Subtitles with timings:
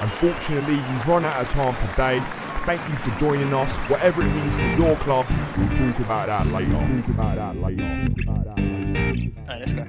[0.00, 2.20] Unfortunately, we've run out of time today.
[2.64, 3.68] Thank you for joining us.
[3.90, 6.70] Whatever it means for your club, we'll talk about that later.
[6.70, 8.08] Talk about that later.
[8.28, 9.86] Alright, let's go.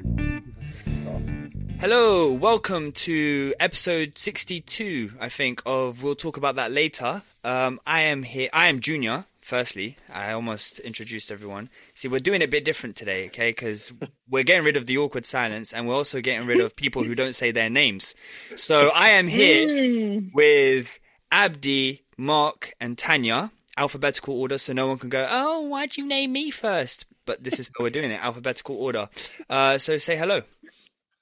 [1.80, 7.22] Hello, welcome to episode 62, I think, of We'll Talk About That Later.
[7.44, 9.98] Um, I am here, I am Junior, firstly.
[10.14, 11.70] I almost introduced everyone.
[11.96, 13.50] See, we're doing it a bit different today, okay?
[13.50, 13.92] Because
[14.30, 17.16] we're getting rid of the awkward silence and we're also getting rid of people who
[17.16, 18.14] don't say their names.
[18.56, 21.00] So I am here with
[21.32, 26.32] Abdi, Mark, and Tanya, alphabetical order, so no one can go, oh, why'd you name
[26.32, 27.06] me first?
[27.26, 29.10] But this is how we're doing it, alphabetical order.
[29.50, 30.42] Uh, so say hello.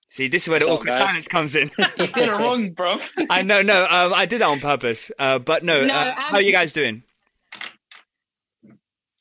[0.10, 1.08] See, this is where the What's up, awkward guys?
[1.08, 1.70] silence comes in.
[1.98, 2.98] You did it wrong, bro.
[3.30, 5.12] I know, no, um, I did that on purpose.
[5.20, 7.04] Uh, but no, No, uh, how are you guys doing?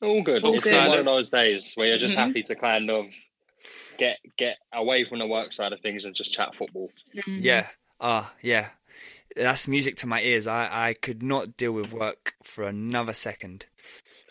[0.01, 0.43] All good.
[0.43, 0.87] All it's good.
[0.87, 2.27] one of those days where you're just Mhm.
[2.27, 3.05] happy to kind of
[3.97, 6.91] get get away from the work side of things and just chat football.
[7.15, 7.39] Mm-hmm.
[7.41, 7.67] Yeah,
[7.99, 8.69] ah, yeah.
[9.35, 10.47] That's music to my ears.
[10.47, 13.65] I, I could not deal with work for another second.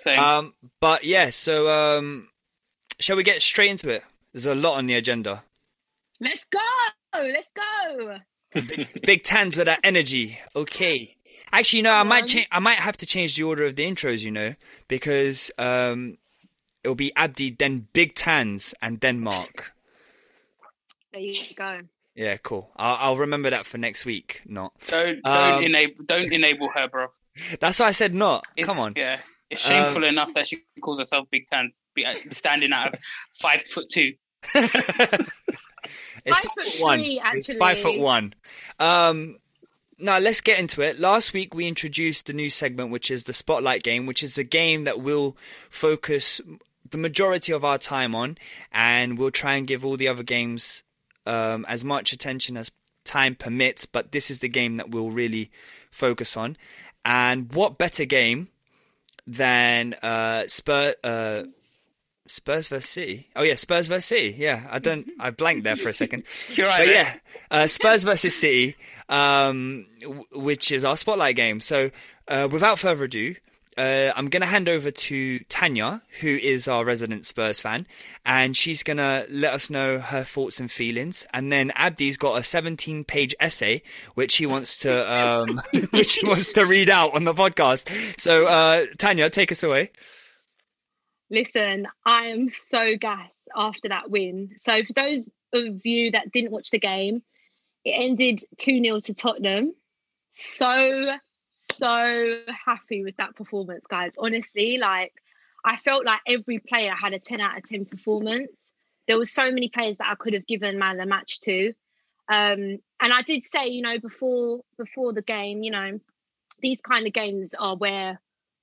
[0.03, 0.19] Same.
[0.19, 2.29] Um, but yeah, so um,
[2.99, 4.05] shall we get straight into it?
[4.33, 5.45] There's a lot on the agenda.
[6.21, 6.59] Let's go.
[7.15, 8.19] Let's go.
[8.55, 10.39] Big, big tans with that energy.
[10.57, 11.17] Okay.
[11.53, 12.49] Actually, you know, I Come might change.
[12.53, 14.23] I might have to change the order of the intros.
[14.25, 14.55] You know,
[14.89, 16.19] because um,
[16.85, 19.73] it'll be Abdi, then Big Tans, and then Mark.
[21.13, 21.81] There you go.
[22.15, 22.71] Yeah, cool.
[22.77, 24.43] I'll, I'll remember that for next week.
[24.47, 24.73] Not.
[24.89, 27.09] Don't don't Um, enable don't enable her, bro.
[27.61, 28.47] That's why I said not.
[28.57, 28.95] It's- Come on.
[28.97, 29.19] Yeah,
[29.51, 32.99] it's shameful Um, enough that she calls herself Big Tans, uh, standing at
[33.41, 34.15] five foot two.
[34.55, 36.99] it's Five foot one.
[36.99, 38.35] three, It's five foot one.
[38.79, 39.37] Um,
[39.99, 40.99] now let's get into it.
[40.99, 44.45] Last week we introduced a new segment, which is the Spotlight game, which is a
[44.45, 45.37] game that we'll
[45.71, 46.41] focus
[46.91, 48.39] the majority of our time on,
[48.73, 50.83] and we'll try and give all the other games
[51.27, 52.71] um, as much attention as
[53.05, 53.87] time permits.
[53.87, 55.51] But this is the game that we'll really
[55.91, 56.57] focus on.
[57.05, 58.49] And what better game
[59.27, 60.95] than uh, Spur?
[61.03, 61.45] Uh,
[62.29, 63.29] Spurs vs City.
[63.37, 64.35] Oh yeah, Spurs vs City.
[64.37, 65.09] Yeah, I don't.
[65.21, 66.25] I blanked there for a second.
[66.55, 66.79] You're right.
[66.87, 67.15] But yeah,
[67.51, 68.77] uh, Spurs versus City,
[69.09, 71.61] um, w- which is our spotlight game.
[71.61, 71.91] So,
[72.29, 73.35] uh, without further ado,
[73.79, 77.87] uh, I'm going to hand over to Tanya, who is our resident Spurs fan,
[78.25, 81.27] and she's going to let us know her thoughts and feelings.
[81.35, 83.83] And then Abdi's got a 17 page essay,
[84.15, 85.61] which he wants to, um,
[85.91, 88.19] which he wants to read out on the podcast.
[88.19, 89.91] So, uh, Tanya, take us away.
[91.31, 94.51] Listen, I am so gassed after that win.
[94.57, 97.23] So, for those of you that didn't watch the game,
[97.85, 99.73] it ended 2 0 to Tottenham.
[100.31, 101.17] So,
[101.73, 104.13] so happy with that performance, guys.
[104.19, 105.13] Honestly, like,
[105.65, 108.53] I felt like every player had a 10 out of 10 performance.
[109.09, 111.73] There was so many players that I could have given man the match to.
[112.29, 116.01] Um, and I did say, you know, before before the game, you know,
[116.61, 118.21] these kind of games are where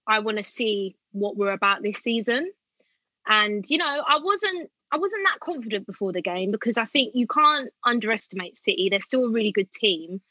[0.08, 2.52] I want to see what we're about this season.
[3.28, 7.16] And you know, I wasn't I wasn't that confident before the game because I think
[7.16, 8.90] you can't underestimate City.
[8.90, 10.22] They're still a really good team.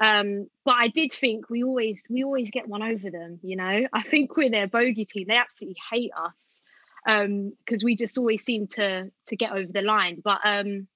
[0.00, 3.82] Um, but I did think we always we always get one over them, you know.
[3.92, 5.26] I think we're their bogey team.
[5.28, 6.60] They absolutely hate us.
[7.06, 10.22] Um, because we just always seem to to get over the line.
[10.22, 10.86] But um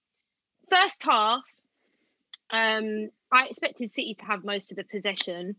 [0.70, 1.42] first half,
[2.50, 5.56] um, I expected City to have most of the possession,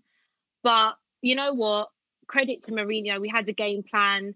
[0.64, 1.90] but you know what?
[2.28, 3.20] Credit to Mourinho.
[3.20, 4.36] We had a game plan.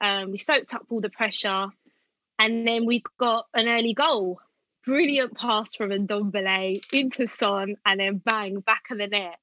[0.00, 1.68] Um, we soaked up all the pressure,
[2.38, 4.40] and then we got an early goal.
[4.84, 9.38] Brilliant pass from Ndombele into Son, and then bang back of the net.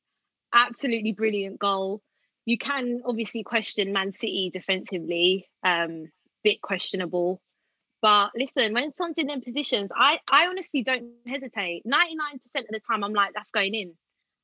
[0.54, 2.02] Absolutely brilliant goal.
[2.46, 6.12] You can obviously question Man City defensively, um,
[6.44, 7.42] bit questionable.
[8.02, 11.84] But listen, when Son's in them positions, I, I honestly don't hesitate.
[11.86, 13.94] 99% of the time, I'm like, that's going in.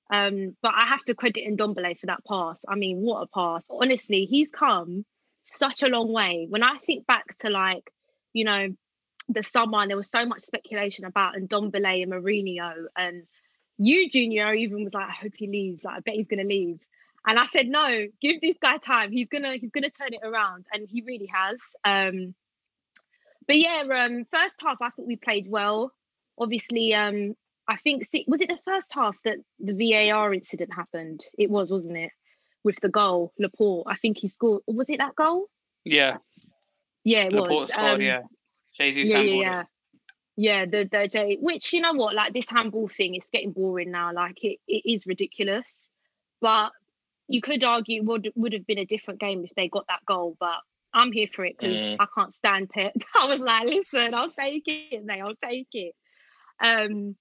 [0.09, 2.63] Um, but I have to credit Ndombele for that pass.
[2.67, 3.65] I mean, what a pass.
[3.69, 5.05] Honestly, he's come
[5.43, 6.47] such a long way.
[6.49, 7.91] When I think back to like,
[8.33, 8.69] you know,
[9.29, 12.85] the summer, and there was so much speculation about Ndombele and Mourinho.
[12.95, 13.23] And
[13.77, 15.83] you, Junior, even was like, I hope he leaves.
[15.83, 16.79] Like, I bet he's gonna leave.
[17.25, 19.11] And I said, no, give this guy time.
[19.11, 20.65] He's gonna he's gonna turn it around.
[20.71, 21.59] And he really has.
[21.83, 22.33] Um,
[23.45, 25.91] but yeah, um, first half I think we played well.
[26.39, 27.35] Obviously, um,
[27.67, 31.21] I think was it the first half that the VAR incident happened?
[31.37, 32.11] It was, wasn't it?
[32.63, 33.87] With the goal, Laporte.
[33.87, 34.63] I think he scored.
[34.67, 35.47] Was it that goal?
[35.83, 36.17] Yeah.
[37.03, 37.69] Yeah, it Laporte was.
[37.69, 38.21] scored, Um, yeah.
[38.77, 39.59] Jesus yeah, yeah, yeah.
[39.61, 39.67] it.
[40.39, 43.89] Yeah, the the J, which you know what, like this handball thing, it's getting boring
[43.91, 44.13] now.
[44.13, 45.89] Like it, it is ridiculous.
[46.41, 46.71] But
[47.27, 50.37] you could argue would would have been a different game if they got that goal.
[50.39, 50.57] But
[50.93, 51.97] I'm here for it because Mm.
[51.99, 52.93] I can't stand Pep.
[53.15, 55.21] I was like, listen, I'll take it, mate.
[55.21, 55.95] I'll take it.
[56.63, 57.15] Um,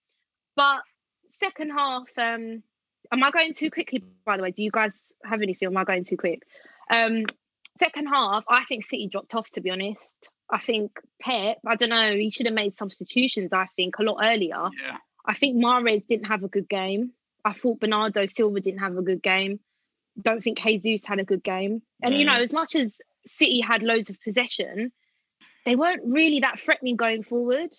[0.57, 0.81] but
[1.29, 2.63] second half, um,
[3.13, 4.03] am I going too quickly?
[4.25, 5.71] By the way, do you guys have any feel?
[5.71, 6.43] Am I going too quick?
[6.91, 7.25] Um,
[7.79, 9.51] second half, I think City dropped off.
[9.51, 11.59] To be honest, I think Pep.
[11.67, 12.15] I don't know.
[12.15, 13.53] He should have made substitutions.
[13.53, 14.71] I think a lot earlier.
[14.83, 14.97] Yeah.
[15.25, 17.13] I think Mahrez didn't have a good game.
[17.45, 19.61] I thought Bernardo Silva didn't have a good game.
[20.21, 21.83] Don't think Jesus had a good game.
[22.03, 24.93] And you know, as much as City had loads of possession,
[25.65, 27.71] they weren't really that threatening going forward.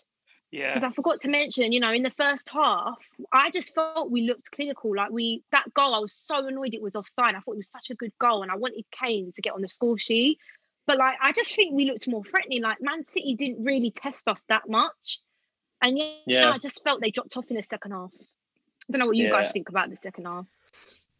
[0.51, 0.73] Yeah.
[0.73, 2.97] Because I forgot to mention, you know, in the first half,
[3.33, 4.95] I just felt we looked clinical.
[4.95, 7.35] Like we that goal, I was so annoyed it was offside.
[7.35, 9.61] I thought it was such a good goal, and I wanted Kane to get on
[9.61, 10.39] the score sheet.
[10.85, 12.61] But like, I just think we looked more threatening.
[12.61, 15.19] Like Man City didn't really test us that much,
[15.81, 16.51] and yeah, Yeah.
[16.51, 18.11] I just felt they dropped off in the second half.
[18.17, 20.45] I don't know what you guys think about the second half.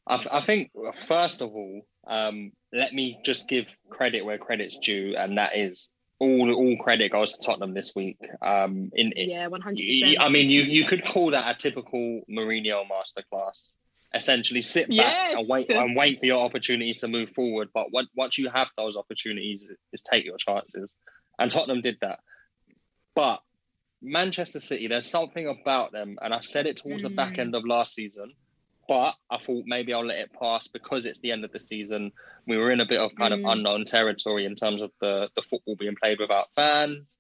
[0.08, 5.16] I, I think first of all, um, let me just give credit where credit's due,
[5.18, 8.18] and that is all all credit goes to Tottenham this week.
[8.42, 9.86] Um, in, Yeah, one hundred.
[10.20, 13.78] I mean, you you could call that a typical Mourinho masterclass.
[14.14, 15.36] Essentially, sit back Yes.
[15.38, 17.70] and wait and wait for your opportunities to move forward.
[17.74, 20.94] But once once you have those opportunities, is take your chances.
[21.40, 22.20] And Tottenham did that.
[23.16, 23.42] But
[24.02, 27.40] Manchester City, there's something about them, and I said it towards the back Mm.
[27.40, 28.34] end of last season.
[28.88, 32.12] But I thought maybe I'll let it pass because it's the end of the season.
[32.48, 33.40] We were in a bit of kind Mm.
[33.44, 37.18] of unknown territory in terms of the, the football being played without fans.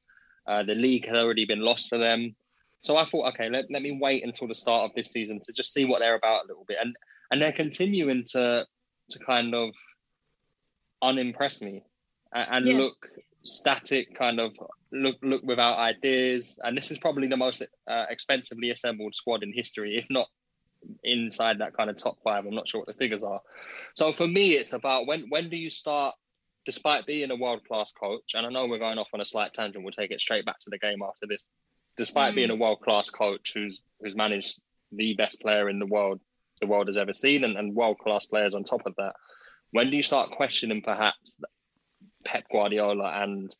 [0.47, 2.35] Uh, the league had already been lost for them.
[2.81, 5.51] So I thought, okay, let, let me wait until the start of this season to
[5.51, 6.77] just see what they're about a little bit.
[6.79, 6.95] And
[7.31, 8.65] and they're continuing to
[9.09, 9.71] to kind of
[11.01, 11.83] unimpress me
[12.33, 12.77] and, and Yeah.
[12.77, 13.09] look
[13.43, 14.53] static, kind of
[14.91, 16.59] look look without ideas.
[16.63, 20.27] And this is probably the most uh, expensively assembled squad in history, if not
[21.04, 22.45] inside that kind of top five.
[22.45, 23.42] I'm not sure what the figures are.
[23.95, 26.16] So for me, it's about when when do you start,
[26.66, 29.54] despite being a world class coach, and I know we're going off on a slight
[29.54, 29.84] tangent.
[29.84, 31.45] We'll take it straight back to the game after this.
[31.98, 32.36] Despite Mm.
[32.36, 36.20] being a world class coach who's who's managed the best player in the world
[36.62, 39.13] the world has ever seen, and, and world class players on top of that,
[39.72, 41.39] when do you start questioning perhaps
[42.25, 43.56] Pep Guardiola and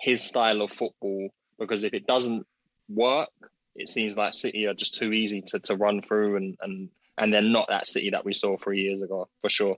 [0.00, 1.28] his style of football?
[1.58, 2.46] Because if it doesn't
[2.88, 3.30] work,
[3.74, 6.88] it seems like City are just too easy to, to run through, and, and
[7.18, 9.76] and they're not that City that we saw three years ago for sure.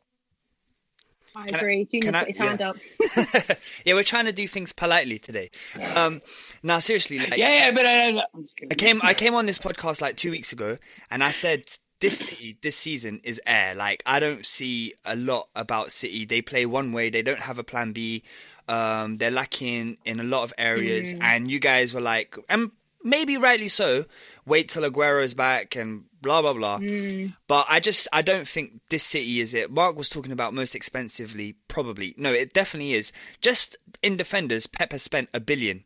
[1.37, 1.85] I Can I- agree.
[1.91, 2.71] Junior can I- put his hand yeah.
[2.71, 3.59] up.
[3.85, 5.51] yeah, we're trying to do things politely today.
[5.95, 6.23] Um,
[6.63, 8.61] now, seriously, like, yeah, yeah, but uh, I'm just.
[8.71, 10.79] I came I came on this podcast like two weeks ago,
[11.11, 11.65] and I said
[12.01, 13.75] this City this season is air.
[13.75, 16.25] Like I don't see a lot about City.
[16.25, 17.11] They play one way.
[17.11, 18.23] They don't have a plan B.
[18.69, 22.71] Um, they're lacking in a lot of areas, and you guys were like, and
[23.05, 24.07] maybe rightly so.
[24.47, 26.79] Wait till Aguero's back and blah blah blah.
[27.47, 29.71] But I just I don't think this City is it.
[29.71, 32.15] Mark was talking about most expensively, probably.
[32.17, 33.13] No, it definitely is.
[33.41, 35.85] Just in defenders, Pep has spent a billion.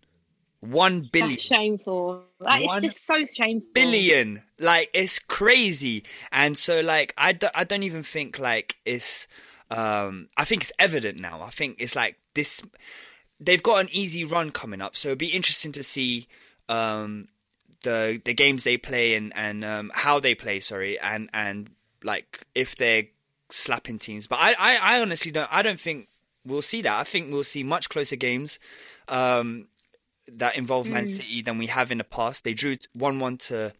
[0.60, 1.30] One billion.
[1.30, 2.24] That's shameful.
[2.38, 3.70] One it's just so shameful.
[3.74, 9.28] billion like it's crazy and so like I, do, I don't even think like it's
[9.70, 12.62] um i think it's evident now i think it's like this
[13.38, 16.26] they've got an easy run coming up so it'd be interesting to see
[16.68, 17.28] um
[17.82, 21.70] the the games they play and and um how they play sorry and and
[22.02, 23.04] like if they're
[23.50, 26.08] slapping teams but i i, I honestly don't i don't think
[26.44, 28.58] we'll see that i think we'll see much closer games
[29.08, 29.68] um
[30.32, 31.08] that involve Man Mm.
[31.08, 32.44] City than we have in the past.
[32.44, 33.72] They drew one-one to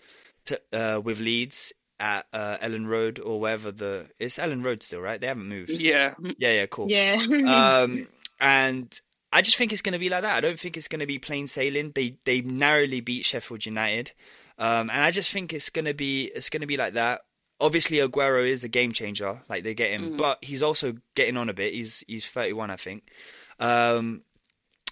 [0.47, 5.00] to uh, with Leeds at uh, Elland Road or wherever the it's Elland Road still,
[5.00, 5.21] right?
[5.21, 5.71] They haven't moved.
[5.71, 6.14] Yeah.
[6.38, 6.88] yeah, yeah cool.
[6.90, 7.16] Yeah.
[7.83, 8.09] um,
[8.40, 9.00] and
[9.32, 10.37] I just think it's going to be like that.
[10.37, 11.92] I don't think it's going to be plain sailing.
[11.94, 14.12] They they narrowly beat Sheffield United,
[14.58, 17.23] um, and I just think it's going to be it's going to be like that.
[17.61, 19.42] Obviously, Aguero is a game changer.
[19.49, 21.75] Like they get him, but he's also getting on a bit.
[21.75, 23.11] He's he's 31, I think.
[23.58, 24.23] Um,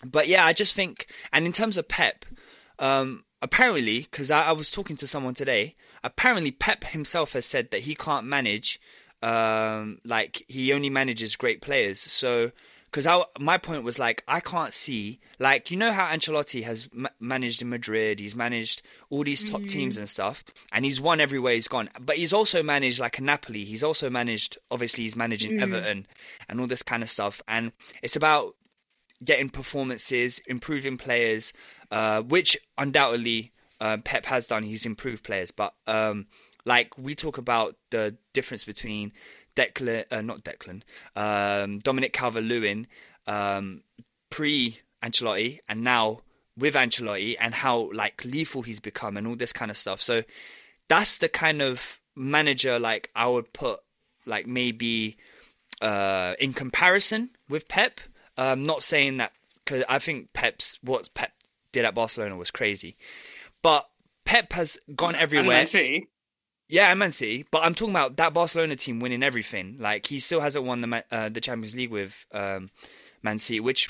[0.05, 2.25] but yeah, I just think, and in terms of Pep,
[2.78, 7.71] um, apparently, because I, I was talking to someone today, apparently Pep himself has said
[7.71, 8.81] that he can't manage,
[9.23, 12.00] um, like he only manages great players.
[12.00, 12.50] So,
[12.90, 13.07] because
[13.38, 17.61] my point was like, I can't see, like you know how Ancelotti has ma- managed
[17.61, 21.69] in Madrid, he's managed all these top teams and stuff, and he's won everywhere he's
[21.69, 21.90] gone.
[22.00, 23.64] But he's also managed like a Napoli.
[23.64, 26.07] He's also managed, obviously, he's managing Everton
[26.49, 27.43] and all this kind of stuff.
[27.49, 28.55] And it's about
[29.25, 31.52] getting performances, improving players,
[31.90, 34.62] uh, which undoubtedly uh, Pep has done.
[34.62, 36.26] He's improved players, but um,
[36.64, 39.12] like we talk about the difference between
[39.57, 40.83] Declan, uh, not Declan,
[41.17, 42.87] um, Dominic Calvert-Lewin,
[43.27, 43.83] um,
[44.31, 46.21] pre Ancelotti, and now
[46.57, 50.01] with Ancelotti, and how like lethal he's become, and all this kind of stuff.
[50.01, 50.23] So
[50.89, 53.81] that's the kind of manager like I would put
[54.25, 55.17] like maybe
[55.81, 58.01] uh, in comparison with Pep.
[58.39, 59.33] Um, not saying that
[59.65, 61.33] because I think Pep's what Pep
[61.73, 62.97] did at Barcelona was crazy,
[63.63, 63.89] but
[64.25, 65.67] Pep has gone And everywhere.
[65.67, 66.09] City.
[66.68, 69.76] Yeah, Man City, but I'm talking about that Barcelona team winning everything.
[69.78, 72.68] Like he still hasn't won the uh, the Champions League with um,
[73.23, 73.88] Man City, which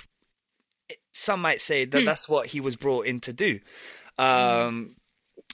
[1.13, 3.61] some might say that that's what he was brought in to do.
[4.19, 4.97] Um,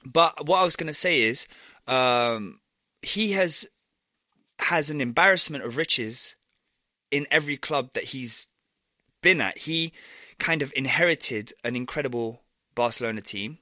[0.04, 1.46] But what I was going to say is,
[1.86, 2.60] um,
[3.02, 3.66] he has
[4.58, 6.36] has an embarrassment of riches
[7.10, 8.48] in every club that he's
[9.20, 9.58] been at.
[9.58, 9.92] He
[10.38, 12.42] kind of inherited an incredible
[12.74, 13.58] Barcelona team.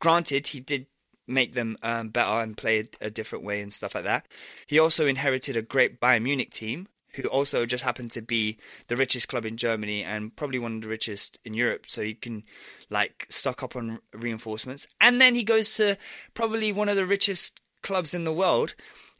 [0.00, 0.86] Granted, he did
[1.26, 4.26] make them um, better and play a, a different way and stuff like that.
[4.66, 8.96] He also inherited a great Bayern Munich team, who also just happened to be the
[8.96, 11.84] richest club in Germany and probably one of the richest in Europe.
[11.88, 12.42] So he can
[12.90, 14.86] like stock up on reinforcements.
[15.00, 15.96] And then he goes to
[16.34, 18.74] probably one of the richest clubs in the world,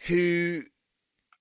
[0.06, 0.62] who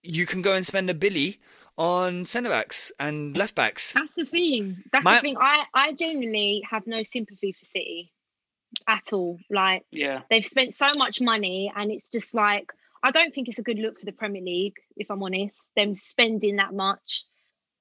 [0.03, 1.39] you can go and spend a billy
[1.77, 3.93] on centre backs and left backs.
[3.93, 4.83] That's the thing.
[4.91, 5.37] That's My- the thing.
[5.39, 8.11] I, I genuinely have no sympathy for City
[8.87, 9.39] at all.
[9.49, 10.21] Like Yeah.
[10.29, 12.71] they've spent so much money and it's just like
[13.03, 15.93] I don't think it's a good look for the Premier League, if I'm honest, them
[15.95, 17.23] spending that much.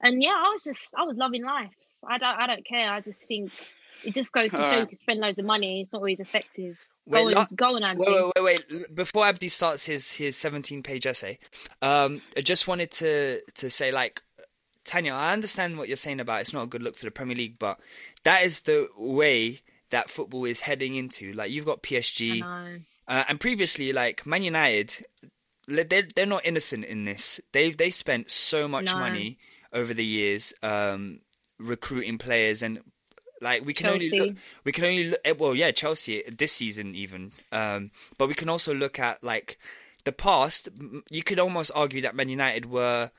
[0.02, 1.72] And yeah, I was just I was loving life.
[2.08, 2.90] I don't I don't care.
[2.90, 3.52] I just think
[4.02, 5.82] it just goes to show you can spend loads of money.
[5.82, 6.78] It's not always effective.
[7.06, 8.02] Wait, Go on, la- go on, Abdi.
[8.02, 8.94] Wait, wait, wait, wait.
[8.94, 11.38] Before Abdi starts his his 17 page essay,
[11.82, 14.22] um, I just wanted to to say like,
[14.84, 17.36] Tanya, I understand what you're saying about it's not a good look for the Premier
[17.36, 17.78] League, but
[18.24, 21.32] that is the way that football is heading into.
[21.32, 22.42] Like you've got PSG,
[23.08, 25.04] uh, and previously like Man United,
[25.66, 27.40] they're they're not innocent in this.
[27.52, 29.00] They they spent so much No.
[29.00, 29.38] money
[29.72, 31.20] over the years um,
[31.58, 32.80] recruiting players and.
[33.42, 37.32] Like we can only look, we can only look, well yeah Chelsea this season even
[37.52, 39.58] um but we can also look at like
[40.04, 40.68] the past
[41.08, 43.10] you could almost argue that Man United were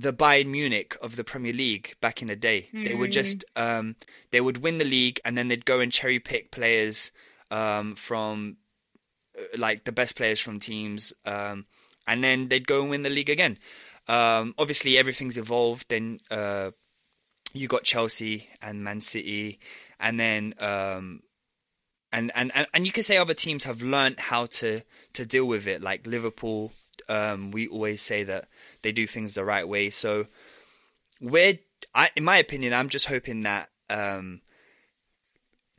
[0.00, 2.68] the Bayern Munich of the Premier League back in the day.
[2.84, 3.96] They would just um
[4.30, 7.12] they would win the league and then they'd go and cherry pick players
[7.50, 8.56] um from
[9.38, 11.66] uh, like the best players from teams um
[12.06, 13.58] and then they'd go and win the league again.
[14.08, 15.86] Um obviously everything's evolved.
[15.88, 16.70] Then uh
[17.56, 19.58] you got Chelsea and Man City,
[19.98, 21.22] and then um,
[22.12, 24.82] and, and and and you can say other teams have learned how to
[25.14, 25.80] to deal with it.
[25.80, 26.72] Like Liverpool,
[27.08, 28.48] um, we always say that
[28.86, 29.90] they do things the right way.
[29.90, 30.26] So
[31.20, 31.58] we're,
[31.92, 34.42] I, in my opinion, I'm just hoping that um,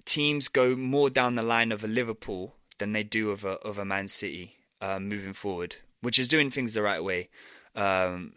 [0.03, 3.79] teams go more down the line of a Liverpool than they do of a of
[3.79, 7.29] a Man City uh, moving forward, which is doing things the right way.
[7.75, 8.33] Um,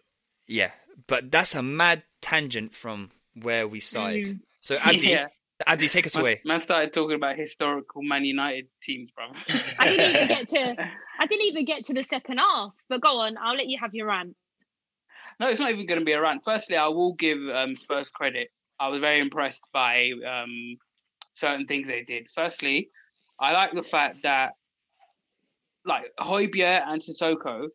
[0.47, 0.71] yeah,
[1.09, 4.39] but that's a mad tangent from where we started.
[4.61, 5.27] So Abdi, Yeah.
[5.67, 6.41] Abdi, take us Man, away.
[6.45, 9.27] man started talking about historical Man United teams, bro.
[9.79, 12.73] I didn't even get to I didn't even get to the second half.
[12.89, 14.37] But go on, I'll let you have your rant.
[15.41, 16.43] No, it's not even going to be a rant.
[16.45, 18.49] Firstly, I will give um, Spurs credit.
[18.79, 20.77] I was very impressed by um,
[21.35, 22.27] certain things they did.
[22.35, 22.91] Firstly,
[23.41, 24.53] I like the fact that
[25.87, 27.69] like Højbjerg and Sissoko,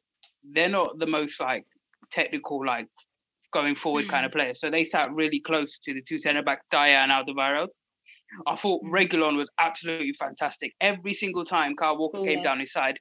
[0.53, 1.65] they're not the most like
[2.12, 2.88] technical, like
[3.51, 4.60] going forward kind of players.
[4.60, 7.69] So they sat really close to the two centre backs, Dier and Alderweireld.
[8.45, 10.74] I thought Reguilón was absolutely fantastic.
[10.81, 12.43] Every single time Kyle Walker Oh, came yeah.
[12.43, 13.00] down his side,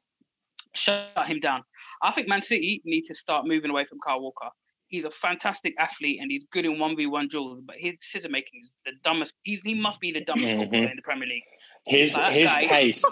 [0.75, 1.63] shut him down.
[2.03, 4.49] I think Man City need to start moving away from Kyle Walker.
[4.89, 8.31] He's a fantastic athlete and he's good in one v one duels, but his decision
[8.33, 9.35] making is the dumbest.
[9.43, 10.59] He's, he must be the dumbest Mhm.
[10.59, 11.43] footballer in the Premier League.
[11.87, 13.05] His his guy- pace,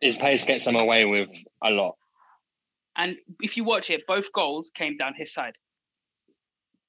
[0.00, 1.30] his pace gets him away with
[1.62, 1.96] a lot.
[2.96, 5.56] And if you watch it, both goals came down his side.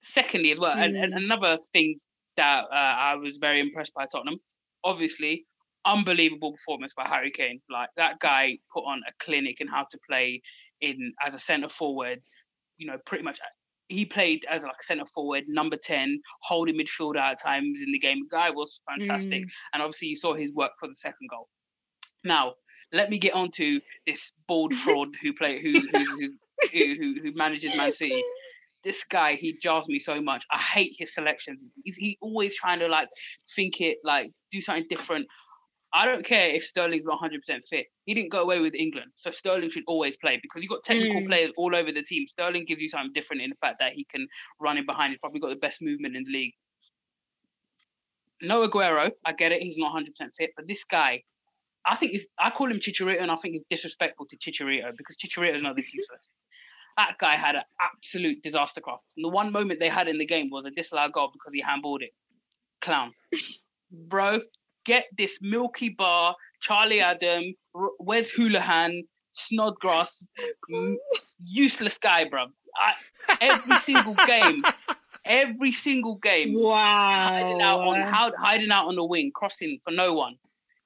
[0.02, 2.00] Secondly, as well, and, and another thing
[2.36, 4.38] that uh, I was very impressed by Tottenham,
[4.84, 5.46] obviously,
[5.86, 7.62] unbelievable performance by Harry Kane.
[7.70, 10.42] Like that guy put on a clinic in how to play
[10.84, 12.20] in as a centre forward.
[12.78, 13.40] You know, pretty much
[13.90, 18.00] he played as like a centre forward, number ten, holding midfielder at times in the
[18.00, 18.28] game.
[18.32, 19.50] Guy was fantastic, Mm.
[19.74, 21.48] and obviously you saw his work for the second goal.
[22.24, 22.54] Now,
[22.92, 26.28] let me get on to this bald fraud who play who who who,
[26.72, 28.24] who, who, who manages Man City.
[28.84, 30.44] This guy, he jars me so much.
[30.52, 31.72] I hate his selections.
[31.86, 33.08] He's he always trying to like
[33.56, 35.28] think it like do something different.
[35.96, 37.86] I don't care if Sterling's not 100% fit.
[38.06, 41.22] He didn't go away with England, so Sterling should always play because you've got technical
[41.22, 41.28] Mm.
[41.28, 42.28] players all over the team.
[42.28, 44.28] Sterling gives you something different in the fact that he can
[44.60, 45.12] run in behind.
[45.12, 46.54] He's probably got the best movement in the league.
[48.42, 49.62] No Aguero, I get it.
[49.62, 51.24] He's not 100% fit, but this guy,
[51.86, 55.16] I think is I call him Chicharito, and I think it's disrespectful to Chicharito because
[55.18, 56.32] Chicharito is not this useless.
[56.98, 59.02] That guy had an absolute disaster class.
[59.16, 61.62] And the one moment they had in the game was a disallowed goal because he
[61.64, 62.12] handballed it.
[62.82, 63.14] Clown,
[63.92, 64.42] bro,
[64.86, 67.54] get this Milky Bar, Charlie Adam,
[68.00, 70.26] Wes Hoolahan, Snodgrass,
[70.72, 70.98] m-
[71.44, 72.46] useless guy, bro.
[72.76, 72.94] I,
[73.42, 74.64] every single game,
[75.26, 76.56] every single game,
[77.30, 80.36] hiding out on how, hiding out on the wing, crossing for no one.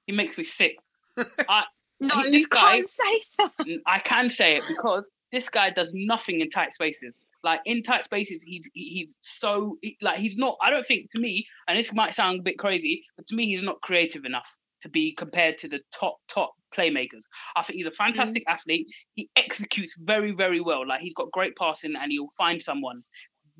[0.06, 0.78] He makes me sick.
[1.48, 1.64] I,
[2.00, 3.52] No, this guy- can't say that.
[3.66, 7.20] N- I can say it because this guy does nothing in tight spaces.
[7.42, 10.56] Like in tight spaces, he's he's so like he's not.
[10.62, 13.46] I don't think to me, and this might sound a bit crazy, but to me,
[13.46, 14.48] he's not creative enough
[14.82, 17.22] to be compared to the top top playmakers.
[17.56, 18.86] I think he's a fantastic athlete.
[19.14, 20.86] He executes very very well.
[20.86, 23.02] Like he's got great passing, and he'll find someone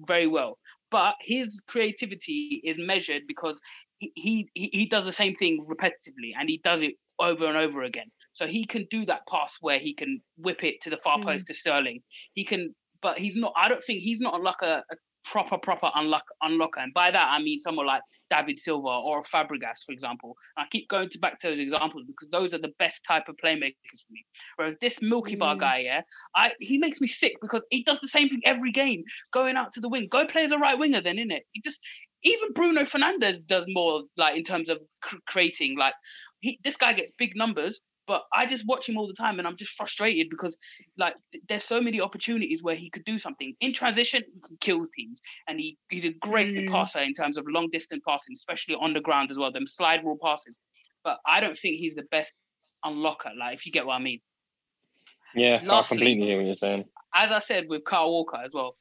[0.06, 0.58] very well.
[0.90, 3.61] But his creativity is measured because
[3.99, 7.56] he, he he he does the same thing repetitively, and he does it over and
[7.56, 8.11] over again.
[8.32, 11.25] So he can do that pass where he can whip it to the far Mm.
[11.25, 12.02] post to Sterling.
[12.35, 13.52] He can, but he's not.
[13.56, 16.78] I don't think he's not like a, a proper proper unlock unlocker.
[16.78, 20.34] And by that I mean someone like David Silva or Fabregas, for example.
[20.56, 23.37] I keep going to back to those examples because those are the best type of
[23.44, 24.24] playmakers for me.
[24.56, 25.61] Whereas this Milky Bar Mm.
[25.61, 26.00] guy, yeah,
[26.34, 29.72] I he makes me sick because he does the same thing every game, going out
[29.72, 30.08] to the wing.
[30.11, 31.42] Go play as a right winger, then innit?
[31.52, 31.80] He just
[32.22, 35.76] even Bruno Fernandes does more like in terms of cr- creating.
[35.76, 35.94] Like
[36.40, 39.47] he, this guy gets big numbers, but I just watch him all the time, and
[39.47, 40.57] I'm just frustrated because
[40.97, 44.23] like th- there's so many opportunities where he could do something in transition.
[44.49, 46.71] He kills teams, and he he's a great Mm.
[46.71, 49.53] passer in terms of long distance passing, especially on the ground as well.
[49.53, 50.59] Them slide rule passes,
[51.05, 52.33] but I don't think he's the best
[52.85, 53.37] unlocker.
[53.38, 54.21] Like if you get what I mean.
[55.35, 56.85] Yeah, I completely hear what you're saying.
[57.14, 58.77] As I said with Kyle Walker as well,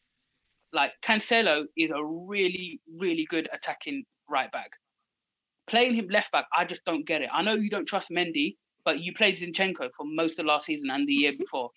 [0.72, 4.72] like Cancelo is a really really good attacking right back.
[5.68, 7.30] Playing him left back, I just don't get it.
[7.34, 8.56] I know you don't trust Mendy,
[8.88, 11.72] but you played Zinchenko for most of last season and the year before.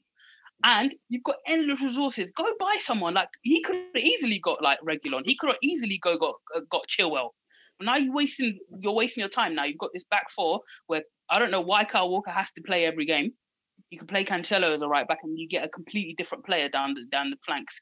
[0.63, 2.31] And you've got endless resources.
[2.37, 3.15] Go buy someone.
[3.15, 5.23] Like he could have easily got like Reguilón.
[5.25, 7.31] He could have easily go got uh, got Chilwell.
[7.79, 9.57] But now you're wasting you're wasting your time.
[9.57, 12.63] Now you've got this back four where I don't know why Kyle Walker has to
[12.63, 13.33] play every game.
[13.91, 16.69] You can play Cancelo as a right back, and you get a completely different player
[16.69, 17.81] down the down the flanks.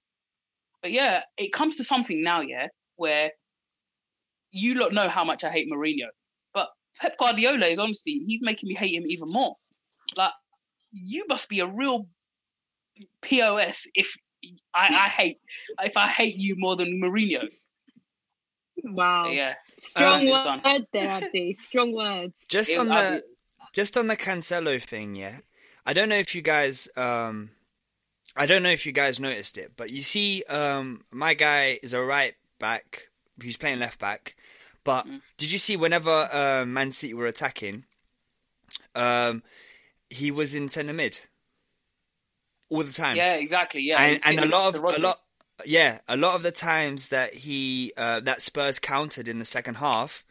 [0.80, 3.32] But yeah, it comes to something now, yeah, where
[4.52, 6.06] you lot know how much I hate Mourinho,
[7.00, 9.56] Pep Guardiola is honestly he's making me hate him even more.
[10.16, 10.32] Like
[10.92, 12.06] you must be a real
[13.22, 14.16] pos if
[14.74, 15.38] I, I hate
[15.82, 17.48] if I hate you more than Mourinho.
[18.84, 19.24] Wow.
[19.24, 21.58] But yeah, Strong Um, words there, Abdi.
[21.60, 22.32] Strong words.
[22.48, 23.24] Just It- on I- the
[23.74, 25.38] just on the Cancelo thing, yeah.
[25.84, 27.50] I don't know if you guys um
[28.36, 31.92] I don't know if you guys noticed it, but you see um my guy is
[31.92, 33.08] a right back
[33.42, 34.36] who's playing left back.
[34.88, 35.20] But Mm.
[35.36, 37.84] did you see whenever uh, Man City were attacking
[38.94, 39.42] um
[40.08, 41.20] he was in centre mid
[42.70, 43.16] all the time.
[43.16, 43.82] yeah, exactly.
[43.82, 45.20] Yeah, and, and a lot of a lot
[45.66, 49.76] yeah a lot of the times that he uh, that Spurs countered in the second
[49.76, 50.24] half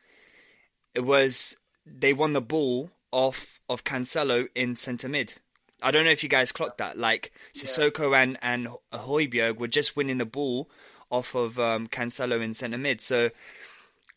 [0.96, 5.36] it was they won the ball off of Cancelo in centre mid
[5.84, 9.96] I don't know if you guys clocked that like Sissoko and and Højbjerg were just
[9.96, 10.70] winning the ball
[11.12, 13.30] off of um, Cancelo in centre mid so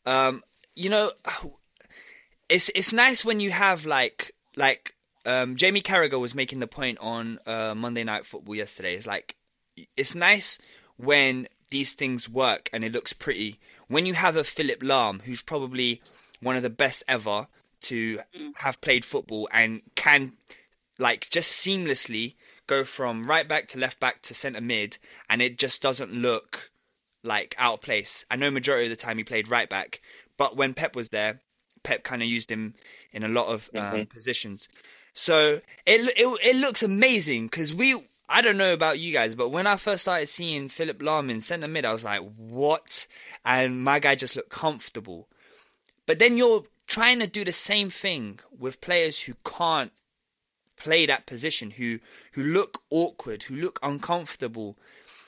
[0.07, 0.43] um,
[0.75, 1.13] you know
[2.49, 6.99] it's it's nice when you have like like um, Jamie Carragher was making the point
[7.01, 8.95] on uh, Monday Night Football yesterday.
[8.95, 9.37] It's like
[9.97, 10.59] it's nice
[10.97, 13.59] when these things work and it looks pretty.
[13.89, 16.03] When you have a Philipp Lahm, who's probably
[16.41, 17.47] one of the best ever
[17.83, 18.21] to
[18.57, 20.35] have played football and can
[20.99, 22.35] like just seamlessly
[22.67, 26.70] go from right back to left back to centre mid, and it just doesn't look
[27.23, 28.25] like out of place.
[28.31, 30.01] I know majority of the time he played right back,
[30.37, 31.41] but when Pep was there,
[31.83, 32.75] Pep kind of used him
[33.13, 34.09] in a lot of um, Mhm.
[34.11, 34.69] positions.
[35.13, 38.07] So it it it looks amazing because we.
[38.33, 41.41] I don't know about you guys, but when I first started seeing Philipp Lahm in
[41.41, 43.09] centre mid, I was like, "What?"
[43.45, 45.29] And my guy just looked comfortable.
[46.07, 49.91] But then you're trying to do the same thing with players who can't
[50.77, 51.99] play that position, who
[52.33, 54.79] who look awkward, who look uncomfortable,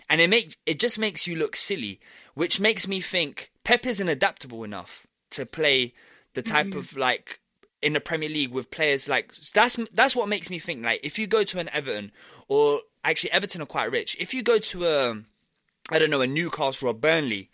[0.09, 2.01] and it make it just makes you look silly,
[2.35, 5.95] which makes me think Pep isn't adaptable enough to play
[6.35, 7.41] the type of like
[7.83, 11.19] in the Premier League with players like that's that's what makes me think like if
[11.19, 12.13] you go to an Everton
[12.49, 14.17] or actually Everton are quite rich.
[14.19, 15.23] If you go to a
[15.91, 17.51] I don't know a Newcastle or Burnley,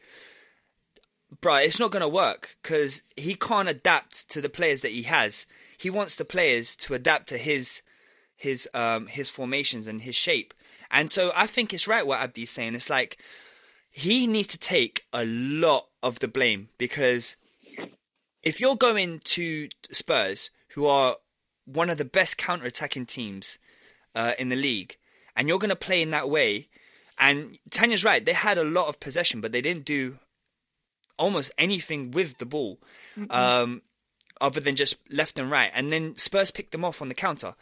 [1.41, 5.47] bro, it's not gonna work because he can't adapt to the players that he has.
[5.79, 7.83] He wants the players to adapt to his
[8.37, 10.55] his um his formations and his shape.
[10.91, 12.75] And so I think it's right what Abdi's saying.
[12.75, 13.19] It's like
[13.91, 17.37] he needs to take a lot of the blame because
[18.43, 21.17] if you're going to Spurs, who are
[21.65, 23.59] one of the best counter-attacking teams
[24.15, 24.97] uh, in the league,
[25.37, 26.69] and you're going to play in that way,
[27.19, 30.19] and Tanya's right, they had a lot of possession, but they didn't do
[31.19, 32.79] almost anything with the ball,
[33.31, 33.83] um,
[34.41, 37.55] other than just left and right, and then Spurs picked them off on the counter.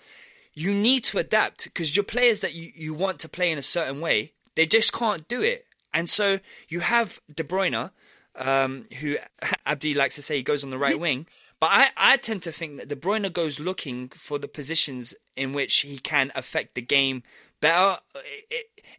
[0.57, 3.63] You need to adapt because your players that you, you want to play in a
[3.63, 5.67] certain way, they just can't do it.
[5.95, 7.91] And so you have De Bruyne,
[8.35, 9.17] um, who
[9.67, 11.27] Abdi likes to say he goes on the right wing.
[11.61, 15.53] But I, I tend to think that De Bruyne goes looking for the positions in
[15.53, 17.23] which he can affect the game
[17.61, 17.99] better.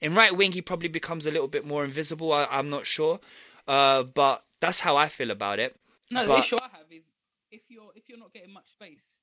[0.02, 2.34] In right wing, he probably becomes a little bit more invisible.
[2.34, 3.20] I, I'm not sure,
[3.68, 5.76] uh, but that's how I feel about it.
[6.10, 7.04] No, the issue I have is
[7.52, 9.17] if you're if you're not getting much space,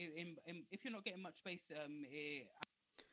[0.00, 2.44] in, in, if you're not getting much space um eh,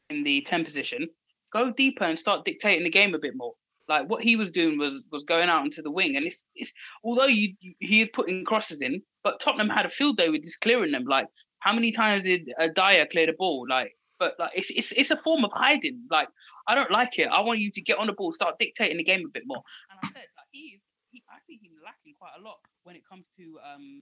[0.10, 1.08] in the ten position,
[1.52, 3.54] go deeper and start dictating the game a bit more.
[3.88, 6.74] Like what he was doing was was going out into the wing, and it's it's
[7.04, 10.62] although you he is putting crosses in, but Tottenham had a field day with just
[10.62, 11.06] clearing them.
[11.06, 11.28] Like
[11.60, 13.66] how many times did uh, Dier clear the ball?
[13.70, 13.94] Like.
[14.20, 16.02] But like it's, it's it's a form of hiding.
[16.10, 16.28] Like
[16.68, 17.28] I don't like it.
[17.28, 19.62] I want you to get on the ball, start dictating the game a bit more.
[19.92, 22.96] And I said like he is he, I see him lacking quite a lot when
[22.96, 24.02] it comes to um,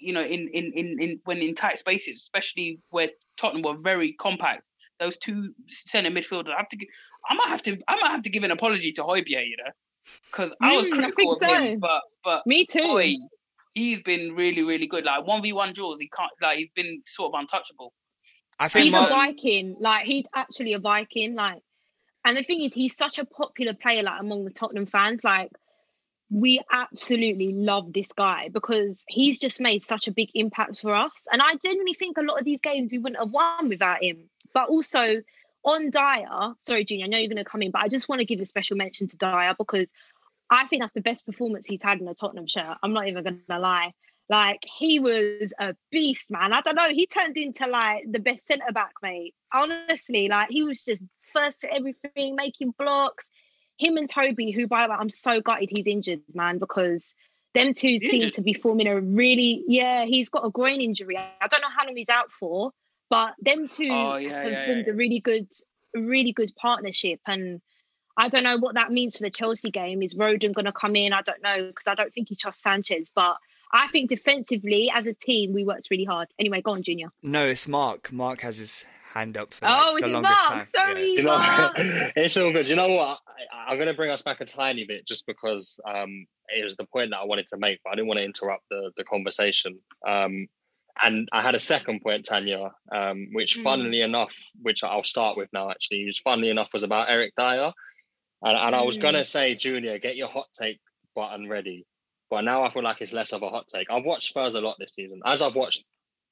[0.00, 4.12] you know, in, in in in when in tight spaces, especially where Tottenham were very
[4.14, 4.62] compact.
[5.00, 6.88] Those two centre midfielders, I have to, gi-
[7.30, 9.70] I might have to, I might have to give an apology to Højbjerg, you know,
[10.32, 11.78] because I was Mm, critical think of him, so.
[11.80, 12.80] but but Me too.
[12.82, 13.14] boy,
[13.74, 15.04] he's been really really good.
[15.04, 17.92] Like one v one draws, he can't, like he's been sort of untouchable.
[18.58, 19.76] I think he's Mark, a Viking.
[19.78, 21.34] Like he's actually a Viking.
[21.36, 21.62] Like,
[22.24, 24.02] and the thing is, he's such a popular player.
[24.02, 25.50] Like among the Tottenham fans, like
[26.30, 31.26] we absolutely love this guy because he's just made such a big impact for us.
[31.32, 34.28] And I genuinely think a lot of these games we wouldn't have won without him.
[34.52, 35.22] But also
[35.64, 38.20] on Dier, sorry, Junior, I know you're going to come in, but I just want
[38.20, 39.90] to give a special mention to Dier because
[40.50, 42.78] I think that's the best performance he's had in a Tottenham shirt.
[42.82, 43.92] I'm not even going to lie.
[44.28, 46.52] Like he was a beast, man.
[46.52, 46.90] I don't know.
[46.90, 49.34] He turned into like the best centre back, mate.
[49.52, 51.00] Honestly, like he was just
[51.32, 53.24] first to everything, making blocks.
[53.78, 57.14] Him and Toby, who by the way, I'm so gutted he's injured, man, because
[57.54, 60.04] them two seem to be forming a really yeah.
[60.04, 61.16] He's got a groin injury.
[61.16, 62.72] I don't know how long he's out for,
[63.08, 64.92] but them two Oh, yeah, have yeah, formed yeah.
[64.92, 65.48] a really good,
[65.94, 67.60] really good partnership and.
[68.20, 70.02] I don't know what that means for the Chelsea game.
[70.02, 71.12] Is Rodon going to come in?
[71.12, 73.08] I don't know because I don't think he trusts Sanchez.
[73.14, 73.36] But
[73.72, 76.26] I think defensively, as a team, we worked really hard.
[76.36, 77.10] Anyway, go on, Junior.
[77.22, 78.10] no, it's Mark.
[78.10, 80.52] Mark has his hand up for Oh, like, is the longest Mark?
[80.52, 80.68] time.
[80.74, 81.10] Sorry.
[81.12, 81.74] You know, Mark.
[81.78, 82.68] it's all good.
[82.68, 83.20] You know what?
[83.52, 86.76] I, I'm going to bring us back a tiny bit just because um, it was
[86.76, 89.04] the point that I wanted to make, but I didn't want to interrupt the, the
[89.04, 89.78] conversation.
[90.06, 90.46] Um,
[91.02, 93.62] and I had a second point, Tanya, um, which, Mm.
[93.62, 97.72] funnily enough, which I'll start with now, actually, which, funnily enough, was about Eric Dier.
[98.42, 99.02] And, and I was Mm.
[99.02, 100.80] going to say, Junior, get your hot take
[101.14, 101.86] button ready.
[102.30, 103.88] But now I feel like it's less of a hot take.
[103.90, 105.20] I've watched Spurs a lot this season.
[105.24, 105.84] As I've watched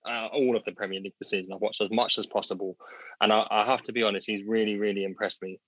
[0.07, 2.77] uh, all of the Premier League this season, I've watched as much as possible.
[3.21, 5.59] And I, I have to be honest, he's really, really impressed me.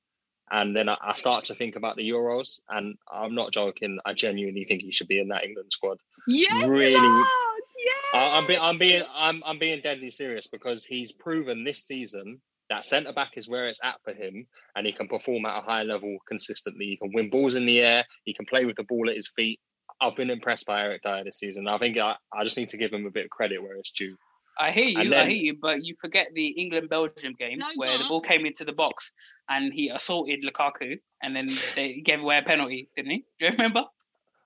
[0.50, 3.98] And then I, start to think about the Euros, and I'm not joking.
[4.04, 5.98] I genuinely think he should be in that England squad.
[6.26, 8.10] Yes, Really- yes.
[8.14, 12.40] I, I'm, be, I'm being, I'm, I'm being deadly serious because he's proven this season
[12.70, 15.62] that centre back is where it's at for him, and he can perform at a
[15.62, 16.86] high level consistently.
[16.86, 18.04] He can win balls in the air.
[18.24, 19.60] He can play with the ball at his feet.
[20.00, 21.66] I've been impressed by Eric Dier this season.
[21.66, 23.90] I think I, I just need to give him a bit of credit where it's
[23.92, 24.16] due.
[24.60, 27.58] I hear you, And I then- hear you, but you forget the England Belgium game
[27.58, 29.12] No, where the ball came into the box
[29.48, 33.24] and he assaulted Lukaku and then they gave away a penalty, didn't he?
[33.38, 33.84] Do you remember?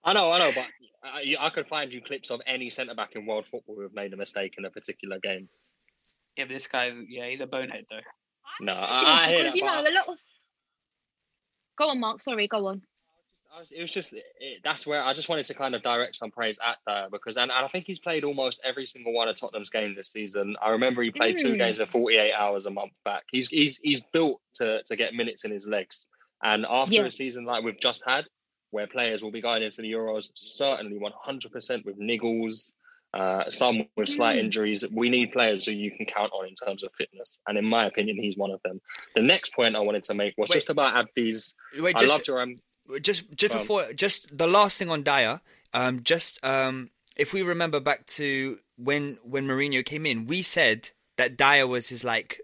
[0.05, 0.66] I know, I know, but
[1.03, 3.94] I, I could find you clips of any centre back in world football who have
[3.94, 5.48] made a mistake in a particular game.
[6.37, 8.01] Yeah, but this guy's yeah, he's a bonehead though.
[8.61, 9.59] No, I, I hear because that.
[9.59, 10.18] you know but a lot of.
[11.79, 12.20] Go on, Mark.
[12.22, 12.83] Sorry, go on.
[13.70, 14.24] It was just it,
[14.64, 17.50] that's where I just wanted to kind of direct some praise at Dier because and,
[17.50, 20.56] and I think he's played almost every single one of Tottenham's games this season.
[20.62, 21.42] I remember he played mm.
[21.42, 23.24] two games in 48 hours a month back.
[23.30, 26.06] He's he's he's built to to get minutes in his legs.
[26.42, 27.04] And after yeah.
[27.04, 28.26] a season like we've just had,
[28.70, 32.72] where players will be going into the Euros, certainly 100% with niggles,
[33.14, 34.44] uh, some with slight mm.
[34.44, 34.84] injuries.
[34.90, 37.38] We need players who you can count on in terms of fitness.
[37.46, 38.80] And in my opinion, he's one of them.
[39.14, 41.54] The next point I wanted to make was wait, just about Abdi's.
[41.78, 42.40] Wait, just, I loved your.
[42.40, 42.56] Um,
[43.00, 45.40] just just um, before, just the last thing on Dier.
[45.74, 50.90] Um, just um, if we remember back to when when Mourinho came in, we said
[51.16, 52.40] that Dier was his like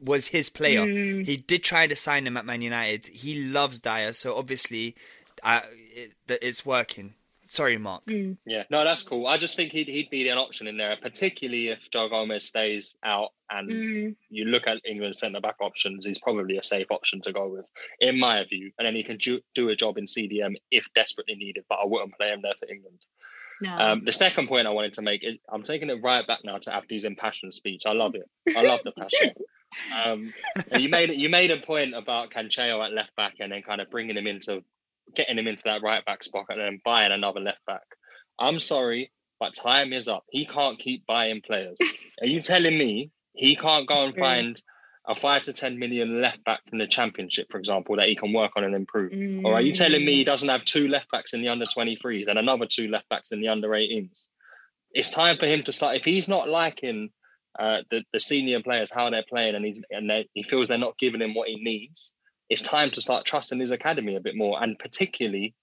[0.00, 0.84] was his player.
[0.84, 1.24] Mm.
[1.26, 3.06] He did try to sign him at Man United.
[3.06, 4.94] He loves Dier, so obviously,
[5.42, 5.60] uh,
[5.94, 7.14] it, it's working.
[7.50, 8.04] Sorry, Mark.
[8.04, 8.36] Mm.
[8.44, 9.26] Yeah, no, that's cool.
[9.26, 12.94] I just think he'd he'd be an option in there, particularly if Joe Gomez stays
[13.02, 14.16] out and mm.
[14.28, 16.04] you look at England's centre back options.
[16.04, 17.64] He's probably a safe option to go with,
[18.00, 18.70] in my view.
[18.78, 21.64] And then he can do, do a job in CDM if desperately needed.
[21.70, 22.98] But I wouldn't play him there for England.
[23.62, 23.78] No.
[23.78, 26.58] Um, the second point I wanted to make is I'm taking it right back now
[26.58, 27.86] to Abdi's impassioned speech.
[27.86, 28.28] I love it.
[28.54, 29.32] I love the passion.
[29.94, 30.32] Um,
[30.78, 33.90] you made you made a point about Cancelo at left back and then kind of
[33.90, 34.64] bringing him into
[35.14, 37.82] getting him into that right back spot and then buying another left back.
[38.38, 40.24] I'm sorry, but time is up.
[40.30, 41.78] He can't keep buying players.
[42.20, 44.60] Are you telling me he can't go and find
[45.06, 48.32] a five to ten million left back from the championship, for example, that he can
[48.32, 49.12] work on and improve?
[49.12, 49.44] Mm.
[49.44, 52.28] Or are you telling me he doesn't have two left backs in the under 23s
[52.28, 54.28] and another two left backs in the under 18s?
[54.92, 55.96] It's time for him to start.
[55.96, 57.10] If he's not liking
[57.58, 60.98] uh, the, the senior players, how they're playing, and, he's, and he feels they're not
[60.98, 62.12] giving him what he needs,
[62.48, 64.62] it's time to start trusting his academy a bit more.
[64.62, 65.54] And particularly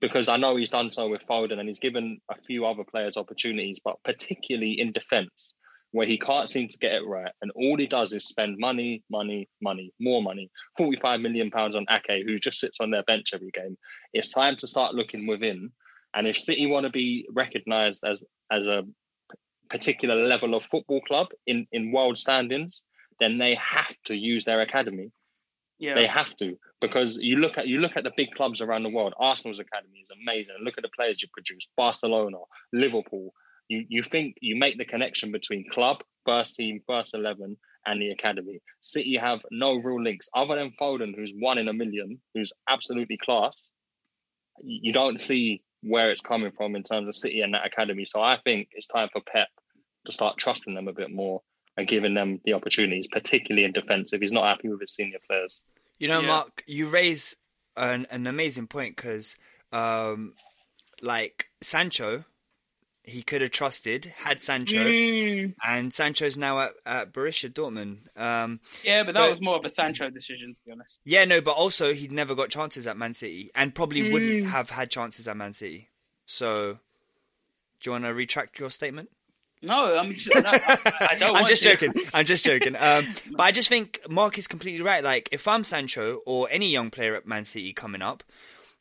[0.00, 3.16] because I know he's done so with Foden and he's given a few other players
[3.16, 5.54] opportunities, but particularly in defence,
[5.92, 7.32] where he can't seem to get it right.
[7.40, 10.50] And all he does is spend money, money, money, more money.
[10.76, 13.78] 45 million pounds on Ake, who just sits on their bench every game.
[14.12, 15.70] It's time to start looking within.
[16.14, 18.84] And if City want to be recognised as as a
[19.68, 22.84] particular level of football club in, in world standings,
[23.18, 25.10] then they have to use their academy.
[25.78, 25.94] Yeah.
[25.94, 28.90] They have to because you look at you look at the big clubs around the
[28.90, 29.14] world.
[29.18, 30.54] Arsenal's academy is amazing.
[30.62, 31.68] Look at the players you produce.
[31.76, 32.38] Barcelona,
[32.72, 33.32] Liverpool.
[33.68, 38.10] You you think you make the connection between club, first team, first eleven, and the
[38.10, 38.60] academy.
[38.80, 43.18] City have no real links other than Foden, who's one in a million, who's absolutely
[43.18, 43.68] class.
[44.62, 48.06] You don't see where it's coming from in terms of City and that academy.
[48.06, 49.48] So I think it's time for Pep
[50.06, 51.42] to start trusting them a bit more
[51.76, 55.18] and giving them the opportunities, particularly in defence if he's not happy with his senior
[55.28, 55.60] players.
[55.98, 56.26] You know, yeah.
[56.26, 57.36] Mark, you raise
[57.76, 59.36] an, an amazing point because,
[59.72, 60.34] um,
[61.02, 62.24] like Sancho,
[63.06, 65.54] he could have trusted had Sancho, mm.
[65.64, 67.98] and Sancho's now at, at Borussia Dortmund.
[68.20, 71.00] Um, yeah, but that but, was more of a Sancho decision, to be honest.
[71.04, 74.12] Yeah, no, but also he'd never got chances at Man City, and probably mm.
[74.12, 75.88] wouldn't have had chances at Man City.
[76.26, 76.78] So,
[77.80, 79.08] do you want to retract your statement?
[79.66, 81.36] No, I'm just, no, I, I, don't.
[81.36, 81.76] I'm just to.
[81.76, 82.02] joking.
[82.14, 82.76] I'm just joking.
[82.78, 85.02] Um, but I just think Mark is completely right.
[85.02, 88.22] Like, if I'm Sancho or any young player at Man City coming up,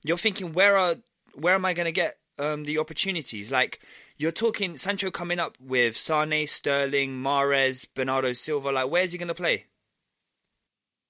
[0.03, 0.95] you're thinking, where are
[1.33, 3.51] where am I going to get um, the opportunities?
[3.51, 3.79] Like,
[4.17, 8.71] you're talking Sancho coming up with Sane, Sterling, Mahrez, Bernardo Silva.
[8.71, 9.65] Like, where's he going to play?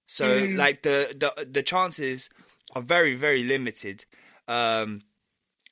[0.06, 0.56] So, mm.
[0.56, 2.30] like the the the chances
[2.76, 4.06] are very very limited.
[4.48, 5.02] Um,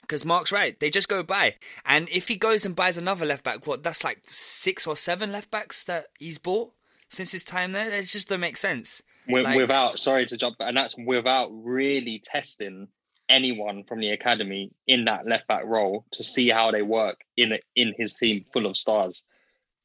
[0.04, 0.80] because Mark's right.
[0.80, 1.56] They just go by.
[1.86, 5.32] And if he goes and buys another left back, what, that's like six or seven
[5.32, 6.72] left backs that he's bought
[7.10, 7.90] since his time there?
[7.90, 9.02] It just don't make sense.
[9.28, 12.90] With, like, without, sorry to jump, and that's without really testing
[13.30, 17.58] anyone from the academy in that left back role to see how they work in
[17.76, 19.24] in his team full of stars.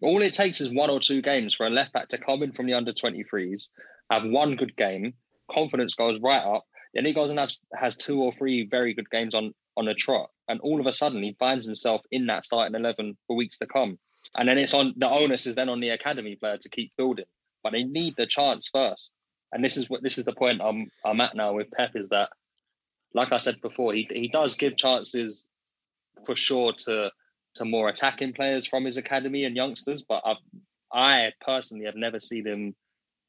[0.02, 2.52] All it takes is one or two games for a left back to come in
[2.52, 3.68] from the under 23s,
[4.10, 5.14] have one good game,
[5.50, 6.64] confidence goes right up.
[6.94, 9.94] Then he goes and has, has two or three very good games on on a
[9.94, 13.58] trot, and all of a sudden he finds himself in that starting eleven for weeks
[13.58, 13.98] to come.
[14.36, 17.24] And then it's on the onus is then on the academy player to keep building,
[17.62, 19.14] but they need the chance first.
[19.52, 22.08] And this is what this is the point I'm I'm at now with Pep is
[22.08, 22.28] that,
[23.14, 25.48] like I said before, he he does give chances
[26.26, 27.10] for sure to
[27.54, 30.36] to more attacking players from his academy and youngsters, but I've,
[30.92, 32.76] I personally have never seen him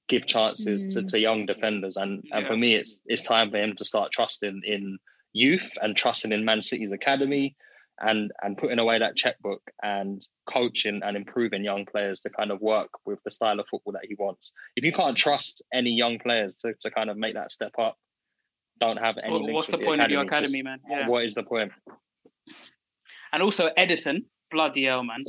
[0.08, 0.94] give chances mm.
[0.94, 1.96] to, to young defenders.
[1.96, 2.38] And yeah.
[2.38, 4.98] and for me, it's it's time for him to start trusting in
[5.34, 7.56] youth and trusting in Man City's academy
[8.02, 12.62] and and putting away that checkbook and coaching and improving young players to kind of
[12.62, 14.52] work with the style of football that he wants.
[14.76, 17.98] If you can't trust any young players to, to kind of make that step up,
[18.80, 19.34] don't have any.
[19.34, 20.80] Well, what's the, the point academy, of your academy, just, man?
[20.90, 21.08] Yeah.
[21.08, 21.72] What is the point?
[23.34, 25.24] And also Ederson, bloody hell, man.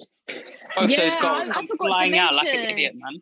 [0.77, 3.21] Both yeah, those goals flying out like an idiot, man.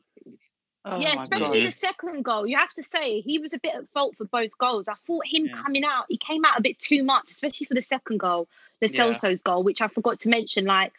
[0.90, 1.66] Oh yeah, especially God.
[1.66, 2.46] the second goal.
[2.46, 4.86] You have to say he was a bit at fault for both goals.
[4.88, 5.52] I thought him Yeah.
[5.52, 8.48] coming out, he came out a bit too much, especially for the second goal,
[8.80, 9.00] the Yeah.
[9.06, 10.64] Celso's goal, which I forgot to mention.
[10.64, 10.92] Like,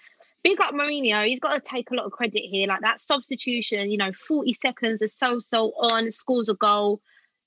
[0.44, 1.26] big up Mourinho.
[1.28, 2.68] He's got to take a lot of credit here.
[2.68, 7.02] Like that substitution, you know, 40 seconds, the Celso on, scores a goal.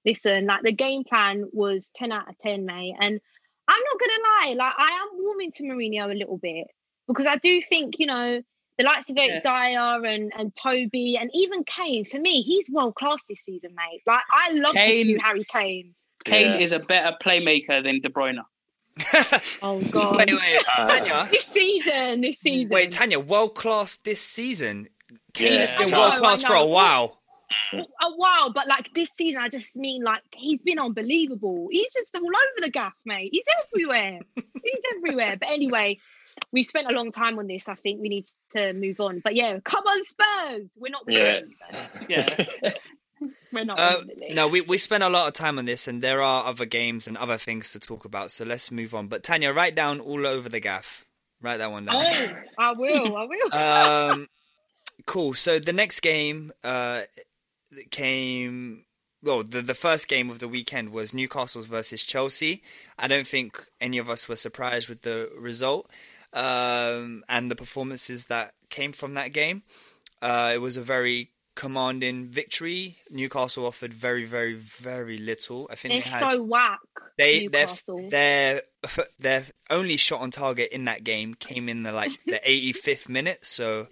[0.05, 2.97] Listen, like the game plan was 10 out of 10, mate.
[2.99, 3.21] And
[3.69, 6.67] I'm not gonna lie, like I am warming to Mourinho a little bit
[7.07, 8.43] because I do think, you know,
[8.79, 9.69] the likes of Eric Yeah.
[9.71, 14.03] Dier and, and Toby and even Kane, for me, he's world class this season, mate.
[14.07, 15.95] Like I love this Kane- new Harry Kane.
[16.25, 16.59] Kane Yeah.
[16.65, 18.39] is a better playmaker than De Bruyne.
[19.63, 20.17] Oh god.
[20.17, 21.29] wait, wait, Uh, Tanya.
[21.31, 22.69] This season, this season.
[22.69, 24.89] Wait, Tanya, world class this season.
[25.35, 25.67] Kane Yeah.
[25.67, 27.21] has been world class for a while.
[27.73, 31.69] a while, but like this season, I just mean like he's been unbelievable.
[31.71, 33.31] He's just all over the gaff, mate.
[33.33, 34.19] He's everywhere.
[34.37, 35.37] he's everywhere.
[35.39, 35.99] But anyway,
[36.51, 37.69] we spent a long time on this.
[37.69, 39.21] I think we need to move on.
[39.21, 40.71] But yeah, come on, Spurs.
[40.77, 41.05] We're not.
[41.09, 41.41] Yeah.
[42.09, 42.45] Yeah.
[43.53, 43.79] We're not.
[43.79, 46.45] Uh, winning no, we, we spent a lot of time on this, and there are
[46.45, 48.31] other games and other things to talk about.
[48.31, 49.09] So let's move on.
[49.09, 51.05] But Tanya, write down all over the gaff.
[51.41, 51.95] Write that one down.
[51.97, 52.29] Oh,
[52.59, 53.17] I will.
[53.17, 53.53] I will.
[54.13, 54.29] um,
[55.07, 55.35] cool.
[55.35, 57.03] So the next game uh,
[57.91, 58.85] came.
[59.23, 62.63] Well, the the first game of the weekend was Newcastle's versus Chelsea.
[62.99, 65.91] I don't think any of us were surprised with the result
[66.33, 69.63] um, and the performances that came from that game.
[70.21, 72.99] Uh, it was a very commanding victory.
[73.11, 75.69] Newcastle offered very, very, very little.
[75.71, 76.79] I think They're they had so whack.
[77.19, 77.67] they their
[78.11, 78.63] their
[79.19, 83.45] their only shot on target in that game came in the like the 85th minute.
[83.45, 83.89] So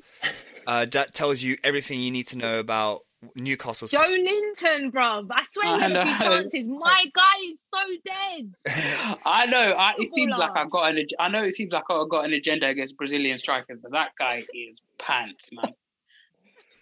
[0.67, 3.03] uh, that tells you everything you need to know about
[3.35, 3.91] Newcastle's.
[3.91, 5.29] Joe Linton, bruv.
[5.31, 6.69] I swear he I had a few chances.
[6.69, 9.19] My guy is so dead.
[9.27, 9.59] I know.
[9.73, 10.99] I, it seems like I've got an.
[10.99, 14.11] ag- I know it seems like I've got an agenda against Brazilian strikers, but that
[14.19, 15.75] guy is pants, man.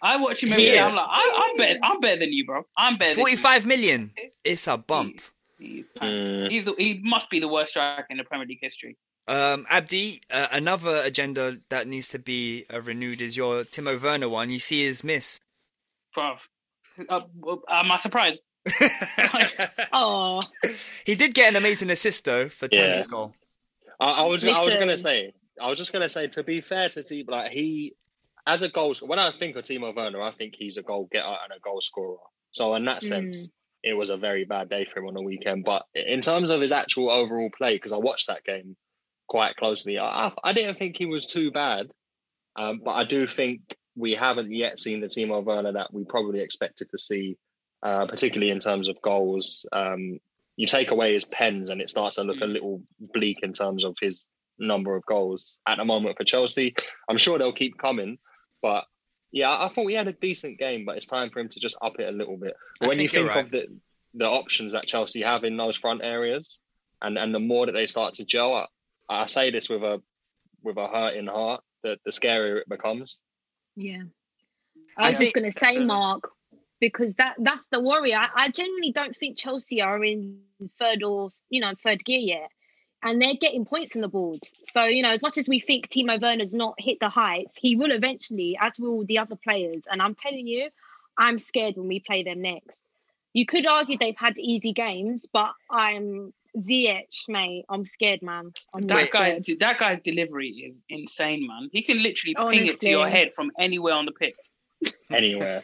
[0.01, 0.77] I watch him every He day.
[0.79, 0.85] is.
[0.85, 1.79] I'm like, I, I'm better.
[1.83, 2.63] I'm better than you, bro.
[2.77, 3.15] I'm better.
[3.15, 3.23] than you.
[3.37, 4.11] 45 million.
[4.45, 5.19] It's a bump.
[5.57, 6.27] He's pants.
[6.29, 6.49] Mm.
[6.49, 8.95] He's he must be the worst striker in the Premier League history.
[9.27, 14.29] Um, Abdi, uh, another agenda that needs to be uh, renewed is your Timo Werner
[14.29, 14.49] one.
[14.49, 15.39] You see his miss.
[16.13, 16.35] Bro,
[17.07, 18.43] uh, well, am I surprised?
[19.91, 20.39] Oh,
[21.05, 22.87] he did get an amazing assist though for Yeah.
[22.91, 23.33] Tammy's goal.
[23.99, 26.89] I, I was I was gonna say I was just gonna say to be fair
[26.89, 27.93] to Timo, like he
[28.47, 31.27] as a goal when I think of Timo Werner, I think he's a goal getter
[31.27, 32.17] and a goal scorer.
[32.51, 33.49] So in that sense,
[33.83, 35.65] it was a very bad day for him on the weekend.
[35.65, 38.75] But in terms of his actual overall play, because I watched that game
[39.27, 41.87] quite closely, I, I- I didn't think he was too bad.
[42.55, 43.61] Um, but I do think
[43.99, 47.37] we haven't yet seen the Timo Werner that we probably expected to see,
[47.83, 49.65] uh, particularly in terms of goals.
[49.73, 50.19] Um,
[50.55, 53.83] you take away his pens and it starts to look a little bleak in terms
[53.83, 56.75] of his number of goals at the moment for Chelsea.
[57.09, 58.17] I'm sure they'll keep coming,
[58.61, 58.85] but
[59.31, 61.77] yeah, I thought we had a decent game, but it's time for him to just
[61.81, 62.55] up it a little bit.
[62.81, 63.67] I when you think you're think of the
[64.15, 66.59] the options that Chelsea have in those front areas,
[67.01, 68.67] and and the more that they start to gel, I,
[69.07, 70.01] I say this with a
[70.63, 73.21] with a hurting heart, that the scarier it becomes.
[73.79, 74.03] Yeah.
[74.97, 76.29] I I was think- just going to say, Mark,
[76.79, 78.13] because that that's the worry.
[78.13, 80.39] I, I genuinely don't think Chelsea are in
[80.77, 82.49] third or you know third gear yet,
[83.03, 84.39] and they're getting points on the board.
[84.73, 87.75] So you know, as much as we think Timo Werner's not hit the heights, he
[87.75, 89.83] will eventually, as will the other players.
[89.89, 90.69] And I'm telling you,
[91.17, 92.81] I'm scared when we play them next.
[93.33, 97.65] You could argue they've had easy games, but I'm Ziyech, mate.
[97.69, 98.53] I'm scared, man.
[98.73, 99.59] I'm That really guy's scared.
[99.59, 101.69] that guy's delivery is insane, man.
[101.71, 104.35] He can literally ping it to your head from anywhere on the pitch.
[105.11, 105.57] Anywhere,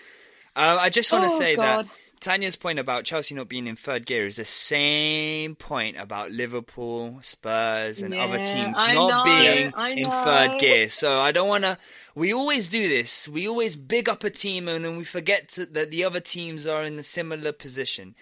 [0.55, 1.85] Um, I just want to Oh, say God.
[1.85, 6.31] that Tanya's point about Chelsea not being in third gear is the same point about
[6.31, 10.89] Liverpool, Spurs, and other teams I not know, being in third gear.
[10.89, 11.77] So I don't want to.
[12.15, 13.27] We always do this.
[13.27, 16.65] We always big up a team and then we forget to, that the other teams
[16.65, 18.15] are in a similar position.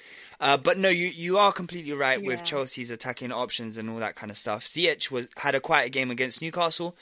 [0.43, 4.15] Uh, but no, you you are completely right with Chelsea's attacking options and all that
[4.15, 4.65] kind of stuff.
[4.65, 6.97] Ziyech was had a quiet game against Newcastle,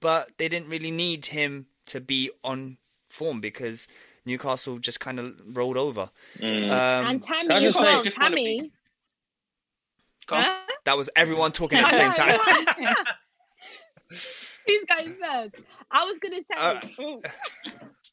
[0.00, 2.78] but they didn't really need him to be on
[3.10, 3.88] form because
[4.24, 6.10] Newcastle just kind of rolled over.
[6.38, 6.64] Mm.
[6.70, 8.60] Um, and can I Tammy, just say- on, just Tammy.
[8.62, 8.72] be-
[10.26, 10.42] Go on.
[10.44, 10.58] Huh?
[10.84, 12.38] that was everyone talking at the same time.
[14.66, 15.54] Who's going first?
[15.90, 16.56] I was gonna say.
[16.56, 17.22] Uh, oh,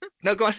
[0.24, 0.54] No, go on.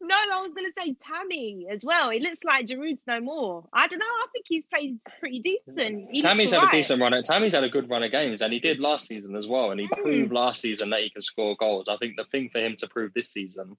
[0.00, 2.10] No, I was gonna say Tammy as well.
[2.10, 3.68] He looks like Giroud's no more.
[3.72, 4.04] I don't know.
[4.06, 6.08] I think he's played pretty decent.
[6.10, 7.22] He Tammy's had a decent run.
[7.22, 9.70] Tammy's had a good run of games, and he did last season as well.
[9.70, 10.02] And he Mm.
[10.02, 11.88] proved last season that he can score goals.
[11.88, 13.76] I think the thing for him to prove this season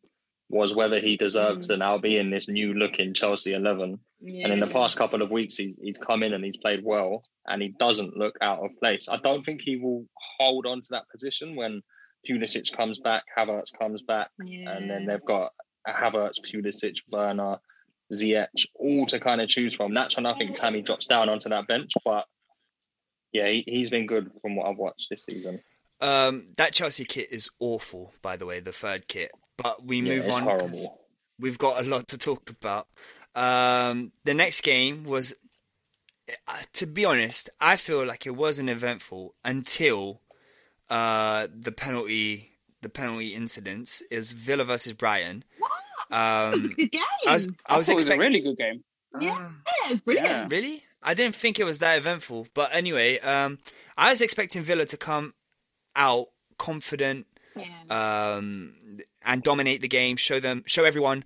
[0.50, 1.70] was whether he deserves Mm.
[1.72, 4.00] to now be in this new looking Chelsea eleven.
[4.44, 7.24] And in the past couple of weeks, he's, he's come in and he's played well,
[7.48, 9.08] and he doesn't look out of place.
[9.10, 10.06] I don't think he will
[10.38, 11.82] hold on to that position when
[12.30, 14.30] Pulisic comes back, Havertz comes back,
[14.68, 15.54] and then they've got
[15.88, 17.58] Havertz, Pulisic, Werner,
[18.14, 19.94] Ziyech, all to kind of choose from.
[19.94, 21.92] That's when I think Tammy drops down onto that bench.
[22.04, 22.26] But
[23.32, 25.62] yeah, he, he's been good from what I've watched this season.
[26.02, 29.32] Um, that Chelsea kit is awful, by the way, the third kit.
[29.58, 30.44] But we Yeah, move it's on.
[30.44, 31.00] horrible.
[31.40, 32.88] We've got a lot to talk about.
[33.36, 35.34] Um, the next game was,
[36.48, 40.22] uh, to be honest, I feel like it wasn't eventful until
[40.90, 42.52] uh, the penalty,
[42.82, 45.44] the penalty incidents is Villa versus Brighton.
[46.12, 47.02] Um, Good game.
[47.28, 48.84] I was, I I, was thought it was a really good game.
[49.20, 49.52] yeah,
[50.06, 50.52] brilliant.
[50.52, 50.84] Really?
[51.04, 52.48] I didn't think it was that eventful.
[52.54, 53.60] But anyway, um,
[53.98, 55.34] I was expecting Villa to come
[55.96, 57.66] out confident Yeah.
[58.36, 58.74] um,
[59.24, 61.24] and dominate the game, show them, show everyone,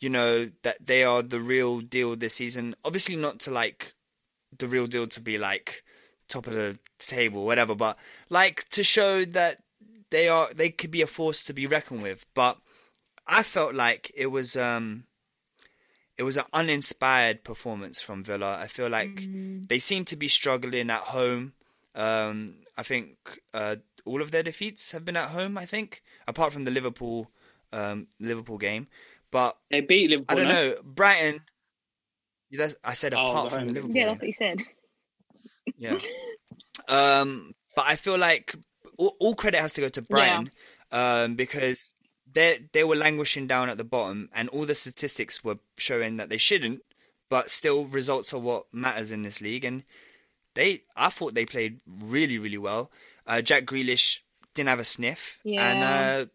[0.00, 2.74] you know, that they are the real deal this season.
[2.84, 3.94] Obviously, not to like
[4.56, 5.84] the real deal to be like
[6.28, 7.98] top of the table, whatever, but
[8.30, 9.62] like to show that
[10.10, 12.24] they are they could be a force to be reckoned with.
[12.34, 12.58] But
[13.28, 15.04] I felt like it was um
[16.16, 18.58] it was an uninspired performance from Villa.
[18.60, 19.20] I feel like
[19.68, 21.52] they seem to be struggling at home.
[21.94, 23.16] Um, I think
[23.54, 25.56] uh, all of their defeats have been at home.
[25.56, 27.30] I think, apart from the Liverpool
[27.72, 28.88] um, Liverpool game.
[29.30, 30.36] But They beat Liverpool.
[30.38, 30.54] I don't no?
[30.70, 31.40] know, Brighton.
[32.50, 33.72] that's- I said Oh, apart from the.
[33.74, 33.94] Liverpool.
[33.96, 34.08] Yeah, game.
[34.08, 34.58] that's what you said.
[35.76, 35.98] Yeah.
[36.88, 38.54] Um, but I feel like
[38.96, 40.50] all, all credit has to go to Brighton
[40.90, 41.92] um, because
[42.32, 46.28] they they were languishing down at the bottom, and all the statistics were showing that
[46.28, 46.82] they shouldn't.
[47.30, 49.84] But still, results are what matters in this league, and
[50.54, 52.90] they I thought they played really really well.
[53.26, 54.20] Uh, Jack Grealish
[54.54, 56.26] didn't have a sniff, and uh,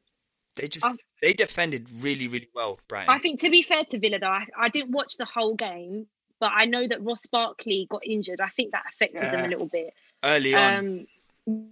[0.55, 2.79] they just I- they defended really really well.
[2.87, 3.09] Brighton.
[3.13, 6.07] I think to be fair to Villa though, I, I didn't watch the whole game,
[6.39, 8.39] but I know that Ross Barkley got injured.
[8.41, 9.93] I think that affected them a little bit.
[10.23, 10.75] early on.
[10.77, 11.07] Um,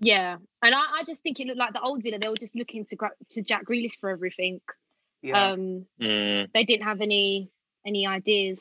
[0.01, 2.19] yeah, and I, I just think it looked like the old Villa.
[2.19, 2.97] They were just looking to
[3.31, 4.59] to Jack Grealish for everything.
[5.21, 5.51] Yeah.
[5.51, 6.49] Um, Mm.
[6.53, 7.49] they didn't have any
[7.85, 8.59] any ideas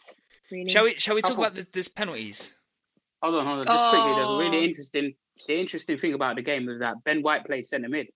[0.50, 0.68] really.
[0.68, 2.54] shall we shall we talk Couple- about the, this penalties?
[3.22, 3.64] Hold on, hold on.
[3.64, 4.38] Just quickly, there's a Oh.
[4.38, 5.14] really interesting.
[5.46, 8.08] The interesting thing about the game was that Ben White played centre mid,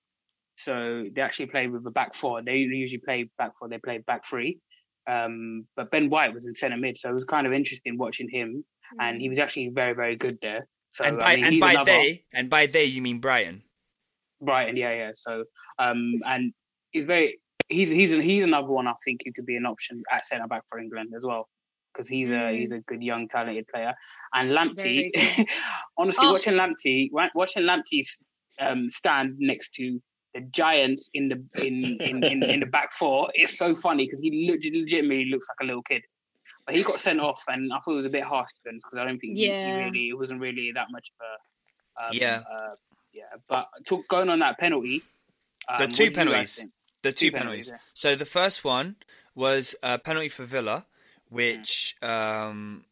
[0.57, 2.43] so they actually played with a back four.
[2.43, 3.69] They usually play back four.
[3.69, 4.59] They played back three,
[5.07, 8.29] um, but Ben White was in centre mid, so it was kind of interesting watching
[8.29, 8.65] him,
[9.01, 10.67] and he was actually very, very good there.
[10.95, 13.63] So and I by mean, and by another- they and by they you mean Brighton.
[14.41, 15.11] Brighton, yeah, yeah.
[15.15, 15.43] So,
[15.81, 16.53] um, and
[16.93, 20.25] he's very he's he's he's another one I think who could be an option at
[20.25, 21.49] centre back for England as well
[21.93, 23.93] because he's a he's a good young talented player.
[24.35, 25.11] And Lamptey,
[25.99, 26.33] honestly, Oh.
[26.33, 28.07] watching Lamptey wa- watching Lamptey
[28.61, 30.01] um, stand next to
[30.35, 34.21] the giants in the in in, in, in the back four is so funny because
[34.21, 36.03] he leg- legitimately looks like a little kid.
[36.67, 38.97] But he got sent off, and I thought it was a bit harsh to because
[38.99, 42.43] I don't think he, he really it wasn't really that much of a um, Yeah.
[42.51, 42.75] uh,
[43.13, 43.25] yeah.
[43.49, 45.03] But to, going on that penalty,
[45.69, 46.15] um, The two did you guys
[46.57, 46.65] penalties.
[47.03, 47.67] The two, Two penalties.
[47.67, 47.77] penalties, yeah.
[47.93, 48.97] So the first one
[49.35, 50.87] was a penalty for Villa,
[51.29, 52.85] which um,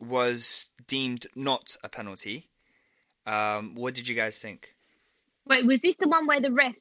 [0.00, 2.48] was deemed not a penalty.
[3.26, 4.74] Um, what did you guys think?
[5.46, 6.74] Wait, was this the one where the ref?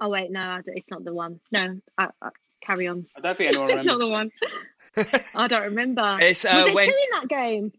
[0.00, 1.40] Oh wait, no, it's not the one.
[1.50, 2.28] No, I, I,
[2.60, 3.06] carry on.
[3.16, 4.30] I don't think anyone it's not the one.
[5.34, 6.18] I don't remember.
[6.20, 7.72] It's, uh, was there when- two in that game?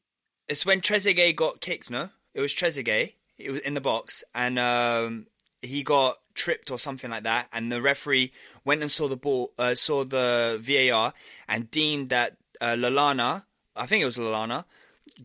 [0.48, 1.90] It's when Trezeguet got kicked.
[1.92, 3.14] No, it was Trezeguet.
[3.38, 5.28] It was in the box, and um,
[5.62, 7.50] he got tripped or something like that.
[7.52, 8.32] And the referee
[8.64, 11.14] went and saw the ball, uh, saw the VAR,
[11.50, 13.44] and deemed that uh, Lallana,
[13.76, 14.64] I think it was Lallana,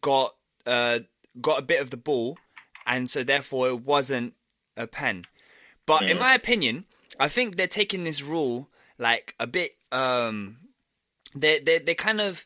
[0.01, 0.35] got
[0.67, 1.01] uh,
[1.41, 2.37] got a bit of the ball,
[2.85, 4.35] and so therefore it wasn't
[4.77, 5.25] a pen.
[5.87, 6.85] But in my opinion,
[7.19, 9.73] I think they're taking this rule like a bit.
[9.91, 10.59] Um,
[11.35, 12.45] they they they kind of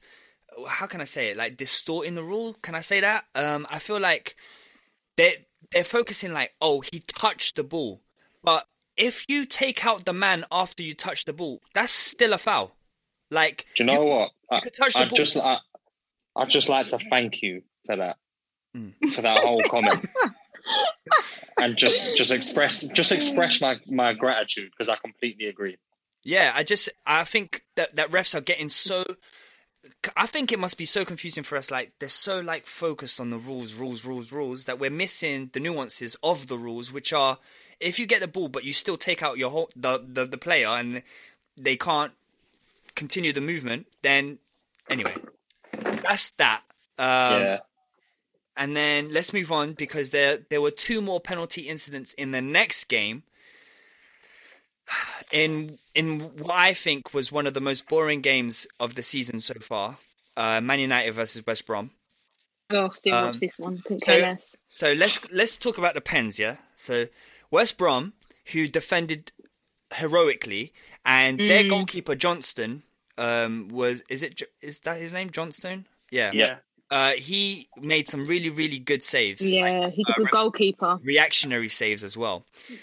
[0.69, 1.37] how can I say it?
[1.37, 2.55] Like distorting the rule.
[2.63, 3.25] Can I say that?
[3.35, 4.37] Um, I feel like
[5.17, 8.01] they they're focusing like, oh, he touched the ball,
[8.43, 8.67] but
[8.97, 12.77] if you take out the man after you touch the ball, that's still a foul.
[13.31, 14.31] Like, Do you know what?
[14.51, 15.17] I, could touch the I'd ball.
[15.17, 15.59] just I,
[16.37, 18.17] I'd just like to thank you for that,
[18.77, 18.95] Mm.
[19.15, 20.05] for that whole comment,
[21.59, 25.77] and just just express just express my my gratitude because I completely agree.
[26.27, 29.05] Yeah, I just I think that that refs are getting so.
[30.17, 31.71] I think it must be so confusing for us.
[31.71, 35.61] Like they're so like focused on the rules, rules, rules, rules that we're missing the
[35.61, 37.39] nuances of the rules, which are
[37.79, 40.37] if you get the ball but you still take out your whole the the, the
[40.37, 41.05] player and
[41.57, 42.13] they can't
[42.97, 44.41] continue the movement, then
[44.91, 45.15] anyway,
[45.73, 46.63] that's that.
[46.99, 47.59] Um, yeah,
[48.57, 52.43] and then let's move on because there there were two more penalty incidents in the
[52.43, 53.23] next game.
[55.33, 59.41] In in what I think was one of the most boring games of the season
[59.41, 59.99] so far,
[60.37, 61.91] uh, Man United versus West Brom.
[62.71, 63.79] Oh, didn't Um, watch this one.
[63.83, 64.57] Couldn't so- care less.
[64.69, 66.57] So let's let's talk about the pens, yeah.
[66.77, 67.09] So
[67.51, 68.13] West Brom,
[68.53, 69.33] who defended
[69.95, 70.73] heroically,
[71.05, 71.69] and their Mm.
[71.71, 72.83] goalkeeper Johnstone
[73.19, 75.87] um, was is it Jo- is that his name Johnstone?
[76.11, 76.31] Yeah.
[76.35, 76.59] Yeah.
[76.91, 79.41] Uh, he made some really really good saves.
[79.43, 80.99] like, Yeah, he's a uh, good ref- goalkeeper.
[81.03, 82.45] reactionary saves as well.
[82.71, 82.79] Mm.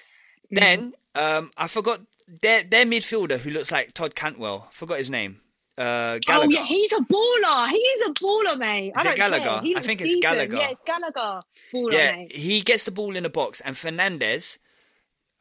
[0.51, 4.67] Then um, I forgot their their midfielder who looks like Todd Cantwell.
[4.71, 5.41] Forgot his name.
[5.77, 6.45] Uh, Gallagher.
[6.45, 7.69] Oh yeah, he's a baller.
[7.69, 8.93] He's a baller, mate.
[8.97, 9.59] Is I it Gallagher?
[9.63, 10.15] He I think it's.
[10.21, 10.55] Gallagher.
[10.55, 11.41] Yeah, it's Gallagher.
[11.73, 12.31] Baller, yeah, mate.
[12.31, 14.59] he gets the ball in the box, and Fernandes,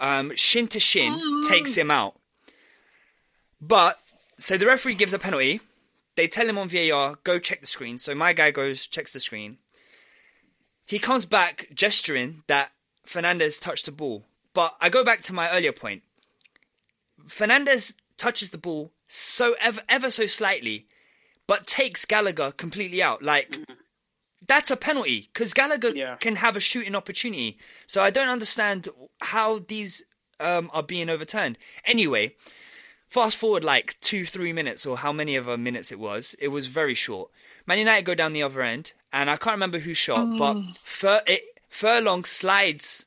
[0.00, 1.48] um, shin to shin, Mm.
[1.48, 2.18] takes him out.
[3.60, 3.98] But
[4.38, 5.60] so the referee gives a penalty.
[6.16, 7.96] They tell him on VAR, go check the screen.
[7.98, 9.58] So my guy goes, checks the screen.
[10.84, 12.72] He comes back gesturing that
[13.06, 14.24] Fernandes touched the ball.
[14.55, 16.03] But I go back to my earlier point.
[17.26, 20.86] Fernandes touches the ball so ever ever so slightly,
[21.46, 23.22] but takes Gallagher completely out.
[23.22, 23.59] Like
[24.48, 26.16] that's a penalty because Gallagher Yeah.
[26.16, 27.59] can have a shooting opportunity.
[27.86, 28.88] So I don't understand
[29.20, 30.03] how these
[30.40, 31.59] um, are being overturned.
[31.84, 32.34] Anyway,
[33.09, 36.34] fast forward like two, three minutes or how many of a minutes it was.
[36.40, 37.30] It was very short.
[37.66, 41.22] Man United go down the other end, and I can't remember who shot, but Fur-
[41.28, 43.07] it, Furlong slides.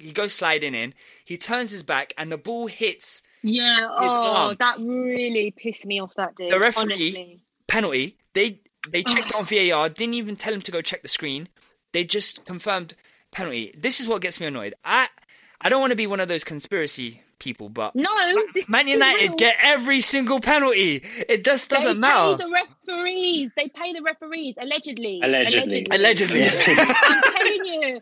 [0.00, 0.94] He goes sliding in.
[1.24, 3.78] He turns his back, and the ball hits Yeah.
[3.88, 4.56] Oh, arm.
[4.58, 6.48] that really pissed me off that day.
[6.48, 7.40] The referee- honestly.
[7.66, 8.16] penalty.
[8.34, 9.14] They they oh.
[9.14, 11.48] checked on VAR, didn't even tell him to go check the screen.
[11.92, 12.94] They just confirmed
[13.30, 13.74] penalty.
[13.76, 14.74] This is what gets me annoyed.
[14.84, 15.08] I
[15.60, 18.08] I don't want to be one of those conspiracy people, but No,
[18.54, 19.36] this Man United real.
[19.36, 21.02] get every single penalty.
[21.28, 22.36] It just doesn't they matter.
[22.36, 23.50] Pay the referees.
[23.56, 25.20] They pay the referees allegedly.
[25.24, 25.86] Allegedly.
[25.90, 26.44] Allegedly.
[26.44, 28.00] I'm telling you.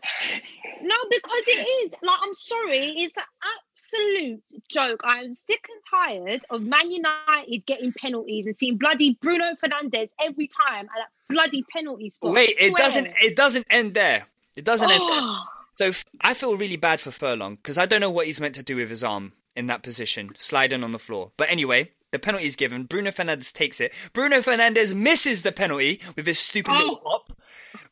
[0.81, 1.93] No, because it is.
[2.03, 2.93] Like, I'm sorry.
[2.97, 3.23] It's an
[3.57, 5.01] absolute joke.
[5.03, 5.81] I'm sick and
[6.29, 11.09] tired of Man United getting penalties and seeing bloody Bruno Fernandes every time at that
[11.33, 12.33] bloody penalty spot.
[12.33, 14.25] Wait, it doesn't it doesn't end there.
[14.55, 15.07] It doesn't end there.
[15.21, 15.45] Oh.
[15.79, 18.63] So I feel really bad for Furlong because I don't know what he's meant to
[18.63, 21.31] do with his arm in that position, sliding on the floor.
[21.37, 22.83] But anyway, the penalty is given.
[22.83, 23.93] Bruno Fernandes takes it.
[24.11, 27.09] Bruno Fernandes misses the penalty with his stupid little Oh.
[27.09, 27.41] hop.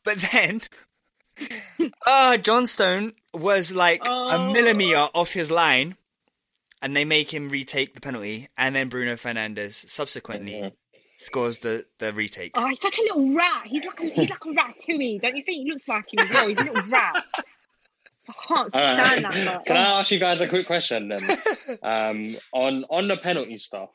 [0.04, 0.60] But then,
[2.06, 4.52] uh, Johnstone was like a Oh.
[4.52, 5.96] millimeter off his line,
[6.82, 8.48] and they make him retake the penalty.
[8.58, 10.74] And then Bruno Fernandes subsequently
[11.16, 12.50] scores the, the retake.
[12.54, 13.62] oh, he's such a little rat.
[13.66, 15.22] He's like a, he's like a ratatouille.
[15.22, 16.48] Don't you think he looks like him as well?
[16.48, 17.24] He's a little rat.
[18.28, 19.18] I can't All right.
[19.18, 19.44] stand that.
[19.44, 19.62] guy.
[19.66, 19.76] Can.
[19.76, 21.30] I ask you guys a quick question then?
[21.82, 23.90] um, on on the penalty stuff,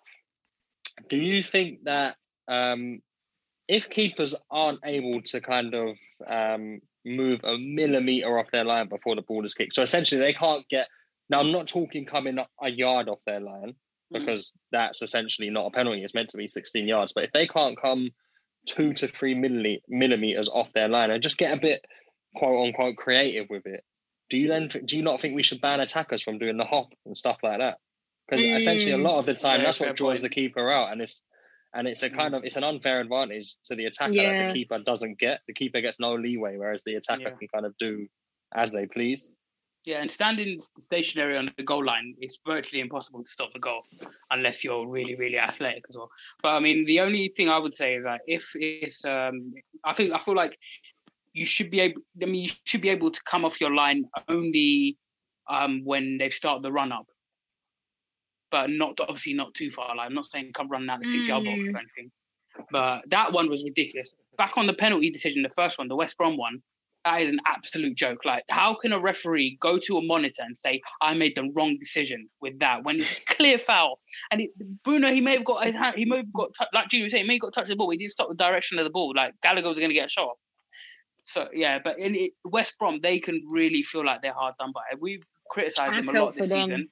[1.09, 2.15] do you think that
[2.47, 3.01] um,
[3.67, 9.15] if keepers aren't able to kind of um, move a millimeter off their line before
[9.15, 10.87] the ball is kicked, so essentially they can't get.
[11.29, 13.75] Now I'm not talking coming a yard off their line
[14.11, 16.03] because that's essentially not a penalty.
[16.03, 18.11] It's meant to be 16 yards, but if they can't come
[18.67, 21.85] two to three milli- millimeters off their line and just get a bit
[22.35, 23.83] quote unquote creative with it,
[24.29, 26.89] do you then do you not think we should ban attackers from doing the hop
[27.05, 27.77] and stuff like that?
[28.27, 29.03] Because essentially, a Mm.
[29.03, 30.21] lot of the time, Yeah, that's what draws point.
[30.21, 31.25] the keeper out, and it's
[31.75, 34.77] and it's a kind of it's an unfair advantage to the attacker that the keeper
[34.79, 35.41] doesn't get.
[35.47, 37.35] The keeper gets no leeway, whereas the attacker Yeah.
[37.35, 38.07] can kind of do
[38.55, 39.31] as they please.
[39.85, 43.81] Yeah, and standing stationary on the goal line, it's virtually impossible to stop the goal
[44.31, 46.09] unless you're really, really athletic as well.
[46.41, 49.53] But I mean, the only thing I would say is that if it's, um,
[49.83, 50.57] I think I feel like
[51.33, 52.01] you should be able.
[52.21, 54.97] I mean, you should be able to come off your line only
[55.49, 57.07] um, when they've started the run up,
[58.51, 59.95] but not obviously not too far.
[59.95, 61.73] Like I'm not saying come running out the six yard box Mm.
[61.73, 62.11] or anything.
[62.71, 64.15] But that one was ridiculous.
[64.37, 66.61] Back on the penalty decision, the first one, the West Brom one,
[67.03, 68.19] that is an absolute joke.
[68.25, 71.77] Like, how can a referee go to a monitor and say, "I made the wrong
[71.79, 73.99] decision with that" when it's a clear foul?
[74.29, 74.51] And it,
[74.83, 77.23] Bruno, he may have got his hand, he may have got like Junior was saying,
[77.23, 77.89] he may have got touched the ball.
[77.89, 79.13] He didn't stop the direction of the ball.
[79.15, 80.37] Like Gallagher was going to get a shot.
[81.25, 84.71] So yeah, but in it, West Brom, they can really feel like they're hard done
[84.73, 84.81] by.
[84.99, 86.63] We've criticised them a lot this them.
[86.63, 86.89] season,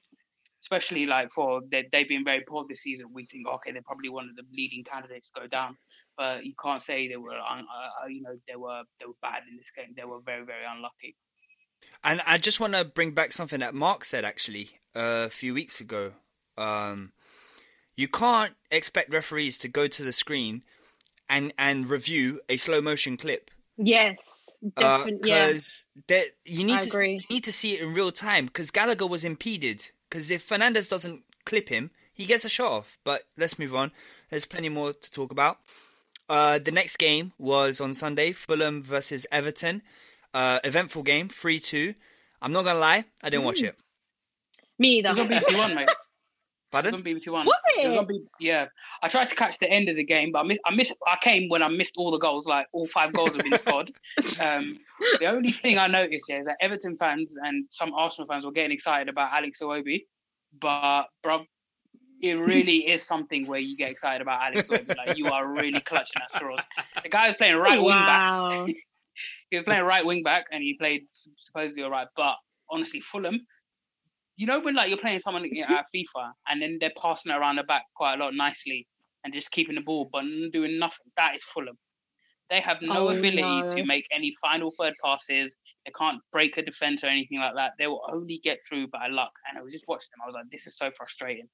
[0.62, 3.06] especially like for they, they've been very poor this season.
[3.12, 5.76] We think okay, they're probably one of the leading candidates to go down,
[6.16, 9.14] but you can't say they were, un- uh, uh, you know, they were they were
[9.20, 9.94] bad in this game.
[9.96, 11.16] They were very very unlucky.
[12.04, 15.52] And I just want to bring back something that Mark said actually uh, a few
[15.52, 16.12] weeks ago.
[16.56, 17.12] Um,
[17.96, 20.62] you can't expect referees to go to the screen
[21.28, 24.16] and and review a slow motion clip Yes,
[24.76, 25.28] definitely.
[25.30, 25.46] yeah.
[25.48, 27.14] because that you need I to agree.
[27.28, 30.88] you need to see it in real time because Gallagher was impeded because if Fernandes
[30.88, 32.98] doesn't clip him, he gets a shot off.
[33.04, 33.92] But let's move on.
[34.30, 35.58] There's plenty more to talk about.
[36.28, 39.82] Uh, the next game was on Sunday, Fulham versus Everton.
[40.32, 41.94] Uh, eventful game, three two.
[42.40, 43.68] I'm not gonna lie, I didn't watch Mm.
[43.68, 43.76] it.
[44.78, 45.44] Me It was on either.
[45.46, 45.88] BBC One, mate.
[46.72, 46.94] It was Pardon?
[46.94, 47.46] on BBC One.
[47.46, 48.66] Was It was on B- yeah,
[49.02, 50.60] I tried to catch the end of the game, but I missed.
[50.64, 50.92] I missed.
[51.06, 52.46] I came when I missed all the goals.
[52.46, 53.92] Like all five goals have been scored.
[54.40, 54.78] Um,
[55.20, 58.52] the only thing I noticed yeah, is that Everton fans and some Arsenal fans were
[58.52, 60.04] getting excited about Alex Iwobi.
[60.58, 61.44] but bro,
[62.22, 64.96] it really is something where you get excited about Alex Iwobi.
[64.96, 66.60] Like you are really clutching at straws.
[67.02, 68.68] The guy was playing right wing back.
[69.50, 71.02] He was playing right wing back, and he played
[71.36, 72.08] supposedly all right.
[72.16, 72.36] But
[72.70, 73.46] honestly, Fulham,
[74.36, 77.56] you know when like you're playing someone at FIFA, and then they're passing it around
[77.56, 78.86] the back quite a lot nicely,
[79.24, 81.06] and just keeping the ball, but doing nothing.
[81.16, 81.76] That is Fulham.
[82.50, 83.68] They have no Oh, ability no.
[83.68, 85.56] to make any final third passes.
[85.86, 87.72] They can't break a defense or anything like that.
[87.78, 89.32] They will only get through by luck.
[89.48, 90.20] And I was just watching them.
[90.22, 91.48] I was like, this is so frustrating.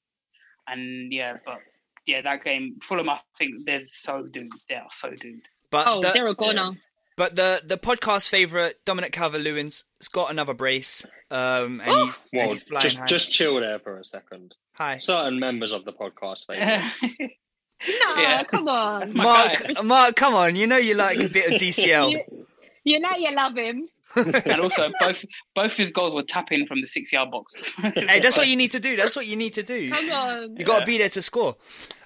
[0.67, 1.59] And yeah, but
[2.07, 4.51] yeah, that game, Fulham, I think they're so doomed.
[4.69, 5.43] They are so doomed.
[5.71, 6.73] But Oh, the, they're a goner.
[7.19, 11.05] But the the podcast favorite Dominic Calvert-Lewin's has got another brace.
[11.31, 13.05] Um, and, he, and Well, he's just high.
[13.05, 14.55] just chill there for a second.
[14.73, 14.97] hi.
[14.97, 16.83] Certain members of the podcast, favourite.
[17.87, 18.43] No, Yeah.
[18.45, 19.13] come on.
[19.15, 19.83] Mark, guy.
[19.85, 20.57] Mark, come on!
[20.57, 22.11] You know you like a bit of DCL.
[22.11, 22.47] You,
[22.83, 23.89] you know you love him.
[24.17, 27.55] and also, both both his goals were tapping from the six yard box.
[27.77, 28.97] hey, that's what you need to do.
[28.97, 29.91] That's what you need to do.
[29.93, 30.57] Come on.
[30.57, 31.57] You got to be there to score.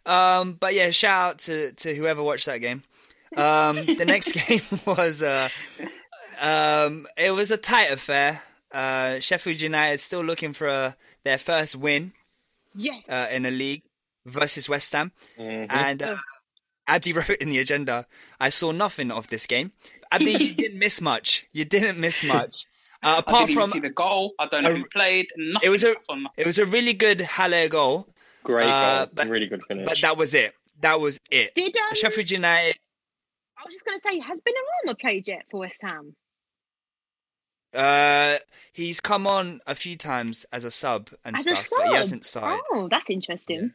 [0.05, 2.83] Um, but yeah, shout out to, to whoever watched that game.
[3.37, 5.49] Um, the next game was uh,
[6.41, 8.43] um, it was a tight affair.
[8.73, 10.93] Uh, Sheffield United still looking for uh
[11.25, 12.13] their first win
[12.75, 13.03] Yes.
[13.09, 13.83] uh, in a league
[14.25, 15.67] versus West Ham, Mhm.
[15.71, 16.17] and uh,
[16.87, 18.07] Abdi wrote in the agenda.
[18.41, 19.73] I saw nothing of this game.
[20.11, 21.47] Abdi, you didn't miss much.
[21.53, 22.65] You didn't miss much.
[23.03, 24.33] Uh, I apart didn't even from see the goal.
[24.39, 25.27] I don't know a- who played.
[25.37, 25.67] Nothing.
[25.67, 26.33] it was a I saw nothing.
[26.39, 28.09] it was a really good Haller goal,
[28.45, 29.87] Great Uh, goal, but- really good finish.
[29.87, 30.55] but that was it.
[30.81, 31.55] That was it.
[31.55, 32.79] Did um, Sheffield United.
[33.63, 36.17] I was just going to say, has Benrahma played yet for West Ham?
[37.73, 38.37] Uh,
[38.73, 41.79] he's come on a few times as a sub and As a stuff, sub?
[41.79, 42.61] but he hasn't started.
[42.71, 43.73] Oh, that's interesting.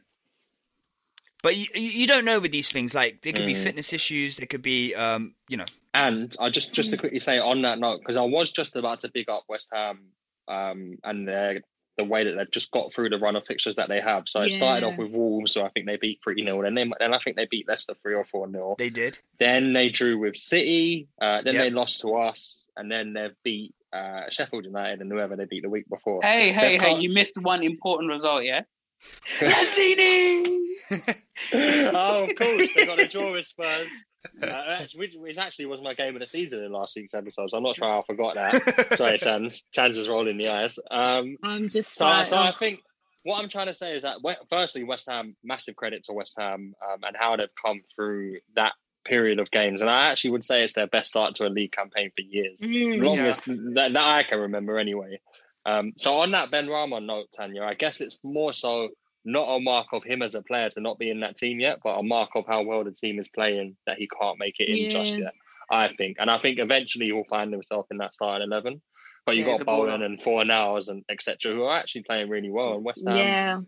[1.42, 2.94] But you, you you don't know with these things.
[2.94, 3.64] Like there could be Mm.
[3.64, 4.38] fitness issues.
[4.38, 6.92] There could be um, you know, And I just just Mm.
[6.92, 9.70] to quickly say on that note, because I was just about to big up West
[9.74, 10.12] Ham
[10.48, 11.62] um, and their
[11.98, 14.24] the way that they've just got through the run of fixtures that they have.
[14.28, 16.92] So it started off with Wolves, so I think they beat three 0 and then
[17.00, 19.20] then I think they beat Leicester three or four 0 they did.
[19.40, 21.08] Then they drew with City.
[21.20, 21.64] Uh, then Yep.
[21.64, 25.64] they lost to us, and then they've beat uh, Sheffield United and whoever they beat
[25.64, 26.22] the week before.
[26.22, 26.92] Hey, hey, They've hey!
[26.94, 28.62] got- You missed one important result, yeah.
[29.40, 30.58] Lanzini.
[31.54, 33.88] oh, of course, they got a draw with Spurs.
[34.42, 37.50] Uh, actually, which, which actually was my game of the season in last week's episode.
[37.50, 38.94] So I'm not sure how I forgot that.
[38.98, 39.64] Sorry, Chance.
[39.74, 40.78] Chance is rolling the eyes.
[40.92, 42.82] Um, I'm just so, like, so I think
[43.24, 44.18] what I'm trying to say is that,
[44.50, 48.74] firstly, West Ham, massive credit to West Ham um, and how they've come through that
[49.06, 49.82] period of games.
[49.82, 52.60] And I actually would say it's their best start to a league campaign for years.
[52.60, 55.20] mm, longest that, that I can remember anyway.
[55.66, 58.90] Um, so on that Benrahma note, Tanya, I guess it's more so
[59.28, 61.80] not a mark of him as a player to not be in that team yet,
[61.84, 64.70] but a mark of how well the team is playing that he can't make it
[64.70, 65.34] in just yet.
[65.70, 68.82] I think, and I think eventually he'll find himself in that starting eleven.
[69.26, 69.66] But you've Yeah, got.
[69.66, 71.52] Bowen and Fornals and etc.
[71.54, 72.76] who are actually playing really well.
[72.76, 73.60] And West Ham, yeah.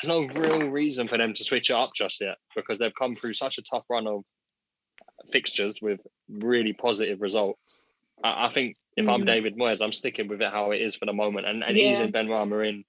[0.00, 3.16] there's no real reason for them to switch it up just yet because they've come
[3.16, 4.22] through such a tough run of
[5.32, 7.84] fixtures with really positive results.
[8.22, 9.26] I, I think if I'm Mm.
[9.26, 11.90] David Moyes, I'm sticking with it how it is for the moment and, and Yeah.
[11.90, 12.84] easing Benrahma in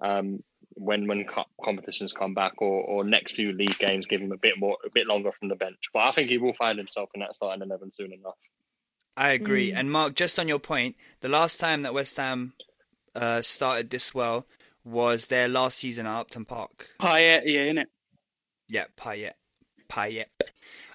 [0.00, 0.42] um,
[0.78, 4.36] when when co- competitions come back or, or next few league games give him a
[4.36, 5.90] bit more a bit longer from the bench.
[5.92, 8.36] But I think he will find himself in that starting eleven soon enough.
[9.16, 9.72] I agree.
[9.72, 9.76] Mm.
[9.76, 12.52] And Mark, just on your point, the last time that West Ham
[13.16, 14.46] uh, started this well
[14.84, 16.88] was their last season at Upton Park.
[17.00, 17.86] Payet, yeah, innit?
[18.68, 19.32] Yeah, Payet.
[19.90, 20.26] Payet.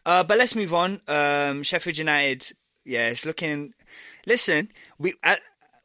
[0.05, 1.01] Uh, but let's move on.
[1.07, 2.53] Um, Sheffield United,
[2.85, 3.73] yeah, it's looking.
[4.25, 5.35] Listen, we uh,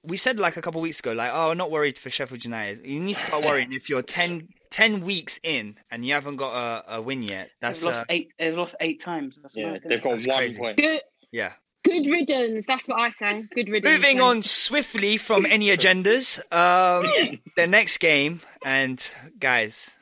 [0.04, 2.86] we said like a couple of weeks ago, like, oh, not worried for Sheffield United.
[2.86, 6.52] You need to start worrying if you're 10, 10 weeks in and you haven't got
[6.54, 7.50] a, a win yet.
[7.60, 8.32] That's They've lost uh, eight.
[8.38, 9.38] They've lost eight times.
[9.42, 9.88] That's Yeah, mad, innit?
[9.88, 10.58] they've got That's one crazy.
[10.58, 10.76] point.
[10.76, 11.00] Good,
[11.32, 11.52] yeah.
[11.84, 12.66] good riddance.
[12.66, 13.44] That's what I say.
[13.54, 13.92] Good riddance.
[13.92, 19.96] Moving on swiftly from any agendas, um, the next game, and guys,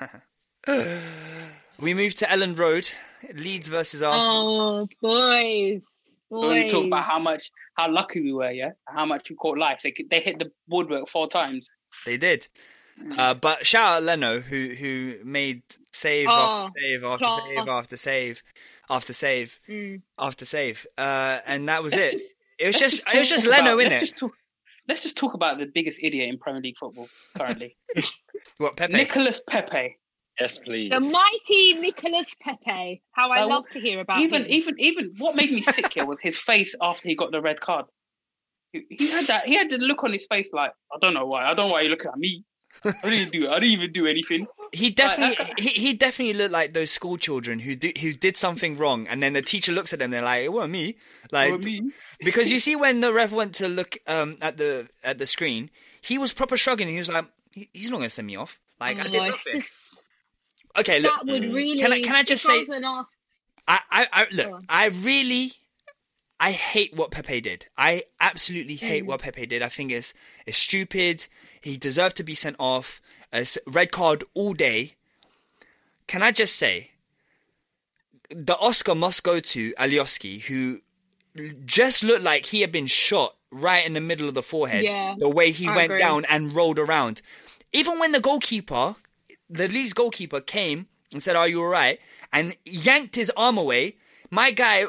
[1.80, 2.90] we move to Elland Road,
[3.34, 4.88] Leeds versus Arsenal.
[4.88, 5.82] Oh, boys.
[6.30, 9.58] When we talk about how much, how lucky we were, yeah, how much we caught
[9.58, 9.80] life.
[9.82, 11.70] They they hit the woodwork four times.
[12.04, 12.46] They did,
[13.16, 15.62] uh, but shout out Leno who who made
[15.92, 17.40] save Oh, after save after class.
[17.46, 18.42] save after save
[18.90, 20.02] after save Mm.
[20.18, 22.20] after save, uh, and that was it.
[22.58, 24.00] It was Let's just it was just about- Leno in let's it.
[24.00, 24.32] Just talk,
[24.88, 27.76] let's just talk about the biggest idiot in Premier League football currently,
[28.58, 28.92] What Pepe?
[28.92, 29.96] Nicolas Pepe.
[30.40, 30.90] Yes, please.
[30.90, 33.02] The mighty Nicolas Pepe.
[33.12, 34.50] How I Well, love to hear about even him.
[34.50, 37.60] even even what made me sick here was his face after he got the red
[37.60, 37.86] card.
[38.72, 41.26] He, he had that he had the look on his face like I don't know
[41.26, 42.44] why I don't know why you're looking at me.
[42.84, 44.46] I didn't do I didn't even do anything.
[44.72, 48.36] He definitely that he, he definitely looked like those school children who do, who did
[48.36, 50.96] something wrong and then the teacher looks at them they're like it wasn't me
[51.32, 51.90] like Or me.
[52.20, 55.70] because you see when the ref went to look um at the at the screen
[56.00, 58.60] he was proper shrugging he was like he's not going to send me off.
[58.78, 59.52] Like I Oh, did nothing.
[59.54, 59.72] just-
[60.80, 61.12] Okay, look.
[61.12, 61.78] that would really.
[61.80, 62.82] Can I- can I just say- was
[63.66, 64.62] I, I, I look.
[64.68, 65.52] I really,
[66.40, 67.66] I hate what Pepe did.
[67.76, 69.08] I absolutely hate Mm.
[69.08, 69.60] what Pepe did.
[69.62, 70.14] I think it's
[70.46, 71.26] it's stupid.
[71.60, 73.00] He deserved to be sent off.
[73.32, 74.94] A s- red card all day.
[76.06, 76.92] Can I just say,
[78.30, 80.80] the Oscar must go to Alioski, who
[81.66, 84.84] just looked like he had been shot right in the middle of the forehead.
[84.84, 85.98] Yeah, the way he I went agree.
[85.98, 87.20] down and rolled around.
[87.72, 88.96] Even when the goalkeeper,
[89.48, 91.98] the Leeds goalkeeper, came and said, "Are you all right?"
[92.32, 93.96] and yanked his arm away,
[94.30, 94.84] my guy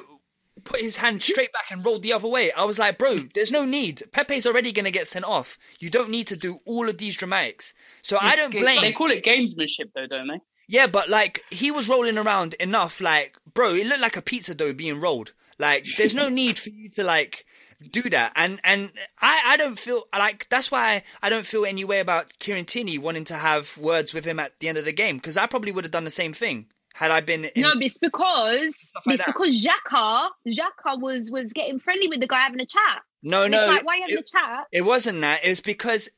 [0.65, 2.51] put his hand straight back and rolled the other way.
[2.51, 4.03] I was like, "Bro, there's no need.
[4.11, 5.57] Pepe's already gonna get sent off.
[5.79, 8.81] You don't need to do all of these dramatics." So I don't blame.
[8.81, 10.41] They call it gamesmanship, though, don't they?
[10.67, 14.53] Yeah, but like he was rolling around enough, like bro, it looked like a pizza
[14.53, 15.33] dough being rolled.
[15.57, 17.45] Like there's no need for you to like
[17.91, 18.33] do that.
[18.35, 22.37] And and I I don't feel like that's why I don't feel any way about
[22.39, 25.37] Kieran Tierney wanting to have words with him at the end of the game because
[25.37, 27.45] I probably would have done the same thing had I been.
[27.45, 28.73] In, No, it's because
[29.05, 29.27] like it's that.
[29.27, 33.01] because Xhaka Xhaka was was getting friendly with the guy having a chat.
[33.23, 34.65] no, And no, like why having it, a chat?
[34.71, 35.43] it wasn't that.
[35.45, 36.09] It was because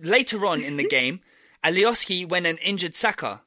[0.00, 1.20] later on in the game,
[1.64, 3.40] Alioski went and injured Saka.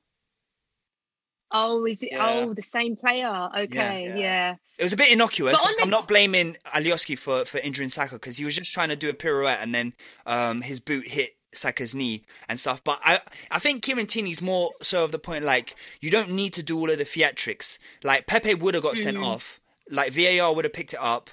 [1.51, 2.09] Oh, is it?
[2.11, 2.29] Yeah.
[2.29, 3.49] Oh, the same player.
[3.57, 4.15] Okay, Yeah.
[4.17, 4.55] yeah.
[4.77, 5.63] It was a bit innocuous.
[5.63, 8.89] Like, the- I'm not blaming Alioski for, for injuring Saka because he was just trying
[8.89, 9.93] to do a pirouette and then
[10.25, 12.83] um, his boot hit Saka's knee and stuff.
[12.83, 16.53] But I I think Kieran Tierney's more so of the point like you don't need
[16.53, 17.79] to do all of the theatrics.
[18.03, 19.03] Like Pepe would have got Mm.
[19.03, 19.59] sent off.
[19.89, 21.29] Like VAR would have picked it up.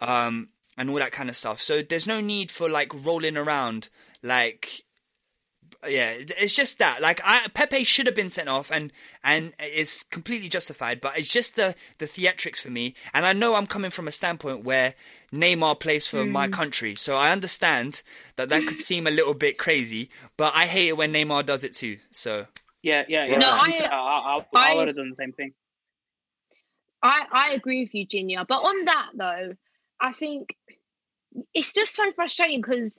[0.00, 0.48] Um,
[0.78, 1.60] and all that kind of stuff.
[1.60, 3.88] So there's no need for like rolling around
[4.22, 4.84] like
[5.88, 7.00] yeah, it's just that.
[7.00, 11.00] Like I, Pepe should have been sent off, and and it's completely justified.
[11.00, 12.94] But it's just the the theatrics for me.
[13.14, 14.94] And I know I'm coming from a standpoint where
[15.32, 16.52] Neymar plays for my mm.
[16.52, 18.02] country, so I understand
[18.36, 20.10] that that could seem a little bit crazy.
[20.36, 21.98] But I hate it when Neymar does it too.
[22.10, 22.46] So
[22.82, 23.38] Yeah, yeah, yeah.
[23.38, 25.52] No, I, I- I, I, I- would have done the same thing.
[27.02, 28.46] I I agree with you, Ginia.
[28.46, 29.52] But on that though,
[30.00, 30.56] I think
[31.54, 32.92] it's just so frustrating because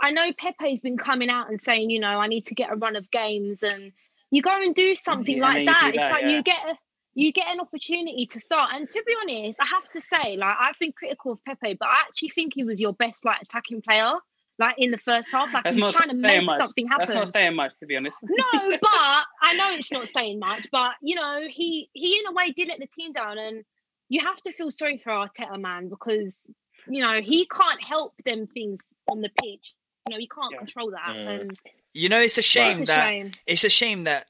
[0.00, 2.76] I know Pepe's been coming out and saying, you know, I need to get a
[2.76, 3.92] run of games, and
[4.30, 5.90] you go and do something Yeah, like you that.
[5.94, 6.28] It's like yeah.
[6.28, 6.74] you get a,
[7.14, 8.70] you get an opportunity to start.
[8.74, 11.88] And to be honest, I have to say, like I've been critical of Pepe, but
[11.88, 14.12] I actually think he was your best like attacking player,
[14.58, 15.52] like in the first half.
[15.52, 16.58] Like That's he was not trying to make much.
[16.58, 17.06] something happen.
[17.06, 18.18] That's not saying much, to be honest.
[18.22, 20.68] no, but I know it's not saying much.
[20.70, 23.64] But you know, he he in a way did let the team down, and
[24.08, 26.46] you have to feel sorry for Arteta, man, because
[26.88, 29.74] you know he can't help them things on the pitch.
[30.08, 30.58] You know, you can't Yeah.
[30.58, 31.40] control that, Mm.
[31.40, 31.58] and
[31.92, 33.30] you know, it's a shame it's a that shame.
[33.46, 34.28] it's a shame that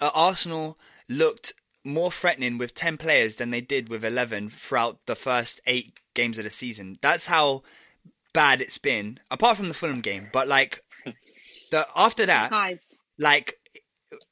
[0.00, 1.52] uh, Arsenal looked
[1.84, 6.38] more threatening with 10 players than they did with 11 throughout the first eight games
[6.38, 6.98] of the season.
[7.02, 7.62] That's how
[8.32, 10.28] bad it's been, apart from the Fulham game.
[10.32, 10.82] But like,
[11.70, 12.80] the after that, guys.
[13.18, 13.58] like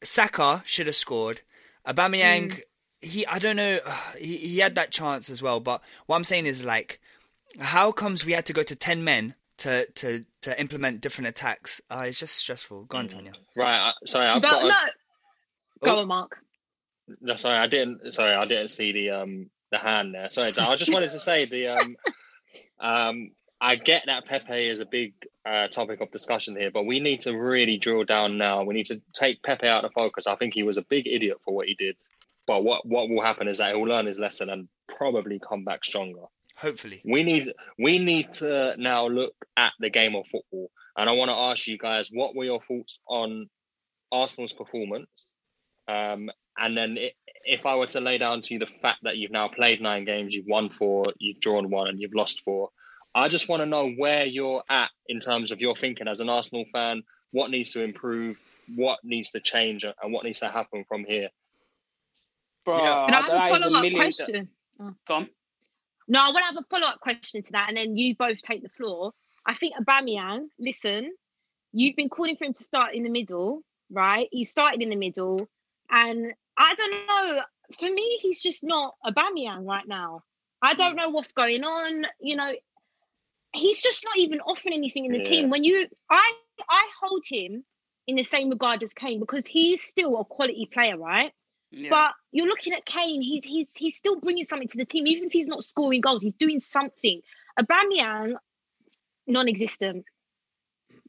[0.02, 1.40] Saka should have scored.
[1.86, 2.62] Aubameyang, Mm.
[3.00, 3.78] he I don't know,
[4.18, 5.60] he, he had that chance as well.
[5.60, 7.00] But what I'm saying is like,
[7.58, 11.80] how comes we had to go to 10 men to to to implement different attacks?
[11.90, 12.84] Uh, it's just stressful.
[12.84, 13.32] Go on, Tanya.
[13.56, 13.78] Right.
[13.90, 14.62] I- Sorry, I've But got.
[14.62, 16.00] no, A, go Oh.
[16.00, 16.38] on, Mark.
[17.20, 18.12] no, sorry, I didn't.
[18.12, 20.28] Sorry, I didn't see the um the hand there.
[20.30, 21.96] Sorry, I just wanted to say the um
[22.80, 23.30] um.
[23.60, 27.22] I get that Pepe is a big uh, topic of discussion here, but we need
[27.22, 28.62] to really drill down now.
[28.62, 30.28] We need to take Pepe out of focus.
[30.28, 31.96] I think he was a big idiot for what he did.
[32.46, 35.84] But what, what will happen is that he'll learn his lesson and probably come back
[35.84, 36.26] stronger.
[36.60, 37.00] Hopefully.
[37.04, 41.30] we need we need to now look at the game of football and i want
[41.30, 43.48] to ask you guys what were your thoughts on
[44.10, 45.08] arsenal's performance
[45.86, 47.12] um, and then i
[47.44, 50.04] if i were to lay down to you the fact that you've now played nine
[50.04, 52.70] games you've won four you've drawn one and you've lost four
[53.14, 56.28] i just want to know where you're at in terms of your thinking as an
[56.28, 58.36] arsenal fan what needs to improve
[58.74, 61.28] what needs to change and what needs to happen from here
[62.64, 63.06] Bro, Yeah.
[63.06, 64.48] Can I have a follow up million- question?
[65.06, 65.28] Go on.
[66.08, 68.40] No, I want to have a follow up question to that, and then you both
[68.40, 69.12] take the floor.
[69.44, 71.12] I think Aubameyang, listen,
[71.72, 74.28] you've been calling for him to start in the middle, right?
[74.32, 75.48] He started in the middle,
[75.90, 77.42] and I don't know.
[77.78, 80.22] For me, he's just not Aubameyang right now.
[80.62, 80.96] I don't hmm.
[80.96, 82.06] know what's going on.
[82.20, 82.52] You know,
[83.52, 85.24] he's just not even offering anything in the Yeah.
[85.24, 85.50] team.
[85.50, 86.32] When you, I,
[86.68, 87.64] I hold him
[88.06, 91.32] in the same regard as Kane because he's still a quality player, right?
[91.70, 91.90] Yeah.
[91.90, 93.20] But you're looking at Kane.
[93.20, 96.22] He's he's he's still bringing something to the team, even if he's not scoring goals.
[96.22, 97.20] He's doing something.
[97.58, 98.36] Aubameyang,
[99.26, 100.04] non-existent.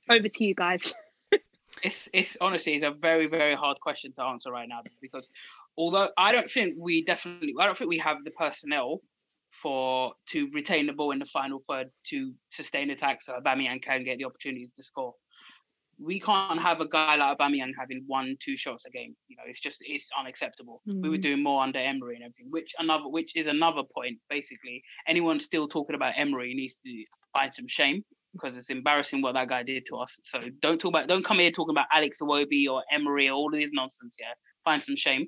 [0.10, 0.95] Over to you guys.
[1.84, 5.30] it's it's honestly it's a very very hard question to answer right now because
[5.78, 9.01] although I don't think we definitely I don't think we have the personnel
[9.62, 14.03] for to retain the ball in the final third to sustain attacks so Aubameyang can
[14.03, 15.14] get the opportunities to score.
[16.02, 19.16] We can't have a guy like Aubameyang having one, two shots a game.
[19.28, 20.82] You know, it's just it's unacceptable.
[20.88, 21.02] Mm.
[21.02, 21.22] We were mm.
[21.22, 24.18] doing more under Emery and everything, which another which is another point.
[24.30, 29.34] Basically, anyone still talking about Emery needs to find some shame because it's embarrassing what
[29.34, 30.18] that guy did to us.
[30.24, 33.54] So don't talk about don't come here talking about Alex Iwobi or Emery or all
[33.54, 34.16] of this nonsense.
[34.20, 34.34] Yeah,
[34.64, 35.28] find some shame.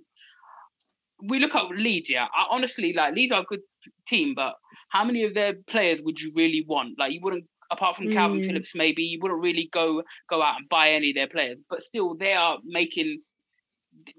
[1.27, 2.09] We look at Leeds.
[2.09, 3.61] Yeah, I honestly like Leeds are a good
[4.07, 4.55] team, but
[4.89, 6.97] how many of their players would you really want?
[6.97, 8.45] Like you wouldn't apart from Kalvin mm.
[8.45, 11.63] Phillips, maybe you wouldn't really go go out and buy any of their players.
[11.69, 13.21] But still, they are making,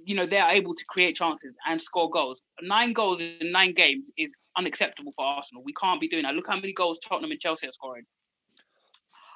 [0.05, 2.43] you know, they are able to create chances and score goals.
[2.63, 5.63] Nine goals in nine games is unacceptable for Arsenal.
[5.65, 6.35] We can't be doing that.
[6.35, 8.05] Look how many goals Tottenham and Chelsea are scoring.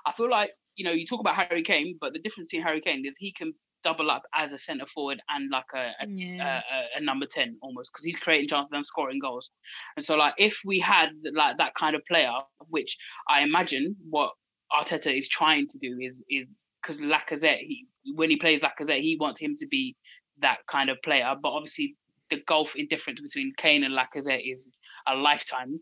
[0.07, 2.81] I feel like you know you talk about Harry Kane, but the difference between Harry
[2.81, 3.55] Kane is he can
[3.87, 6.61] double up as a centre forward and like a a, yeah.
[6.76, 9.53] a, a number ten almost because he's creating chances and scoring goals.
[9.97, 12.32] And so like if we had like that kind of player,
[12.68, 14.32] which I imagine what
[14.72, 16.47] Arteta is trying to do is is
[16.82, 19.97] because Lacazette, he when he plays Lacazette, he wants him to be
[20.41, 21.32] that kind of player.
[21.41, 21.95] But obviously,
[22.30, 24.72] the gulf in difference between Kane and Lacazette is
[25.07, 25.78] a lifetime.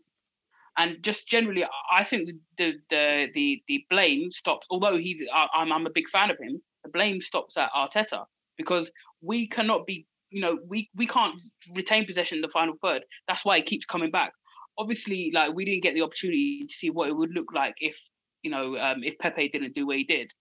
[0.77, 2.29] And just generally, I think
[2.59, 4.67] the the the the blame stops.
[4.69, 8.25] Although he's, I'm I'm a big fan of him the blame stops at Arteta
[8.57, 11.35] because we cannot be, you know, we we can't
[11.75, 13.03] retain possession in the final third.
[13.27, 14.31] That's why it keeps coming back.
[14.77, 17.97] Obviously, like we didn't get the opportunity to see what it would look like if,
[18.43, 20.31] you know, um, if Pepe didn't do what he did.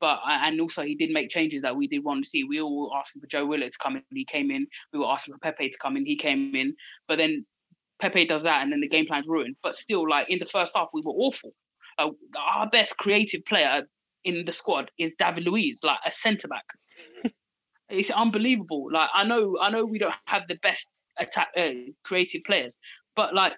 [0.00, 2.42] But and also he did make changes that we did want to see.
[2.42, 4.66] We all were asking for Joe Willock to come in, he came in.
[4.92, 6.74] We were asking for Pepe to come in, he came in.
[7.06, 7.46] But then
[8.00, 9.56] Pepe does that, and then the game plan's ruined.
[9.62, 11.52] But still, like in the first half, we were awful.
[11.98, 13.82] Uh, our best creative player
[14.24, 16.64] in the squad is David Luiz, like a centre back.
[17.88, 18.88] it's unbelievable.
[18.92, 21.70] Like I know, I know we don't have the best attack uh,
[22.04, 22.76] creative players,
[23.14, 23.54] but like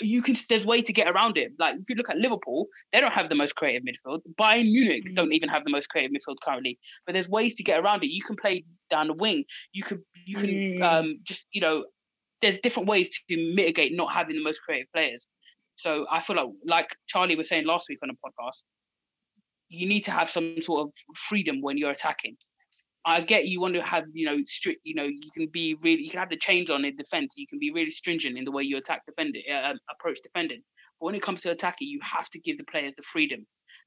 [0.00, 1.52] you can there's way to get around it.
[1.58, 4.20] Like if you look at Liverpool, they don't have the most creative midfield.
[4.38, 5.14] Bayern Munich mm.
[5.14, 6.78] don't even have the most creative midfield currently.
[7.06, 8.08] But there's ways to get around it.
[8.08, 9.44] You can play down the wing.
[9.72, 10.82] You could you can mm.
[10.82, 11.84] um just you know
[12.42, 15.26] there's different ways to mitigate not having the most creative players.
[15.76, 18.62] So I feel like like Charlie was saying last week on the podcast,
[19.68, 22.36] you need to have some sort of freedom when you're attacking.
[23.04, 26.02] I get you want to have, you know, strict, you know, you can be really,
[26.02, 27.34] you can have the chains on in defense.
[27.36, 30.60] You can be really stringent in the way you attack defending, uh, um, approach defending.
[30.98, 33.46] But when it comes to attacking, you have to give the players the freedom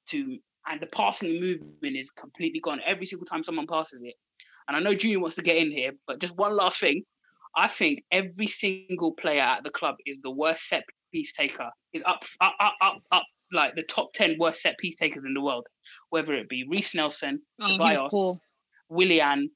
[0.09, 4.13] to, and the passing movement is completely gone every single time someone passes it.
[4.67, 7.03] And I know Junior wants to get in here, but just one last thing.
[7.57, 11.69] I think every single player at the club is the worst set piece taker.
[11.91, 15.33] Is up, up, up, up, up like the top 10 worst set piece takers in
[15.33, 15.67] the world,
[16.09, 18.39] whether it be Reiss Nelson, oh,
[18.89, 19.51] Willian.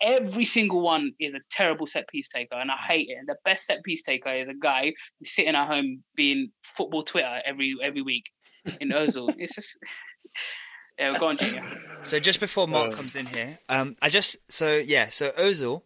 [0.00, 3.18] Every single one is a terrible set piece taker, and I hate it.
[3.18, 7.04] And the best set piece taker is a guy who's sitting at home being football
[7.04, 8.24] Twitter every every week
[8.80, 9.32] in Ozil.
[9.38, 9.78] it's just
[10.98, 11.62] yeah, go on, Junior.
[12.02, 15.82] So just before Mark um, comes in here, um, I just so yeah, so Ozil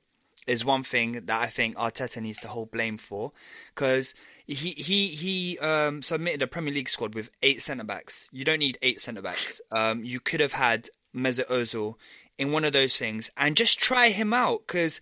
[0.46, 3.32] is one thing that I think Arteta needs to hold blame for
[3.74, 4.14] because
[4.46, 8.28] he he he um, submitted a Premier League squad with eight centre backs.
[8.32, 9.60] You don't need eight centre backs.
[9.70, 11.94] Um, you could have had Mesut Ozil
[12.38, 15.00] in one of those things and just try him out because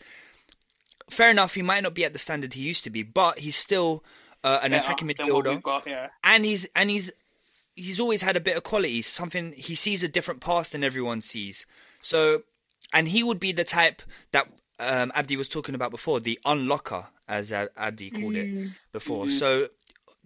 [1.10, 3.56] fair enough, he might not be at the standard he used to be, but he's
[3.56, 4.04] still
[4.42, 6.08] uh, an yeah, attacking midfielder, got, yeah.
[6.22, 7.10] and he's and he's
[7.74, 9.02] he's always had a bit of quality.
[9.02, 11.66] Something he sees a different pass than everyone sees.
[12.00, 12.42] So,
[12.92, 17.06] and he would be the type that um, Abdi was talking about before, the unlocker
[17.28, 18.70] as Abdi called it mm.
[18.92, 19.26] before.
[19.26, 19.38] Mm-hmm.
[19.38, 19.68] So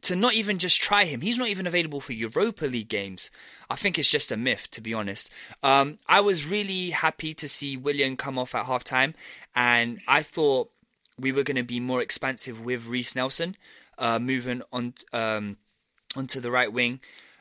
[0.02, 3.30] to not even just try him, he's not even available for Europa League games.
[3.68, 5.30] I think it's just a myth, to be honest.
[5.62, 9.14] Um, I was really happy to see Willian come off at halftime,
[9.54, 10.70] and I thought
[11.18, 13.56] we were going to be more expansive with Reiss Nelson,
[13.98, 15.56] uh, moving on um,
[16.16, 17.00] onto the right wing.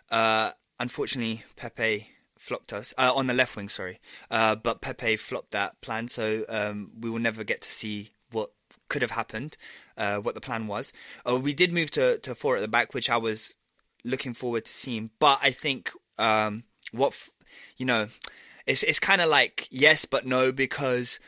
[0.09, 2.09] Uh, unfortunately, Pepe
[2.47, 3.69] flopped us uh, on the left wing.
[3.69, 3.99] Sorry,
[4.31, 8.51] uh, but Pepe flopped that plan, so um, we will never get to see what
[8.89, 9.57] could have happened,
[9.97, 10.93] uh, what the plan was.
[11.29, 13.55] Uh, we did move to, to four at the back, which I was
[14.03, 15.11] looking forward to seeing.
[15.19, 17.29] But I think um, what f-
[17.75, 18.07] you know,
[18.65, 21.19] it's it's kind of like yes but no because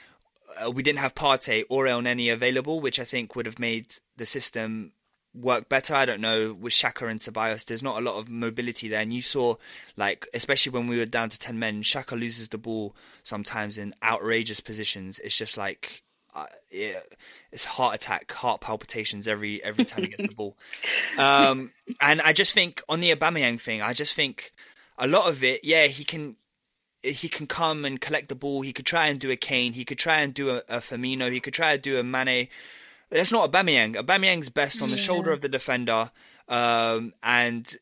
[0.64, 4.26] uh, we didn't have Partey or Elneny available, which I think would have made the
[4.26, 4.94] system
[5.34, 5.94] work better.
[5.94, 7.66] I don't know with Xhaka and Ceballos.
[7.66, 9.56] There's not a lot of mobility there, and you saw
[9.96, 13.94] like especially when we were down to ten men, Xhaka loses the ball sometimes in
[14.04, 15.20] outrageous positions.
[15.20, 16.04] It's just like
[16.36, 17.00] uh, yeah,
[17.52, 20.58] it's heart attack, heart palpitations every every time he gets the ball.
[21.18, 24.54] Um, and I just think on the Aubameyang thing, I just think
[24.98, 26.38] a lot of it, yeah, he can
[27.04, 28.62] he can come and collect the ball.
[28.62, 29.74] He could try and do a Kane.
[29.74, 31.32] He could try and do a, a Firmino.
[31.32, 32.48] He could try and do a Mane.
[33.10, 33.96] That's not Aubameyang.
[33.96, 36.12] Aubameyang's best on the shoulder of the defender,
[36.48, 37.76] um, and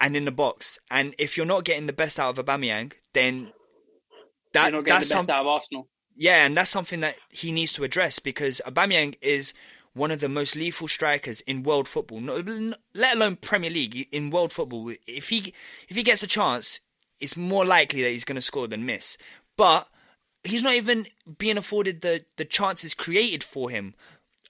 [0.00, 0.78] and in the box.
[0.90, 3.52] And if you're not getting the best out of a Aubameyang, then
[4.52, 5.88] that You're not getting that's the best some, out of Arsenal.
[6.16, 9.54] yeah, and that's something that he needs to address because a Aubameyang is
[9.94, 14.52] one of the most lethal strikers in world football, let alone Premier League in world
[14.52, 14.92] football.
[15.06, 15.54] If he
[15.88, 16.80] if he gets a chance,
[17.18, 19.16] it's more likely that he's going to score than miss.
[19.56, 19.88] But
[20.44, 21.06] he's not even
[21.38, 23.94] being afforded the the chances created for him.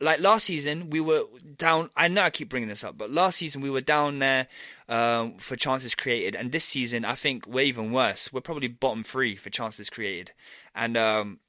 [0.01, 1.25] Like last season, we were
[1.57, 1.91] down.
[1.97, 4.47] I know I keep bringing this up, but last season we were down there
[4.89, 8.33] um, for chances created, and this season I think we're even worse.
[8.33, 10.33] We're probably bottom three for chances created,
[10.75, 11.41] and um,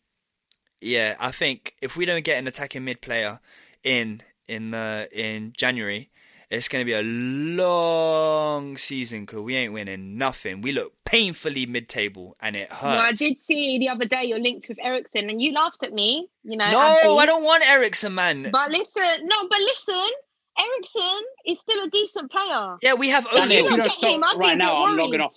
[0.79, 3.39] yeah, I think if we don't get an attacking mid player
[3.83, 6.09] in in the in January,
[6.49, 10.61] it's going to be a long season because we ain't winning nothing.
[10.61, 12.95] We look painfully mid table, and it hurts.
[12.95, 15.93] No, I did see the other day you're linked with Eriksen, and you laughed at
[15.93, 16.29] me.
[16.43, 16.71] You know.
[16.71, 17.09] No, Abdi.
[17.09, 18.49] I don't want Eriksen, man.
[18.51, 20.09] But listen, no, but listen,
[20.57, 22.77] Eriksen is still a decent player.
[22.81, 24.85] yeah, we have Danny, if you don't stop him, I'd be a right bit now,
[24.85, 25.35] I'm logging off.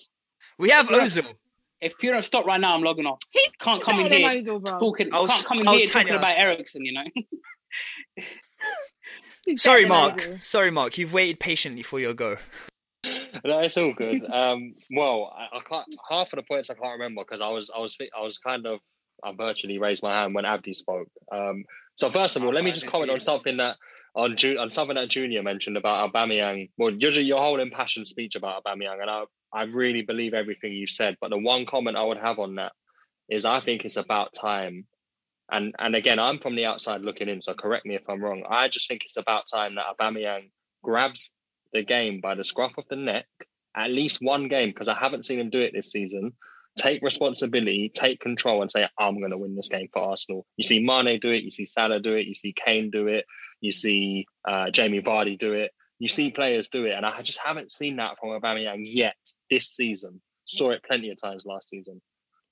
[0.59, 0.99] We have Yeah.
[1.01, 1.35] Ozil.
[1.81, 3.19] If you don't stop right now, I'm logging off.
[3.31, 4.79] He's Can't come in here Ozil, bro.
[4.79, 5.09] talking.
[5.15, 6.39] I'll can't come in I'll here tell you talking about us.
[6.39, 6.85] Eriksen.
[6.85, 7.05] You know.
[9.51, 10.28] He's Sorry, Mark.
[10.38, 10.96] Sorry, Mark.
[10.96, 12.36] You've waited patiently for your go.
[13.44, 14.24] No, it's all good.
[14.30, 15.86] Um, well, I, I can't.
[16.09, 18.64] Half of the points I can't remember because I was, I was, I was kind
[18.66, 18.78] of,
[19.24, 21.09] I virtually raised my hand when Abdi spoke.
[21.32, 21.64] Um,
[21.96, 23.76] so first of all, Oh, let me I just comment hear on something that
[24.14, 26.70] on Ju- on something that Junior mentioned about Aubameyang.
[26.78, 30.86] Well, your your whole impassioned speech about Aubameyang, and I, I really believe everything you
[30.86, 31.16] said.
[31.20, 32.72] But the one comment I would have on that
[33.28, 34.86] is, I think it's about time.
[35.51, 38.44] And and again, I'm from the outside looking in, so correct me if I'm wrong.
[38.48, 40.51] I just think it's about time that Aubameyang
[40.82, 41.32] grabs
[41.72, 43.26] the game by the scruff of the neck
[43.74, 46.32] at least one game because I haven't seen him do it this season.
[46.78, 50.46] Take responsibility, take control, and say, I'm going to win this game for Arsenal.
[50.57, 53.26] You see Mane do it, you see Salah do it, you see Kane do it,
[53.61, 57.40] you see uh, Jamie Vardy do it, you see players do it, and I just
[57.44, 59.16] haven't seen that from Aubameyang yet
[59.51, 60.22] this season.
[60.46, 62.01] Saw it plenty of times last season.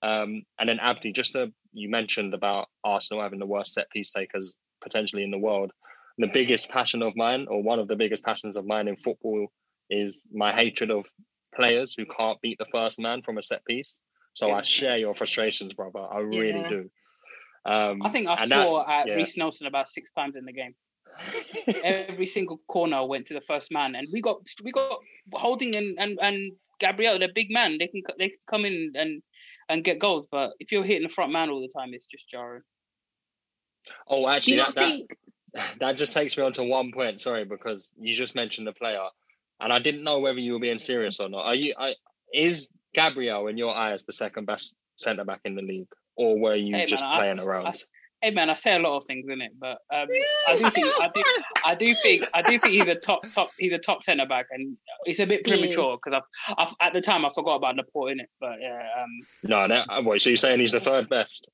[0.02, 4.10] Um, and then Abdi, just to, you mentioned about Arsenal having the worst set piece
[4.12, 5.72] takers potentially in the world.
[6.18, 9.52] The biggest passion of mine, or one of the biggest passions of mine in football,
[9.88, 11.06] is my hatred of
[11.54, 14.00] players who can't beat the first man from a set piece.
[14.34, 16.00] So I share your frustrations, brother.
[16.00, 16.68] I really Yeah.
[16.68, 16.90] do.
[17.64, 19.14] Um, I think I saw at yeah.
[19.14, 20.74] Reiss Nelson about six times in the game.
[21.82, 25.00] Every single corner went to the first man, and we got we got
[25.32, 27.18] Holding and and and Gabriel.
[27.18, 27.78] They're big man.
[27.78, 29.22] They can they can come in and
[29.68, 30.26] and get goals.
[30.30, 32.62] But if you're hitting the front man all the time, it's just jarring.
[34.08, 34.98] oh, actually, that, not
[35.54, 37.20] that, that just takes me on to one point.
[37.20, 39.04] Sorry, because you just mentioned the player,
[39.60, 41.44] and I didn't know whether you were being serious or not.
[41.44, 41.74] Are you?
[41.78, 41.94] I,
[42.32, 46.54] is Gabriel, in your eyes, the second best centre back in the league, or were
[46.54, 47.82] you Hey, just man, I- playing around?
[48.20, 50.08] Hey man, I say a lot of things in it, but um,
[50.48, 51.20] I do think I do
[51.64, 54.46] I do think I do think he's a top top he's a top centre back,
[54.50, 58.12] and it's a bit premature because I've, I've at the time I forgot about Laporte
[58.12, 59.08] in it, but yeah, um,
[59.44, 60.20] no, that, uh, wait.
[60.20, 61.48] So you're saying he's the third best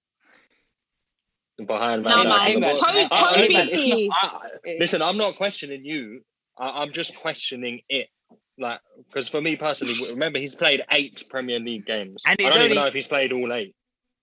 [1.66, 2.50] behind No, Van Dijk man.
[2.52, 2.74] and man.
[2.76, 2.94] Laporte?
[2.94, 3.48] To- Uh, Totally.
[3.48, 4.48] listen, I-
[4.80, 6.22] listen, I'm not questioning you.
[6.58, 8.08] I, I'm just questioning it.
[8.56, 12.22] Like, because for me personally, remember he's played eight Premier League games.
[12.26, 13.74] And I don't even only- know if he's played all eight.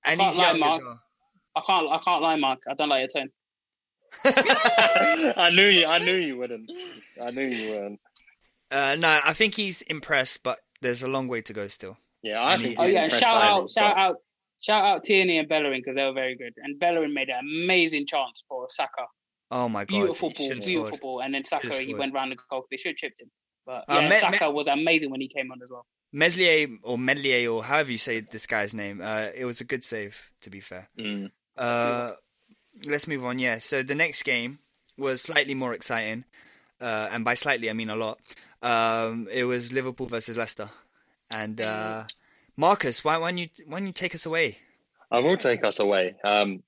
[0.03, 0.81] And he's lie, young Mark.
[0.81, 0.99] well.
[1.55, 2.61] I can't I can't lie, Mark.
[2.69, 3.29] I don't like your tone.
[4.25, 5.85] I knew you.
[5.85, 6.69] I knew you wouldn't.
[7.21, 7.99] I knew you weren't.
[8.69, 11.97] Uh, no, I think he's impressed, but there's a long way to go still.
[12.23, 12.77] Yeah, I And think.
[12.77, 14.15] he- Oh yeah, shout Ireland, out, shout out,
[14.61, 16.53] shout out Tierney and Bellerin because they were very good.
[16.57, 19.07] And Bellerin made an amazing chance for Saka.
[19.49, 21.01] Oh my god, Beautiful ball, beautiful scored.
[21.01, 21.21] ball.
[21.21, 21.99] And then Saka, Should've he scored.
[21.99, 22.65] went round the goal.
[22.71, 23.29] They should have chipped him.
[23.65, 25.85] But Uh, yeah, Me- Saka Me- was amazing when he came on as well.
[26.13, 29.83] Meslier or Medlier or however you say this guy's name, uh, it was a good
[29.83, 30.31] save.
[30.41, 30.89] To be fair.
[30.99, 31.31] Mm.
[31.57, 32.11] Uh,
[32.87, 33.39] let's move on.
[33.39, 33.59] Yeah.
[33.59, 34.59] So the next game
[34.97, 36.25] was slightly more exciting,
[36.79, 38.19] uh, and by slightly I mean a lot.
[38.61, 40.69] Um, it was Liverpool versus Leicester,
[41.29, 42.03] and uh,
[42.57, 44.57] Marcus, why, why don't you why don't you take us away?
[45.09, 46.15] I will take us away.
[46.23, 46.63] Um,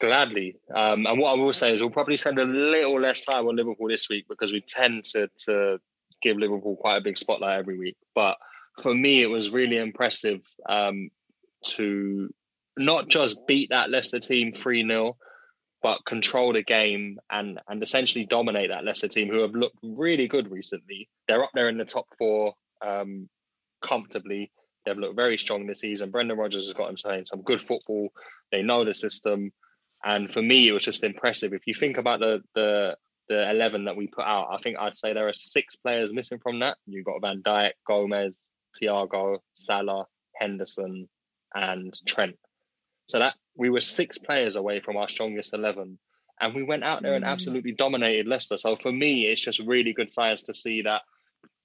[0.00, 0.56] gladly.
[0.74, 3.54] Um, and what I will say is we'll probably spend a little less time on
[3.54, 5.78] Liverpool this week because we tend to to
[6.22, 7.96] give Liverpool quite a big spotlight every week.
[8.14, 8.36] But
[8.82, 11.10] for me, it was really impressive um,
[11.66, 12.32] to
[12.80, 15.16] not just beat that Leicester team 3 0,
[15.82, 20.28] but control the game and, and essentially dominate that Leicester team who have looked really
[20.28, 21.08] good recently.
[21.26, 22.54] They're up there in the top four
[22.84, 23.28] um,
[23.80, 24.50] comfortably.
[24.84, 26.10] They've looked very strong this season.
[26.10, 28.08] Brendan Rodgers has got them playing some good football.
[28.50, 29.52] They know the system.
[30.02, 31.52] And for me, it was just impressive.
[31.52, 32.96] If you think about the the
[33.28, 36.38] the eleven that we put out, I think I'd say there are six players missing
[36.42, 36.78] from that.
[36.86, 38.42] You've got Van Dijk, Gomez,
[38.80, 41.08] Thiago, Salah, Henderson,
[41.54, 42.38] and Trent.
[43.10, 45.98] So that we were six players away from our strongest eleven,
[46.40, 47.28] and we went out there and mm.
[47.28, 48.56] absolutely dominated Leicester.
[48.56, 51.02] So for me, it's just really good science to see that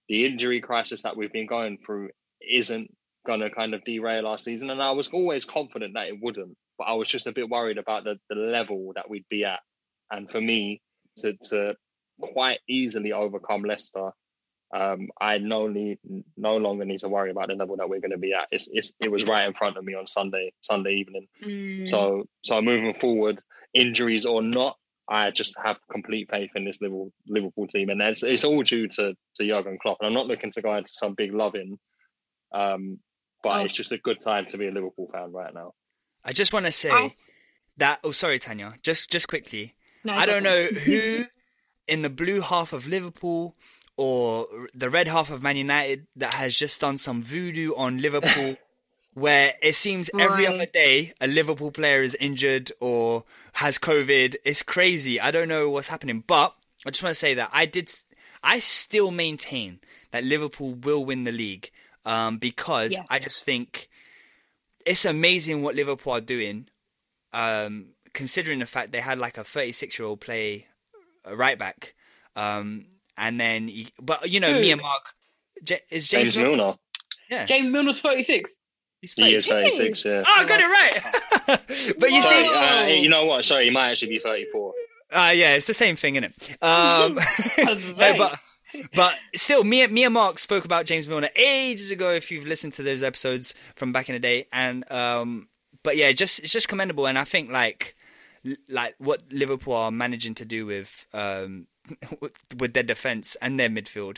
[0.09, 2.09] the injury crisis that we've been going through
[2.41, 2.91] isn't
[3.25, 4.69] going to kind of derail our season.
[4.69, 7.79] And I was always confident that it wouldn't, but I was just a bit worried
[7.79, 9.61] about the, the level that we'd be at.
[10.11, 10.81] And for me
[11.17, 11.75] to, to
[12.21, 14.11] quite easily overcome Leicester,
[14.75, 15.99] um, I no need,
[16.35, 18.47] no longer need to worry about the level that we're going to be at.
[18.51, 21.27] It's, it's, it was right in front of me on Sunday Sunday evening.
[21.43, 21.87] Mm.
[21.87, 23.39] So so moving forward,
[23.73, 24.75] injuries or not,
[25.07, 28.87] I just have complete faith in this Liverpool Liverpool team, and it's, it's all due
[28.89, 29.97] to to Jurgen Klopp.
[30.01, 31.77] And I'm not looking to go into some big loving,
[32.51, 32.99] um,
[33.43, 33.63] but Oh.
[33.63, 35.73] it's just a good time to be a Liverpool fan right now.
[36.23, 37.15] I just want to say I-
[37.77, 37.99] that.
[38.03, 38.73] Oh, sorry, Tanya.
[38.83, 39.75] Just just quickly.
[40.03, 41.25] No, I don't know who
[41.87, 43.55] in the blue half of Liverpool
[43.97, 48.57] or the red half of Man United that has just done some voodoo on Liverpool.
[49.13, 50.53] Where it seems every Right.
[50.53, 53.23] other day a Liverpool player is injured or
[53.53, 54.35] has COVID.
[54.43, 55.21] It's crazy.
[55.21, 56.53] I don't know what's happening, but
[56.85, 57.93] I just want to say that I did.
[58.43, 59.79] I still maintain
[60.11, 61.71] that Liverpool will win the league
[62.03, 63.03] um, because Yeah.
[63.09, 63.87] I just think
[64.85, 66.67] it's amazing what Liverpool are doing,
[67.31, 70.67] um, considering the fact they had like a 36 year old play
[71.23, 71.93] a right back,
[72.35, 72.85] um,
[73.17, 75.03] and then he, but you know me and Mark
[75.63, 76.57] J- is James, James Milner?
[76.57, 76.77] Milner,
[77.29, 78.55] Yeah, James Milner's 36.
[79.15, 79.77] he is 36.
[80.03, 80.05] 36.
[80.05, 80.23] Yeah.
[80.25, 81.97] Oh, I got it right.
[81.99, 83.45] but you Sorry, see, uh, you know what?
[83.45, 84.73] Sorry, he might actually be 34.
[85.13, 86.63] uh, yeah, it's the same thing, isn't it?
[86.63, 87.15] Um,
[87.97, 88.39] no, but
[88.93, 92.11] but still, me, and- me and Mark spoke about James Milner ages ago.
[92.11, 95.47] If you've listened to those episodes from back in the day, and um,
[95.83, 97.95] but yeah, just it's just commendable, and I think like
[98.67, 101.67] like what Liverpool are managing to do with um
[102.19, 104.17] with, with their defense and their midfield.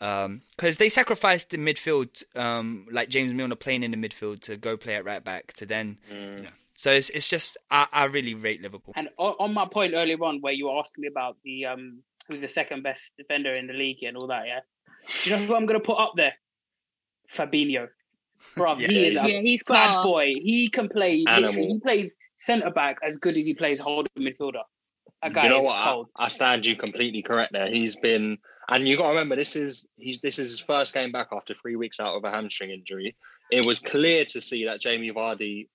[0.00, 4.76] Because they sacrificed the midfield, um, like James Milner playing in the midfield to go
[4.76, 6.48] play at right back to then, you know.
[6.74, 8.94] So it's it's just I, I really rate Liverpool.
[8.96, 12.04] And on, on my point earlier on, where you were asking me about the um,
[12.28, 14.60] who's the second best defender in the league and all that, yeah.
[15.24, 16.34] Do you know who I'm gonna put up there?
[17.34, 17.88] Fabinho.
[18.56, 20.04] Bro, Yeah, he is a Yeah, he's bad class.
[20.04, 20.34] boy.
[20.36, 21.24] He can play.
[21.24, 24.62] He plays centre back as good as he plays holding midfielder.
[25.22, 25.74] That guy you know what?
[25.76, 26.04] I.
[26.24, 27.68] I stand you completely correct there.
[27.68, 28.38] He's been,
[28.68, 31.54] and you got to remember, this is he's this is his first game back after
[31.54, 33.16] three weeks out of a hamstring injury.
[33.50, 35.68] It was clear to see that Jamie Vardy,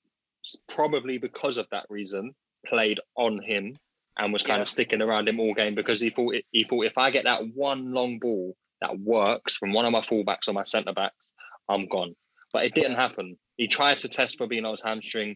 [0.69, 2.33] probably because of that reason,
[2.65, 3.75] played on him
[4.17, 4.61] and was kind Yeah.
[4.61, 7.23] of sticking around him all game because he thought it, he thought if I get
[7.25, 11.33] that one long ball that works from one of my fullbacks or my centre backs,
[11.67, 12.15] I'm gone.
[12.51, 13.37] But it didn't happen.
[13.57, 15.35] He tried to test Fabinho's hamstring,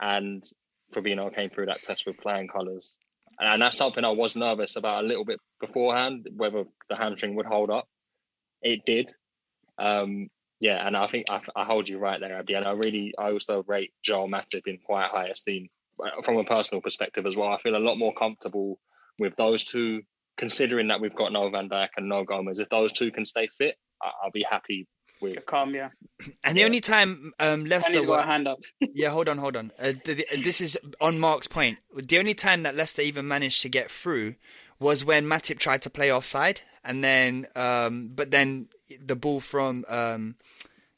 [0.00, 0.44] and
[0.94, 2.96] Fabinho came through that test with flying colours.
[3.42, 7.46] And that's something I was nervous about a little bit beforehand, whether the hamstring would
[7.46, 7.88] hold up.
[8.62, 9.12] It did.
[9.78, 10.28] Um,
[10.60, 12.54] yeah, and I think I, I hold you right there, Abdi.
[12.54, 15.68] And I really, I also rate Joel Matip in quite high esteem
[16.24, 17.48] from a personal perspective as well.
[17.48, 18.78] I feel a lot more comfortable
[19.18, 20.02] with those two,
[20.36, 22.60] considering that we've got no Van Dijk and no Gomez.
[22.60, 24.86] If those two can stay fit, I'll be happy
[25.22, 25.34] with.
[25.34, 25.90] You're calm, yeah.
[26.44, 28.58] And the only time um, And Leicester he's got were, a hand up.
[28.94, 29.72] Yeah, hold on, hold on.
[29.78, 31.78] Uh, th- th- this is on Mark's point.
[31.94, 34.34] The only time that Leicester even managed to get through
[34.78, 38.68] was when Matip tried to play offside, and then, um, but then
[39.00, 40.34] the ball from um,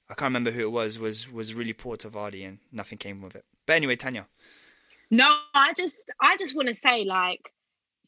[0.09, 3.25] I can't remember who it was was was really poor to Vardy, and nothing came
[3.25, 3.45] of it.
[3.67, 4.27] But anyway, Tanya.
[5.11, 7.41] No, I just I just want to say like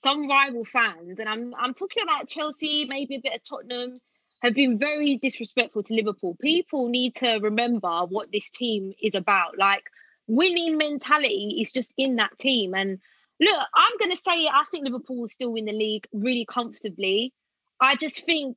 [0.03, 4.01] some rival fans, and I'm I'm talking about Chelsea, maybe a bit of Tottenham,
[4.43, 6.37] have been very disrespectful to Liverpool.
[6.41, 9.59] People need to remember what this team is about.
[9.59, 9.85] Like
[10.27, 12.75] winning mentality is just in that team.
[12.75, 12.99] And
[13.41, 17.33] look, I'm gonna say it, I think Liverpool will still win the league really comfortably.
[17.81, 18.57] I just think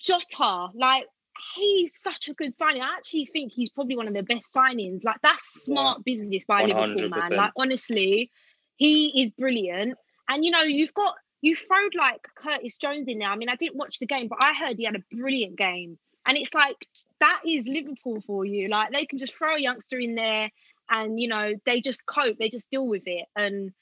[0.00, 1.06] Jota, like
[1.54, 2.82] he's such a good signing.
[2.82, 5.04] I actually think he's probably one of the best signings.
[5.04, 7.30] Like that's smart business by Liverpool, man.
[7.30, 8.30] Like honestly,
[8.76, 9.96] he is brilliant.
[10.28, 13.28] And you know, you've got you throwed like Curtis Jones in there.
[13.28, 15.98] I mean, I didn't watch the game, but I heard he had a brilliant game.
[16.26, 16.76] And it's like
[17.20, 18.68] that is Liverpool for you.
[18.68, 20.50] Like they can just throw a youngster in there,
[20.90, 22.38] and you know they just cope.
[22.38, 23.26] They just deal with it.
[23.36, 23.72] And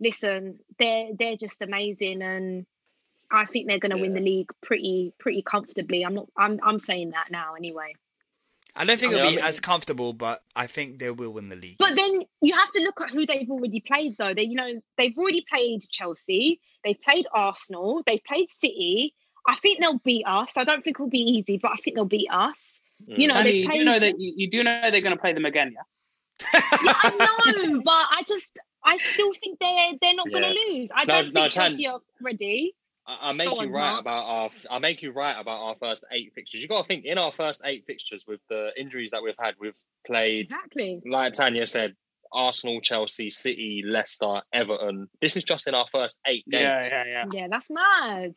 [0.00, 2.22] listen, they're they're just amazing.
[2.22, 2.66] And
[3.30, 6.04] I think they're going to win the league pretty pretty comfortably.
[6.04, 6.28] I'm not.
[6.36, 7.94] I'm I'm saying that now anyway.
[8.76, 11.30] I don't think Yeah, it'll I be mean- as comfortable, but I think they will
[11.30, 11.78] win the league.
[11.78, 14.34] But then you have to look at who they've already played, though.
[14.34, 19.14] They, you know, they've already played Chelsea, they've played Arsenal, they've played City.
[19.48, 20.56] I think they'll beat us.
[20.56, 22.80] I don't think it'll be easy, but I think they'll beat us.
[23.06, 23.22] You hmm.
[23.28, 23.78] know, Danny, they you played.
[23.78, 26.60] do know that you, you do know they're going to play them again, yeah.
[26.84, 28.50] yeah, I know, but I just,
[28.84, 30.90] I still think they're they're not going to lose.
[30.94, 32.74] I don't no, think Chelsea are ready.
[33.06, 34.00] I, I make Go you on, right Mark.
[34.00, 34.50] about our.
[34.70, 36.60] I make you right about our first eight fixtures.
[36.62, 39.54] You got to think in our first eight fixtures with the injuries that we've had,
[39.60, 39.74] we've
[40.06, 41.00] played Exactly.
[41.08, 41.94] like Tanya said,
[42.32, 45.08] Arsenal, Chelsea, City, Leicester, Everton.
[45.20, 46.62] This is just in our first eight games.
[46.90, 47.24] Yeah, yeah, yeah.
[47.32, 48.34] Yeah, that's mad.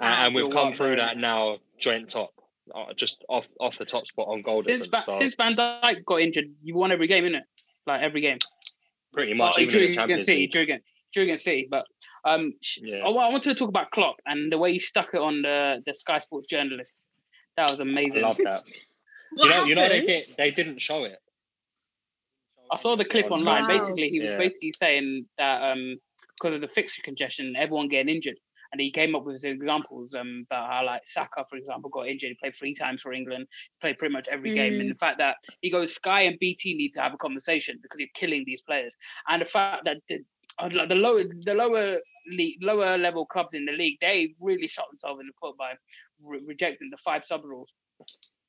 [0.00, 0.96] and, and we've come what, through though?
[0.96, 2.30] that now joint top,
[2.74, 5.06] uh, just off off the top spot on goal Since, difference.
[5.06, 7.42] ba- so since Van Dijk got injured, you won every game, innit?
[7.86, 8.38] Like every game.
[9.12, 10.50] pretty much, Oh, even drew in the against Champions City, League.
[10.52, 11.68] drew against, drew against City.
[11.70, 11.86] But
[12.24, 12.98] um, Yeah.
[12.98, 15.82] I, I wanted to talk about Klopp and the way he stuck it on the,
[15.86, 17.04] the Sky Sports journalists.
[17.56, 18.22] That was I amazing.
[18.22, 18.62] love that.
[19.34, 20.26] You know, you know they happened?
[20.26, 21.16] get, they didn't show it.
[22.70, 23.62] I saw the clip online.
[23.62, 23.78] Wow.
[23.78, 24.36] Basically, he was Yeah.
[24.36, 25.96] basically saying that um,
[26.36, 28.36] because of the fixture congestion, everyone getting injured.
[28.72, 32.08] And he came up with some examples um, about how, like, Saka, for example, got
[32.08, 32.28] injured.
[32.30, 33.46] He played three times for England.
[33.70, 34.80] He's played pretty much every game.
[34.80, 38.00] And the fact that he goes, Sky and BT need to have a conversation because
[38.00, 38.94] you're killing these players.
[39.28, 40.20] And the fact that the,
[40.68, 41.98] like, the lower the lower
[42.28, 45.72] league, lower level clubs in the league, they really shot themselves in the foot by
[46.26, 47.68] re- rejecting the five sub rules.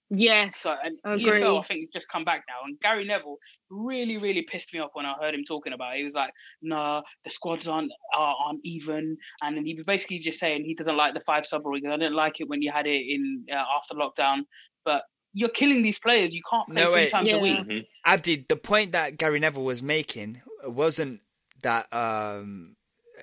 [0.10, 0.57] Yes.
[0.60, 1.41] So and Agree.
[1.41, 2.57] EFL, I think, has just come back now.
[2.65, 3.38] And Gary Neville
[3.72, 5.99] really, really pissed me off when I heard him talking about it.
[5.99, 6.31] He was like,
[6.61, 10.76] "Nah, the squads aren't are, aren't even," and then he was basically just saying he
[10.76, 11.77] doesn't like the five sub rule.
[11.77, 14.41] I didn't like it when you had it in uh, after lockdown,
[14.85, 15.03] but
[15.34, 16.31] you're killing these players.
[16.35, 17.10] You can't play No, three wait.
[17.11, 17.35] times Yeah.
[17.38, 17.60] a week.
[17.60, 17.88] Mhm.
[18.06, 21.22] Abdi, the point that Gary Neville was making wasn't
[21.64, 22.76] that um,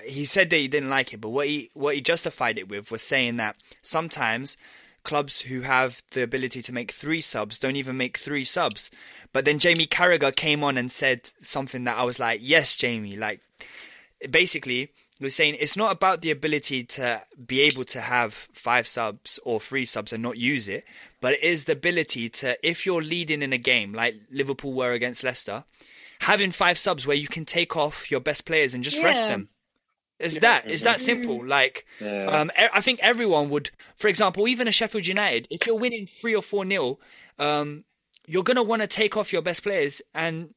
[0.05, 2.91] he said that he didn't like it, but what he what he justified it with
[2.91, 4.57] was saying that sometimes
[5.03, 8.91] clubs who have the ability to make three subs don't even make three subs.
[9.33, 13.17] But then Jamie Carragher came on and said something that I was like, yes, Jamie.
[13.17, 13.41] Like,
[14.29, 18.87] basically, he was saying it's not about the ability to be able to have five
[18.87, 20.85] subs or three subs and not use it,
[21.21, 24.93] but it is the ability to, if you're leading in a game like Liverpool were
[24.93, 25.65] against Leicester,
[26.21, 29.49] having five subs where you can take off your best players and just rest them.
[30.19, 30.71] Is that.
[30.71, 31.45] It's that simple.
[31.45, 32.27] Like, Yeah.
[32.27, 36.35] um, I think everyone would, for example, even a Sheffield United, if you're winning three
[36.35, 37.01] or four nil,
[37.39, 37.85] um,
[38.27, 40.55] you're gonna want to take off your best players and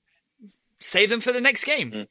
[0.79, 2.07] save them for the next game.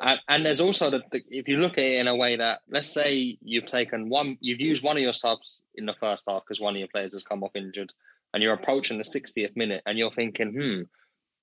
[0.00, 2.60] And, and there's also the, the if you look at it in a way that
[2.68, 6.42] let's say you've taken one, you've used one of your subs in the first half
[6.42, 7.92] because one of your players has come off injured,
[8.34, 10.82] and you're approaching the 60th minute, and you're thinking, hmm,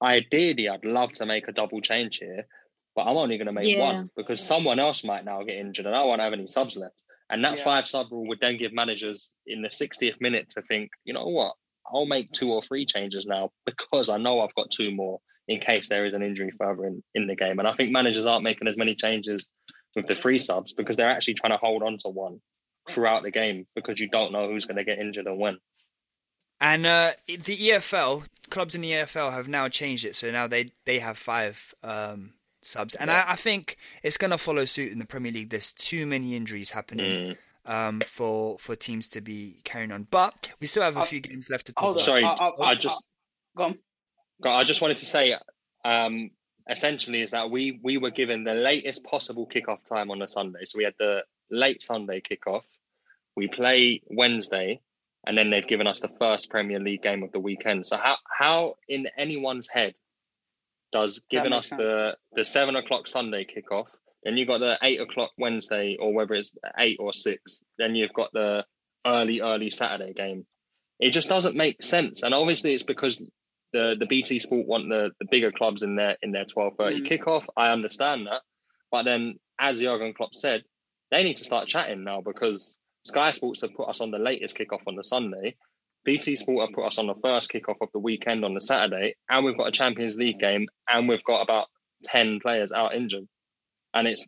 [0.01, 2.45] ideally I'd love to make a double change here,
[2.95, 3.79] but I'm only going to make Yeah.
[3.81, 7.03] one because someone else might now get injured, and I won't have any subs left.
[7.29, 7.63] And that Yeah.
[7.63, 11.27] five sub rule would then give managers in the 60th minute to think, you know
[11.27, 11.55] what,
[11.91, 15.59] I'll make two or three changes now because I know I've got two more in
[15.59, 17.59] case there is an injury further in, in the game.
[17.59, 19.51] And I think managers aren't making as many changes
[19.95, 22.41] with the three subs because they're actually trying to hold on to one
[22.89, 25.57] throughout the game because you don't know who's going to get injured and when.
[26.59, 30.71] And uh, the EFL clubs in the EFL have now changed it, so now they
[30.85, 34.97] they have five um, subs, and I, I think it's going to follow suit in
[34.99, 35.49] the Premier League.
[35.49, 37.35] There's too many injuries happening
[37.67, 37.71] Mm.
[37.71, 41.19] um, for for teams to be carrying on, but we still have a Uh, few
[41.19, 42.03] games left to talk hold on.
[42.03, 43.05] Sorry, I- I- I I- just
[43.55, 43.79] Go on.
[44.43, 45.35] I just wanted to say,
[45.83, 46.29] um,
[46.69, 50.63] essentially, is that we we were given the latest possible kickoff time on a Sunday.
[50.65, 52.63] So we had the late Sunday kickoff.
[53.35, 54.79] We play Wednesday,
[55.27, 57.85] and then they've given us the first Premier League game of the weekend.
[57.85, 59.93] So how how in anyone's head
[60.91, 63.87] does giving us the the seven o'clock Sunday kickoff,
[64.23, 68.13] then you've got the eight o'clock Wednesday, or whether it's eight or six, then you've
[68.13, 68.65] got the
[69.05, 70.45] early early Saturday game.
[70.99, 73.21] It just doesn't make sense, and obviously it's because
[73.73, 77.01] the the BT Sport want the, the bigger clubs in their in their twelve thirty
[77.01, 77.07] Mm.
[77.11, 77.47] kickoff.
[77.57, 78.41] I understand that,
[78.91, 80.63] but then as Jurgen Klopp said,
[81.11, 84.57] they need to start chatting now because Sky Sports have put us on the latest
[84.57, 85.55] kickoff on the Sunday.
[86.03, 89.15] BT Sport have put us on the first kickoff of the weekend on the Saturday,
[89.29, 91.67] and we've got a Champions League game, and we've got about
[92.03, 93.27] ten players out injured,
[93.93, 94.27] and it's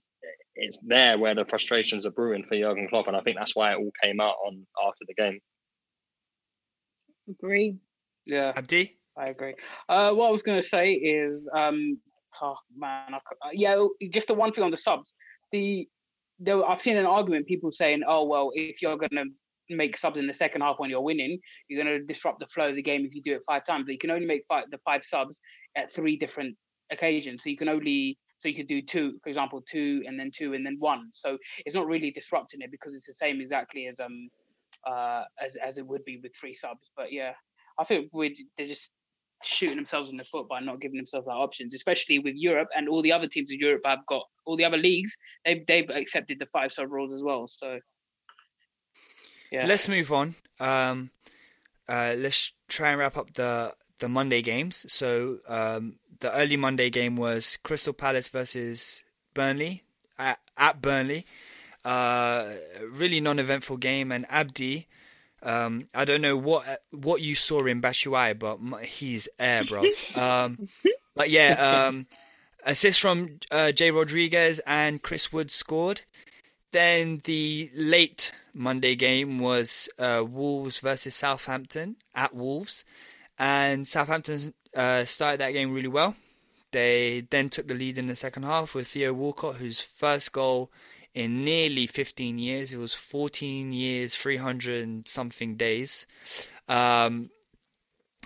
[0.55, 3.71] it's there where the frustrations are brewing for Jurgen Klopp, and I think that's why
[3.71, 5.39] it all came out on after the game.
[7.29, 7.77] Agree.
[8.25, 8.53] Yeah.
[8.55, 9.55] Abdi, I agree.
[9.87, 11.99] Uh, what I was going to say is, um,
[12.41, 15.13] oh man, I, cou- uh, yeah, just the one thing on the subs.
[15.51, 15.87] The
[16.39, 19.25] there, I've seen an argument people saying, oh well, if you're going to
[19.69, 22.69] make subs in the second half when you're winning, you're going to disrupt the flow
[22.69, 23.85] of the game if you do it five times.
[23.85, 25.39] But you can only make five, the five subs
[25.75, 26.55] at three different
[26.91, 27.43] occasions.
[27.43, 30.53] So you can only so you could do two, for example, two and then two
[30.53, 31.09] and then one.
[31.13, 34.29] So it's not really disrupting it because it's the same exactly as um
[34.87, 36.91] uh as as it would be with three subs.
[36.95, 37.33] But yeah,
[37.77, 38.91] I think we they're just
[39.43, 42.89] shooting themselves in the foot by not giving themselves that options, especially with Europe and
[42.89, 45.15] all the other teams in Europe have got all the other leagues.
[45.45, 47.47] They've they've accepted the five sub rules as well.
[47.47, 47.79] So
[49.51, 50.35] yeah, let's move on.
[50.59, 51.11] Um,
[51.87, 54.85] uh, let's try and wrap up the the Monday games.
[54.91, 59.03] So um, the early Monday game was Crystal Palace versus
[59.33, 59.83] Burnley
[60.17, 61.25] at, at Burnley.
[61.85, 62.53] Uh,
[62.89, 64.87] really non-eventful game, and Abdi.
[65.41, 69.83] Um, I don't know what what you saw in Batshuayi, but he's air, bro.
[70.15, 70.67] Um,
[71.15, 72.07] but yeah, um,
[72.69, 76.01] assist from uh, Jay Rodriguez and Chris Wood scored.
[76.71, 82.85] then the late Monday game was uh, Wolves versus Southampton at Wolves,
[83.39, 86.15] and Southampton uh, started that game really well.
[86.71, 90.71] They then took the lead in the second half with Theo Walcott, whose first goal
[91.15, 92.71] in nearly 15 years.
[92.71, 96.05] It was 14 years, 300 something days.
[96.67, 97.31] Um,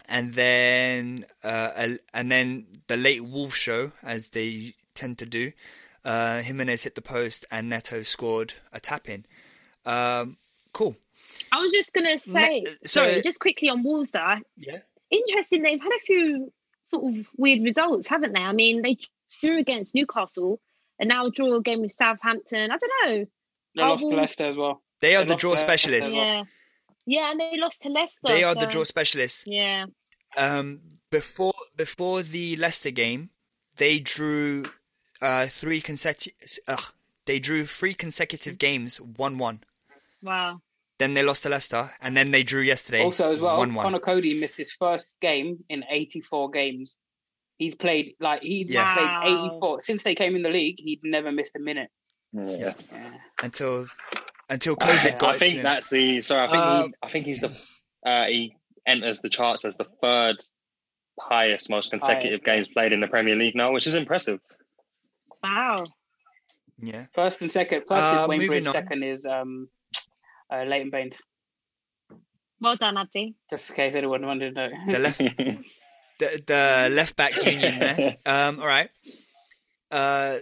[0.09, 5.51] and then uh, and then the late Wolf show, as they tend to do.
[6.05, 9.25] Uh, Jimenez hit the post and Neto scored a tap in.
[9.85, 10.37] Um,
[10.73, 10.97] cool.
[11.51, 14.11] I was just gonna say, Ne- sorry, so- just quickly on Wolves.
[14.11, 14.79] Though, Yeah.
[15.09, 15.61] interesting.
[15.63, 16.51] They've had a few
[16.89, 18.41] sort of weird results, haven't they?
[18.41, 18.97] I mean, they
[19.41, 20.59] drew against Newcastle
[20.99, 22.69] and now draw a game with Southampton.
[22.71, 23.25] I don't know.
[23.75, 24.83] They Are lost to Leicester as well.
[24.99, 26.11] They are They the draw their- specialists.
[26.11, 26.43] their- Yeah,
[27.05, 28.17] yeah, and they lost to Leicester.
[28.27, 29.43] They are the draw specialists.
[29.45, 29.85] Yeah,
[30.37, 30.81] Um,
[31.11, 33.29] before before the Leicester game,
[33.77, 34.65] they drew
[35.21, 36.35] uh, three consecutive.
[36.67, 36.77] Uh,
[37.25, 39.61] they drew three consecutive games, one one.
[40.21, 40.59] wow.
[40.99, 43.03] Then they lost to Leicester, and then they drew yesterday.
[43.03, 43.83] Also, as well, one one.
[43.83, 46.97] Conor Coady missed his first game in 84 games.
[47.57, 48.95] He's played like he's Yeah.
[48.95, 49.21] Wow.
[49.23, 50.79] played 84 since they came in the league.
[50.79, 51.89] He'd never missed a minute.
[52.31, 52.73] Yeah.
[52.91, 53.11] Yeah.
[53.41, 53.87] until
[54.49, 55.63] until COVID got I think to him.
[55.63, 56.21] that's the.
[56.21, 57.57] Sorry, I think Um, he, I think he's the.
[58.05, 58.55] Uh, he
[58.85, 60.37] enters the charts as the third
[61.19, 64.39] highest, most consecutive Highest, games played in the Premier League now, which is impressive.
[65.41, 65.85] Wow.
[66.81, 67.05] Yeah.
[67.13, 67.81] First and second.
[67.87, 68.67] First Uh, is Wayne Bridge.
[68.67, 68.73] on.
[68.73, 69.69] Second is um,
[70.51, 71.17] uh, Leighton Baines.
[72.59, 73.35] Well done, Abdi.
[73.49, 74.69] Just in case anyone wanted to know.
[74.91, 75.17] The left
[76.19, 78.17] the, the left back union there.
[78.25, 78.89] Um, all right.
[79.91, 80.37] Uh,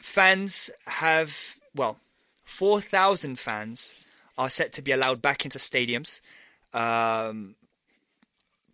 [0.00, 1.98] fans have well,
[2.46, 3.94] four thousand fans
[4.38, 6.22] are set to be allowed back into stadiums,
[6.72, 7.56] um,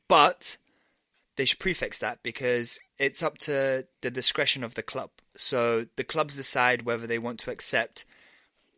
[0.08, 0.56] but
[1.36, 5.10] they should prefix that because it's up to the discretion of the club.
[5.36, 8.04] So the clubs decide whether they want to accept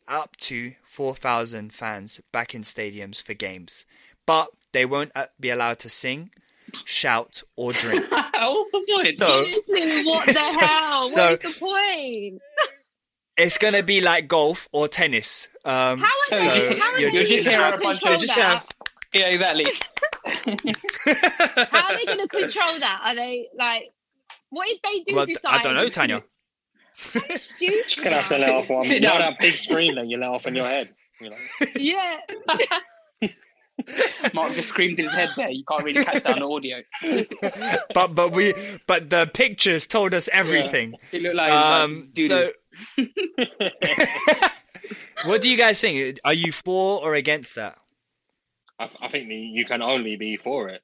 [0.06, 3.86] up to 4,000 fans back in stadiums for games.
[4.26, 6.30] But they won't uh, be allowed to sing,
[6.84, 8.04] shout, or drink.
[8.10, 9.18] What's point?
[9.18, 9.44] So
[10.04, 11.06] what the So- hell?
[11.06, 12.42] so- what is the point?
[13.36, 15.48] It's going to be like golf or tennis.
[15.64, 17.80] Um, How are so they, just- how are you're they just going hear to a
[17.80, 18.66] bunch of- just gonna have-
[19.14, 19.66] Yeah, exactly.
[20.24, 23.00] How are they going to control that?
[23.04, 23.84] Are they like,
[24.50, 25.58] what if they do well, decide?
[25.60, 26.22] I don't know, Tanya.
[26.96, 27.82] Stupid.
[27.88, 28.82] Just gonna have to let off one.
[28.84, 30.90] Sit You know that big screen that you let off in your head.
[31.20, 31.36] You know.
[31.76, 32.18] Yeah.
[34.32, 35.50] Mark just screamed in his head there.
[35.50, 37.82] You can't really catch that on the audio.
[37.92, 38.54] But but we
[38.86, 40.94] but the pictures told us everything.
[41.10, 42.28] It looked like Um, doo-doo.
[42.28, 42.52] so,
[45.24, 46.18] what do you guys think?
[46.24, 47.78] Are you for or against that?
[48.78, 50.82] I, I think you can only be for it.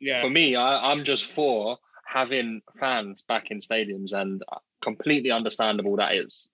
[0.00, 0.20] yeah.
[0.20, 4.42] For me, I, I'm just for having fans back in stadiums, and
[4.82, 6.50] completely understandable that it's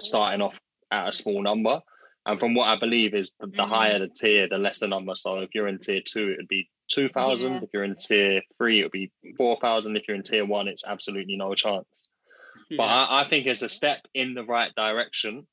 [0.00, 0.58] starting off
[0.90, 1.80] at a small number.
[2.26, 3.68] And from what I believe is the, the Mhm.
[3.68, 5.14] higher the tier, the less the number.
[5.14, 7.54] So if you're in tier two, it would be two thousand.
[7.54, 7.60] Yeah.
[7.62, 9.96] If you're in tier three, it would be four thousand.
[9.96, 12.08] If you're in tier one, it's absolutely no chance.
[12.76, 15.46] But I, I think it's a step in the right direction,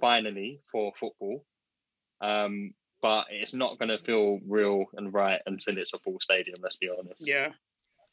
[0.00, 1.44] finally, for football.
[2.20, 6.56] Um, but it's not going to feel real and right until it's a full stadium.
[6.62, 7.26] Let's be honest.
[7.26, 7.48] yeah.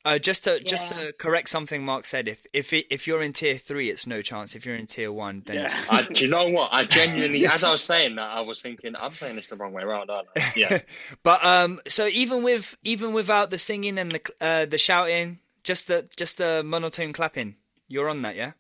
[0.05, 3.33] Uh, just to just to correct something Mark said, if if it, if you're in
[3.33, 4.55] tier three, it's no chance.
[4.55, 5.85] If you're in tier one, then it's Yeah.
[5.89, 6.69] I, do you know what?
[6.71, 9.73] I genuinely, as I was saying that, I was thinking, I'm saying this the wrong
[9.73, 10.53] way around, aren't I?
[10.55, 10.79] Yeah.
[11.23, 15.89] but um, so even with even without the singing and the uh, the shouting, just
[15.89, 17.57] the just the monotone clapping,
[17.89, 18.53] you're on that, yeah.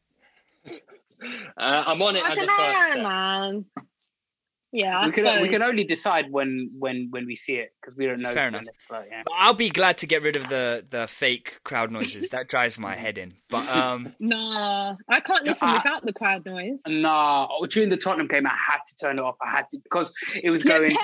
[1.57, 3.03] Uh, I'm on it I as a don't first step.
[3.03, 3.65] man.
[4.71, 5.49] Yeah, I we can we suppose.
[5.49, 8.31] can only decide when when when we see it because we don't know.
[8.33, 8.63] Fair enough.
[8.67, 9.23] It's like, yeah.
[9.35, 12.29] I'll be glad to get rid of the the fake crowd noises.
[12.29, 13.33] that drives my head in.
[13.49, 16.77] But um, Nah, I can't listen I- without the crowd noise.
[16.87, 19.37] Nah, oh, during the Tottenham game, I had to turn it off.
[19.41, 20.13] I had to because
[20.43, 20.95] it was going.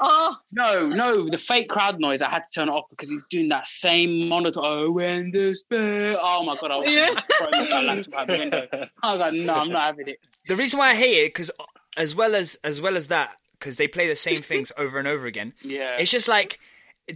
[0.00, 2.22] Oh, No, no, the fake crowd noise.
[2.22, 4.60] I had to turn it off because he's doing that same monitor.
[4.62, 6.16] Oh, when the spirit.
[6.20, 6.70] Oh my god!
[6.70, 7.10] I was Yeah.
[7.38, 8.68] throwing my laptop out the window.
[9.02, 10.18] I was like, no, I'm not having it.
[10.46, 11.50] the reason why I hate it because
[11.96, 15.08] as well as as well as that because they play the same things over and
[15.08, 15.52] over again.
[15.62, 16.58] Yeah, It's just like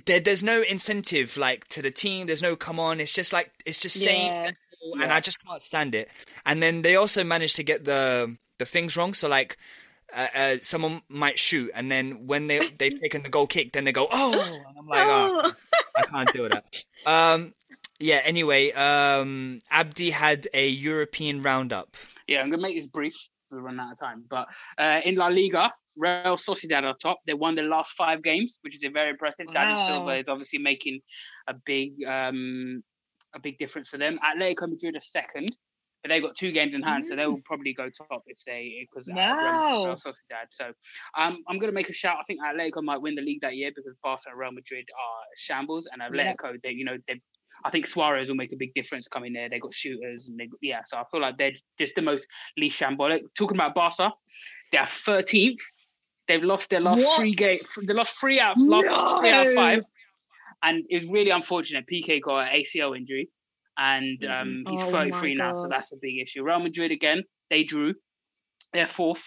[0.06, 2.26] there, there's no incentive like to the team.
[2.26, 3.00] There's no come on.
[3.00, 4.50] It's just like it's just same, yeah.
[5.02, 6.08] and I just can't stand it.
[6.44, 9.14] And then they also managed to get the the things wrong.
[9.14, 9.56] So like.
[10.16, 13.82] Uh, uh, someone might shoot, and then when they they've taken the goal kick, then
[13.82, 15.52] they go, "Oh!" And I'm like, "Oh, Oh.
[15.96, 17.52] I can't do that." Um,
[17.98, 18.20] yeah.
[18.24, 21.96] Anyway, um, Abdi had a European roundup.
[22.28, 22.42] yeah.
[22.42, 23.16] I'm gonna make this brief
[23.60, 24.24] run out of time.
[24.28, 24.46] But
[24.78, 27.20] uh, in La Liga, Real Sociedad are top.
[27.26, 29.46] They won the last five games, which is very impressive.
[29.52, 29.86] David Wow.
[29.86, 31.00] Silva is obviously making
[31.48, 32.82] a big um,
[33.34, 34.16] a big difference for them.
[34.18, 35.48] Atletico Madrid are second.
[36.02, 39.08] but they got two games in hand, so they'll probably go top if they because
[39.12, 39.84] Wow.
[39.86, 40.46] Real Sociedad.
[40.50, 40.66] So
[41.16, 42.18] um, I'm going to make a shout.
[42.20, 45.22] I think Atletico might win the league that year because Barca and Real Madrid are
[45.36, 47.20] shambles, and Atletico, they you know they.
[47.64, 49.48] I think Suarez will make a big difference coming there.
[49.48, 50.82] They got shooters, and they yeah.
[50.84, 52.26] So I feel like they're just the most
[52.56, 53.22] least shambolic.
[53.38, 54.12] Talking about Barca,
[54.70, 55.56] they're 13th.
[56.28, 57.18] They've lost their last What?
[57.18, 57.66] three games.
[57.82, 59.82] They lost three out, last three out of five,
[60.62, 61.86] and it's really unfortunate.
[61.90, 63.30] Piqué got an ACL injury,
[63.78, 64.40] and Mhm.
[64.40, 66.42] um, he's Oh 33 now, so that's a big issue.
[66.42, 67.94] Real Madrid again, they drew.
[68.72, 69.24] They're fourth.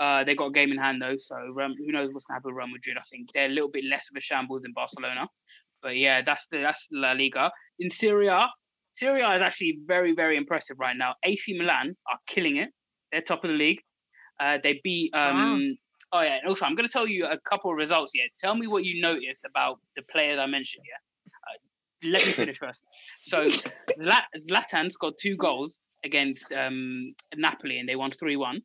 [0.00, 2.38] Uh, they got a game in hand though, so um, who knows what's going to
[2.38, 2.96] happen with Real Madrid?
[2.98, 5.28] I think they're a little bit less of a shambles than Barcelona,
[5.82, 7.50] but yeah, that's the that's La Liga.
[7.78, 8.48] In Serie A,
[8.92, 11.14] Syria is actually very very impressive right now.
[11.24, 12.70] AC Milan are killing it.
[13.10, 13.80] They're top of the league.
[14.40, 15.14] Uh, they beat.
[15.14, 15.76] Um,
[16.12, 18.26] Oh yeah, and also I'm going to tell you a couple of results here.
[18.38, 20.84] Tell me what you notice about the players I mentioned.
[20.86, 22.82] Yeah, uh, let me finish first.
[23.22, 23.48] So
[23.98, 28.60] Zlatan scored two goals against um, Napoli and they won three one.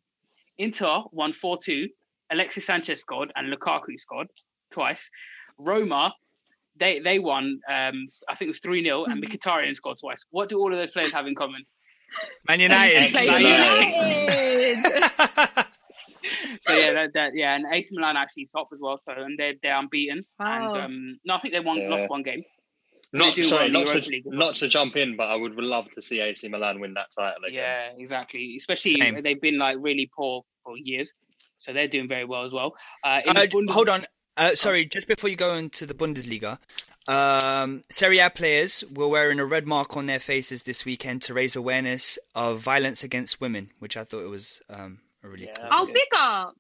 [0.57, 1.87] Inter won four two.
[2.31, 4.27] Alexis Sanchez scored and Lukaku scored
[4.71, 5.09] twice.
[5.57, 6.13] Roma.
[6.79, 10.23] They, they won, um, I think it was 3 0, and Mkhitaryan scored twice.
[10.31, 11.63] What do all of those players have in common?
[12.47, 13.13] Man United.
[13.13, 15.07] Man United.
[16.61, 18.97] so yeah, that, that yeah, and AC Milan actually top as well.
[18.97, 20.23] So and they're they're unbeaten.
[20.39, 20.73] Wow.
[20.75, 21.89] And um, no, I think they won Yeah.
[21.89, 22.43] lost one game.
[23.13, 26.01] Not sorry, well not to League not to jump in, but I would love to
[26.01, 27.93] see AC Milan win that title again.
[27.97, 28.55] Yeah, exactly.
[28.57, 29.21] Especially Same.
[29.21, 31.13] they've been like really poor for years,
[31.57, 32.73] so they're doing very well as well.
[33.05, 34.05] Uh, Uh, the Bundes- hold on.
[34.37, 36.59] Uh, sorry, just before you go into the Bundesliga,
[37.07, 41.33] um, Serie A players were wearing a red mark on their faces this weekend to
[41.33, 45.53] raise awareness of violence against women, which I thought it was um, a really Yeah,
[45.55, 45.63] cool.
[45.69, 45.93] that's Oh, good.
[45.95, 46.55] big up.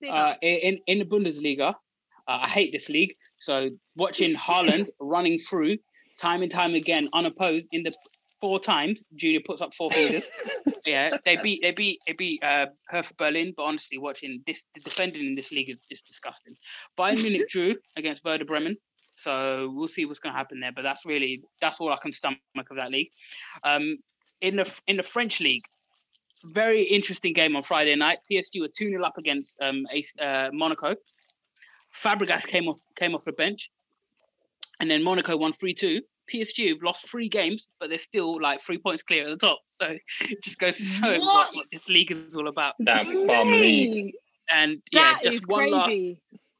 [0.00, 0.38] Big Uh, up.
[0.42, 1.74] in in the Bundesliga, uh,
[2.28, 3.14] I hate this league.
[3.36, 5.78] So watching Haaland running through
[6.20, 7.92] time and time again unopposed in the
[8.44, 10.28] four times, Junior puts up four fingers.
[10.86, 14.82] yeah, they beat they beat they beat uh, Hertha Berlin, but honestly, watching this the
[14.82, 16.54] defending in this league is just disgusting.
[16.98, 18.76] Bayern Munich drew against Werder Bremen.
[19.16, 22.12] So we'll see what's going to happen there, but that's really that's all I can
[22.12, 22.38] stomach
[22.70, 23.08] of that league.
[23.62, 23.96] Um,
[24.42, 25.64] in the in the French league,
[26.44, 28.18] very interesting game on Friday night.
[28.30, 30.96] PSG were 2 0 up against um, Ace- uh, Monaco.
[32.02, 33.70] Fabregas came off came off the bench,
[34.80, 36.02] and then Monaco won 3 2.
[36.32, 39.58] PSG have lost three games, but they're still like three points clear at the top.
[39.68, 41.54] So it just goes to show what, What?
[41.54, 42.74] what this league is all about.
[42.80, 44.04] That bum league.
[44.06, 44.14] Mate,
[44.52, 45.96] And yeah, that just is one last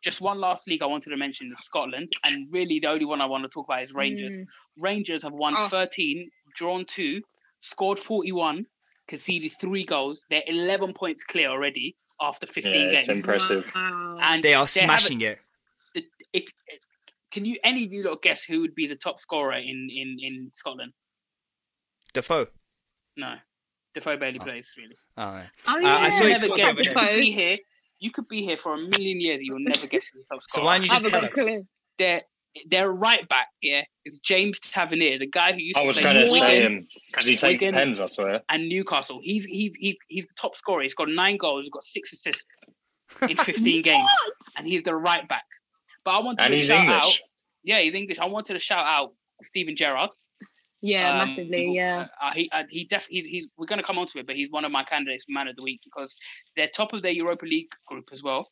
[0.03, 3.23] just one last league I wanted to mention is Scotland, and really the only one
[3.23, 4.36] I want to talk about is Rangers.
[4.36, 4.45] Mm.
[4.81, 5.69] Rangers have won Oh.
[5.69, 7.23] 13, drawn two,
[7.61, 8.66] scored 41,
[9.09, 10.23] conceded three goals.
[10.28, 12.97] They're 11 points clear already after 15 Yeah, games.
[12.97, 13.65] it's impressive.
[13.74, 14.19] Wow.
[14.20, 15.39] And They are smashing it.
[15.95, 16.05] it,
[16.35, 16.81] it, it-
[17.35, 20.16] can you any of you lot guess who would be the top scorer in in
[20.20, 20.93] in Scotland?
[22.15, 22.47] Defoe.
[23.16, 23.35] No,
[23.94, 24.97] Defoe barely plays really.
[25.16, 25.47] Oh, yeah.
[25.69, 25.98] Oh, Uh.
[26.06, 26.77] I saw he never guess.
[26.77, 27.59] the You could be here.
[28.01, 29.40] You could be here for a million years.
[29.43, 30.62] You'll never guess who's the top scorer.
[30.62, 31.35] So why don't you just tell got a us?
[31.35, 31.66] clue.
[31.98, 32.23] their
[32.70, 36.12] their right back, yeah, is James Tavernier, the guy who used I to was play
[36.12, 37.74] going to for say him because he takes Wigan.
[37.74, 38.01] pens.
[38.01, 38.43] I swear.
[38.48, 39.19] and Newcastle.
[39.23, 40.82] He's he's he's he's the top scorer.
[40.82, 41.65] He's got nine goals.
[41.65, 42.47] He's got six assists
[43.28, 44.09] in 15 games,
[44.56, 45.44] and he's the right back.
[46.05, 46.97] But I wanted And to he's shout English.
[47.22, 47.28] out.
[47.62, 48.18] Yeah, he's English.
[48.18, 50.10] I wanted to shout out Steven Gerrard.
[50.82, 51.74] Yeah, Um, massively.
[51.74, 52.09] Yeah.
[52.20, 54.36] Uh, he uh, he def- he's, he's we're going to come on to it, but
[54.36, 56.14] he's one of my candidates for man of the week because
[56.56, 58.51] they're top of their Europa League group as well,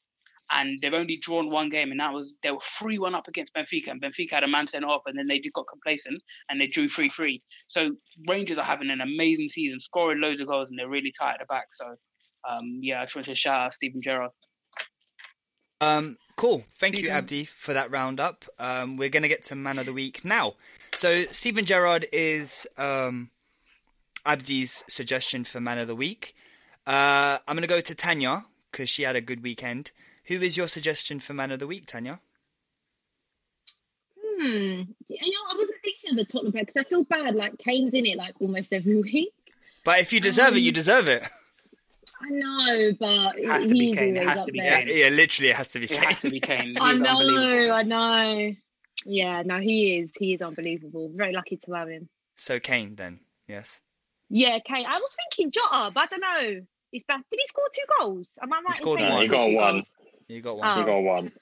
[0.50, 3.52] and they've only drawn one game, and that was they were three one up against
[3.52, 6.58] Benfica, and Benfica had a man sent off, and then they just got complacent and
[6.58, 7.42] they drew three three.
[7.68, 7.90] So
[8.26, 11.40] Rangers are having an amazing season, scoring loads of goals, and they're really tight at
[11.40, 11.66] the back.
[11.72, 11.94] So
[12.48, 14.30] um, yeah, I just want to shout out Steven Gerrard.
[15.82, 16.64] Um, cool.
[16.74, 17.12] Thank you, Big.
[17.12, 18.44] Abdi, for that roundup.
[18.58, 20.54] Um, we're going to get to Man of the Week now.
[20.96, 23.30] So, Steven Gerrard is um,
[24.26, 26.34] Abdi's suggestion for Man of the Week.
[26.86, 29.92] Uh, I'm going to go to Tanya because she had a good weekend.
[30.24, 32.20] Who is your suggestion for Man of the Week, Tanya?
[34.18, 34.82] Hmm.
[35.08, 37.36] You know, I wasn't thinking of the Tottenham player because I feel bad.
[37.36, 39.32] Like Kane's in it like almost every week.
[39.84, 41.22] But if you deserve it, you Um, deserve it.
[42.24, 44.84] I know, but Has to be he's Kane, it has to be there.
[44.84, 44.96] Kane.
[44.96, 45.84] Yeah, literally, it has to be.
[45.86, 46.76] It has to be Kane.
[46.80, 48.52] I know, I know.
[49.04, 50.10] Yeah, no, he is.
[50.18, 51.10] He is unbelievable.
[51.14, 52.08] Very lucky to have him.
[52.36, 53.20] So, Kane, then.
[53.48, 53.80] Yes.
[54.28, 54.86] Yeah, Kane.
[54.88, 56.60] I was thinking Jota, but I don't know
[56.92, 58.38] if that did he score two goals?
[58.40, 58.64] Am I right?
[58.68, 59.20] in scored saying one.
[59.22, 59.74] he He got one.
[59.74, 59.86] goals?
[60.28, 60.68] You got one.
[60.68, 60.80] Oh.
[60.80, 61.32] We got one.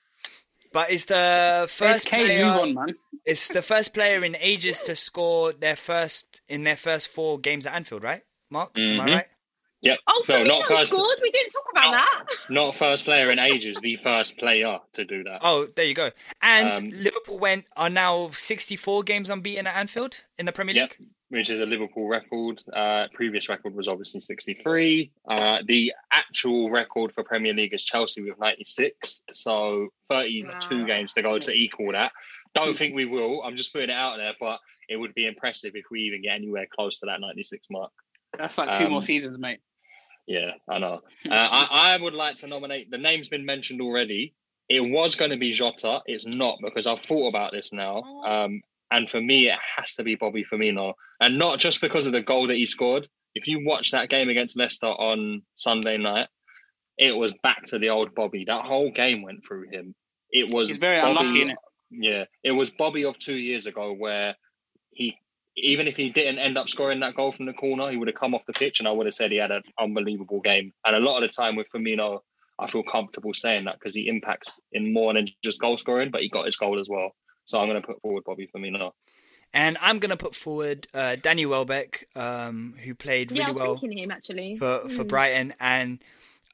[0.72, 2.46] But it's the first Kane, player.
[2.46, 2.94] move on, man.
[3.26, 7.66] It's the first player in ages to score their first in their first four games
[7.66, 8.22] at Anfield, right?
[8.50, 9.14] Mark, am I Mhm.
[9.14, 9.26] right?
[9.82, 9.98] Yep.
[10.06, 10.88] Oh, no, not first.
[10.90, 11.18] scored.
[11.22, 11.96] We didn't talk about No.
[11.96, 12.24] that.
[12.50, 13.78] Not first player in ages.
[13.80, 15.40] The first player to do that.
[15.42, 16.10] Oh, there you go.
[16.42, 20.90] And Um, Liverpool went are now 64 games unbeaten at Anfield in the Premier Yep.
[20.98, 21.08] League.
[21.30, 22.60] which is a Liverpool record.
[22.72, 25.12] Uh, previous record was obviously 63.
[25.28, 29.22] Uh, the actual record for Premier League is Chelsea with 96.
[29.30, 30.84] So 32 wow.
[30.86, 32.10] games to go to equal that.
[32.56, 33.44] Don't think we will.
[33.44, 34.58] I'm just putting it out there, but
[34.88, 37.92] it would be impressive if we even get anywhere close to that 96 mark.
[38.36, 39.60] That's like two um, more seasons, mate.
[40.30, 41.00] Yeah, I know.
[41.30, 42.90] Uh, I, I would like to nominate.
[42.90, 44.34] The name's been mentioned already.
[44.70, 46.00] It was going to be Jota.
[46.06, 48.02] It's not because I've thought about this now.
[48.06, 48.24] Oh.
[48.24, 52.12] Um, and for me, it has to be Bobby Firmino, and not just because of
[52.12, 53.06] the goal that he scored.
[53.34, 56.28] If you watch that game against Leicester on Sunday night,
[56.96, 58.44] it was back to the old Bobby.
[58.46, 59.94] That whole game went through him.
[60.30, 61.50] It was He's very Bobby, unlucky.
[61.50, 61.58] It?
[61.90, 64.36] Yeah, it was Bobby of two years ago where
[64.90, 65.16] he,
[65.56, 68.16] even if he didn't end up scoring that goal from the corner, he would have
[68.16, 70.72] come off the pitch, and I would have said he had an unbelievable game.
[70.84, 72.20] And a lot of the time with Firmino,
[72.58, 76.22] I feel comfortable saying that because he impacts in more than just goal scoring, but
[76.22, 77.10] he got his goal as well.
[77.44, 78.92] So I'm going to put forward Bobby Firmino.
[79.52, 83.76] And I'm going to put forward uh, Danny Welbeck, um, who played really yeah, well
[83.76, 84.56] him, actually.
[84.58, 85.08] for for mm.
[85.08, 85.98] Brighton, and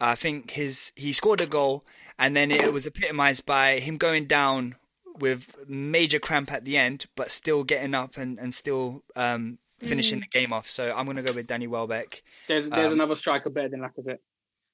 [0.01, 1.85] I think his he scored a goal,
[2.19, 4.77] and then it was epitomised by him going down
[5.19, 10.19] with major cramp at the end, but still getting up and and still um, finishing
[10.19, 10.23] mm.
[10.23, 10.69] the game off.
[10.69, 12.23] So I'm going to go with Danny Welbeck.
[12.49, 14.19] There's there's um, another striker better than Lacazette.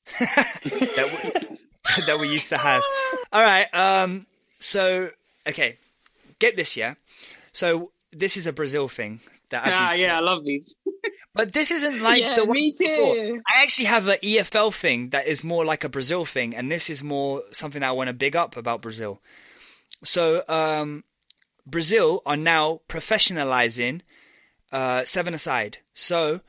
[0.19, 1.57] that,
[1.99, 2.83] we, that we used to have.
[3.33, 3.73] All right.
[3.75, 4.27] Um,
[4.59, 5.11] so
[5.47, 5.79] okay,
[6.39, 6.95] get this, yeah.
[7.53, 9.21] So this is a Brazil thing
[9.51, 10.75] that ah, yeah, I love these.
[11.35, 12.85] but this isn't like yeah, the one me too.
[12.85, 13.43] Before.
[13.47, 16.91] I actually have an EFL thing that is more like a Brazil thing, and this
[16.91, 19.21] is more something that I want to big up about Brazil.
[20.03, 21.05] So um,
[21.67, 24.01] Brazil are now professionalizing
[24.73, 25.79] uh, seven aside.
[25.95, 26.41] So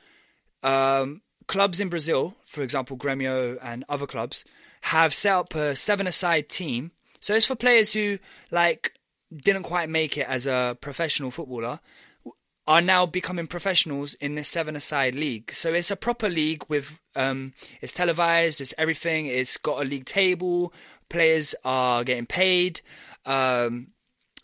[0.64, 4.46] um, clubs in Brazil, for example, Grêmio and other clubs,
[4.82, 6.92] have set up a seven aside team.
[7.20, 8.20] So it's for players who
[8.52, 8.94] like
[9.34, 11.80] didn't quite make it as a professional footballer
[12.66, 15.52] are now becoming professionals in this seven aside league.
[15.52, 19.26] So it's a proper league with um, it's televised, it's everything.
[19.26, 20.74] It's got a league table.
[21.10, 22.82] Players are getting paid,
[23.26, 23.88] um,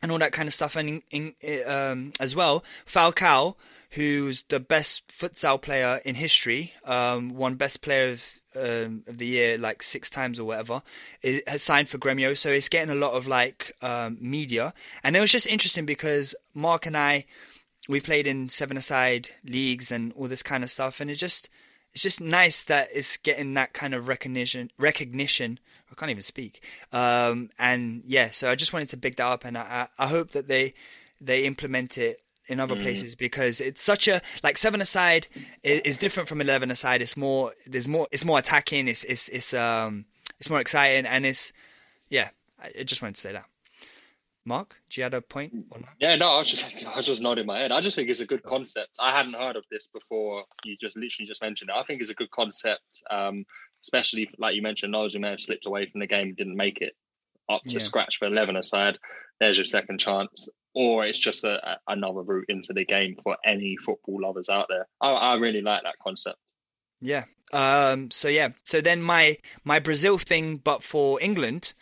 [0.01, 0.75] and all that kind of stuff.
[0.75, 3.55] And in, in, um, as well, Falcao,
[3.91, 8.23] who's the best futsal player in history, um, won best player of
[8.55, 10.81] um, of the year like six times or whatever,
[11.21, 14.73] it has signed for Gremio, so it's getting a lot of like um, media.
[15.03, 17.25] And it was just interesting because Mark and I,
[17.87, 21.49] we played in seven aside leagues and all this kind of stuff, and it just
[21.93, 24.71] it's just nice that it's getting that kind of recognition.
[24.77, 25.59] Recognition.
[25.91, 26.63] I can't even speak.
[26.91, 30.31] Um, and yeah, so I just wanted to big that up, and I, I hope
[30.31, 30.73] that they
[31.21, 32.81] they implement it in other mm.
[32.81, 35.27] places because it's such a like seven aside
[35.63, 37.01] is, is, different from eleven aside.
[37.01, 38.87] It's more there's more it's more attacking.
[38.87, 40.05] It's it's it's um
[40.39, 41.53] it's more exciting and it's
[42.09, 42.29] yeah.
[42.61, 43.45] I just wanted to say that.
[44.45, 45.53] Mark, do you have a point?
[45.99, 47.71] Yeah, no, I was just I was just nodding my head.
[47.71, 48.89] I just think it's a good concept.
[48.99, 50.43] I hadn't heard of this before.
[50.63, 51.75] You just literally just mentioned it.
[51.77, 53.45] I think it's a good concept, um,
[53.83, 56.93] especially like you mentioned, who may have slipped away from the game didn't make it
[57.49, 57.79] up to yeah.
[57.79, 58.97] scratch for eleven aside.
[59.39, 63.37] There's your second chance or it's just a, a, another route into the game for
[63.45, 64.87] any football lovers out there.
[65.01, 66.37] I, I really like that concept.
[67.01, 67.25] Yeah.
[67.51, 68.49] Um, so yeah.
[68.63, 71.73] So then my my Brazil thing, but for England,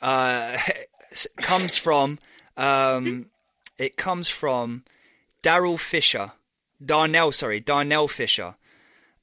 [0.00, 0.56] uh,
[1.42, 2.18] comes from
[2.56, 3.26] um,
[3.78, 4.84] it comes from
[5.42, 6.32] Daryl Fisher,
[6.84, 7.32] Darnell.
[7.32, 8.54] Sorry, Darnell Fisher.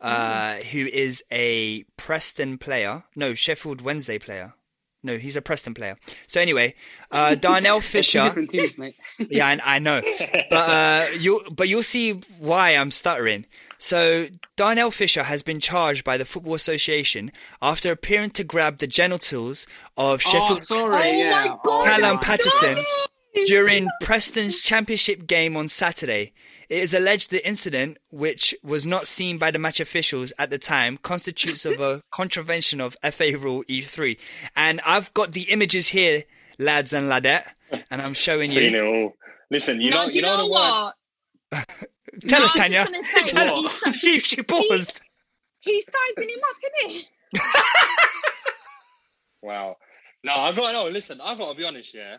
[0.01, 3.03] Uh, who is a Preston player?
[3.15, 4.53] No, Sheffield Wednesday player.
[5.05, 5.97] No, he's a Preston player.
[6.25, 6.73] So anyway,
[7.11, 8.23] uh, Darnell Fisher.
[8.23, 8.95] different teams, mate.
[9.29, 10.01] yeah, I, I, know,
[10.49, 13.45] but uh, you but you'll see why I'm stuttering.
[13.77, 17.31] So Darnell Fisher has been charged by the Football Association
[17.61, 21.55] after appearing to grab the genitals of oh, Sheffield oh, sorry, yeah.
[21.63, 22.79] Callum Paterson
[23.45, 26.33] during Preston's championship game on Saturday.
[26.69, 30.57] It is alleged the incident, which was not seen by the match officials at the
[30.57, 34.17] time, constitutes of a contravention of FA Rule E3.
[34.55, 36.23] And I've got the images here,
[36.57, 37.45] lads and ladette,
[37.91, 38.59] and I'm showing you.
[38.59, 39.13] Seen it all.
[39.51, 40.93] Listen, you know, you, you know, know the what?
[41.51, 41.65] word.
[42.27, 42.87] Tell no, us, Tanya.
[43.25, 43.77] Tell us.
[43.93, 45.01] She, she paused.
[45.59, 47.07] He's, he's sizing him up, isn't he?
[49.43, 49.75] wow.
[50.25, 50.87] No, I got no.
[50.87, 51.93] Listen, I got to be honest.
[51.93, 52.17] Yeah,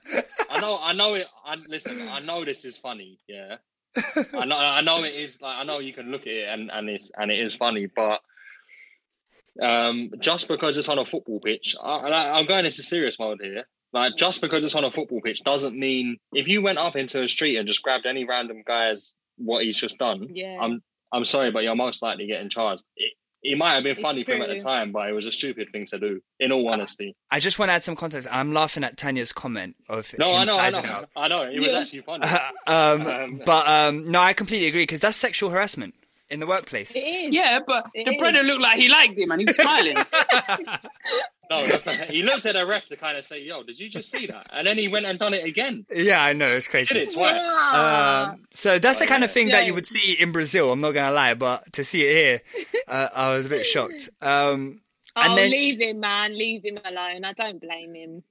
[0.49, 0.79] I know.
[0.81, 1.27] I know it.
[1.45, 2.01] I listen.
[2.09, 3.19] I know this is funny.
[3.27, 3.57] Yeah,
[4.33, 4.57] I know.
[4.57, 5.43] I know it is.
[5.43, 7.87] Like I know you can look at it and and it's and it is funny,
[7.87, 8.21] but
[9.61, 13.65] um, just because it's on a football pitch, I, am going into serious mode here.
[13.93, 17.25] Like just because it's on a football pitch doesn't mean if you went up into
[17.25, 20.29] a street and just grabbed any random guy's what he's just done.
[20.33, 20.59] Yeah.
[20.61, 20.81] I'm
[21.11, 22.85] I'm sorry, but you're most likely getting charged.
[22.97, 23.15] It,
[23.53, 25.69] it might have been funny for him at the time, but it was a stupid
[25.73, 26.21] thing to do.
[26.41, 28.29] In all honesty, I just want to add some context.
[28.31, 31.09] I'm laughing at Tanya's comment of no, him I know, I know, out.
[31.17, 31.43] I know.
[31.43, 31.79] It was Yeah.
[31.81, 32.27] actually funny.
[32.67, 35.95] um, Um, but um, no, I completely agree because that's sexual harassment
[36.31, 36.95] in the workplace.
[36.97, 37.35] It is.
[37.35, 38.19] Yeah, but It the is.
[38.19, 39.97] brother looked like he liked him and he was smiling.
[41.49, 41.65] No,
[42.09, 44.49] he looked at a ref to kind of say, "Yo, did you just see that?"
[44.51, 45.87] And then he went and done it again.
[45.95, 46.99] Yeah, I know it's Did crazy.
[46.99, 47.41] it twice.
[47.41, 48.31] Yeah.
[48.33, 50.73] Um, so that's the kind of thing that you would see in Brazil.
[50.73, 54.09] I'm not gonna lie, but to see it here, uh, I was a bit shocked.
[54.21, 54.81] Um,
[55.15, 56.37] oh, and then- leave him, man.
[56.37, 57.25] Leave him alone.
[57.25, 58.25] I don't blame him.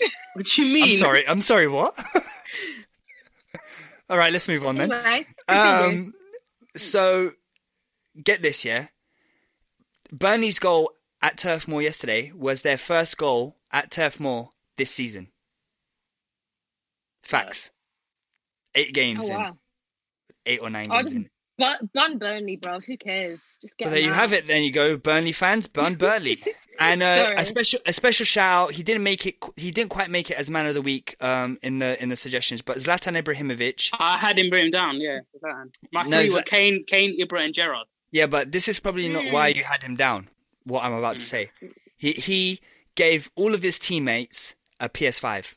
[0.32, 0.92] what do you mean?
[0.94, 1.28] I'm sorry.
[1.28, 1.68] I'm sorry.
[1.68, 1.98] What?
[4.08, 4.90] All right, let's move on then.
[4.90, 5.26] Anyway.
[5.48, 6.14] Um,
[6.78, 7.32] so
[8.22, 8.88] get this, yeah.
[10.12, 15.28] Burnley's goal at Turf Moor yesterday was their first goal at Turf Moor this season.
[17.22, 17.70] Facts.
[18.74, 19.58] Eight games oh in, wow.
[20.46, 21.30] eight or nine oh, I'll games just in.
[21.58, 22.78] But bun Burnley, bro.
[22.80, 23.40] Who cares?
[23.60, 23.86] Just get.
[23.86, 24.16] Well, there you out.
[24.16, 24.46] have it.
[24.46, 26.42] Then you go, Burnley fans, burn Burnley.
[26.80, 28.70] And uh, a special, a special shout.
[28.70, 29.34] He didn't make it.
[29.56, 32.14] He didn't quite make it as man of the week um, in the in the
[32.14, 32.62] suggestions.
[32.62, 33.90] But Zlatan Ibrahimovic.
[33.98, 35.18] I had him bring him down, yeah.
[35.42, 35.72] Zlatan.
[35.92, 37.88] My No, three Zla- were Kane, Kane, Ibra, and Gerrard.
[38.12, 40.28] Yeah, but this is probably not why you had him down.
[40.62, 41.50] What I'm about to say.
[41.96, 42.60] He he
[42.94, 45.56] gave all of his teammates a PS5.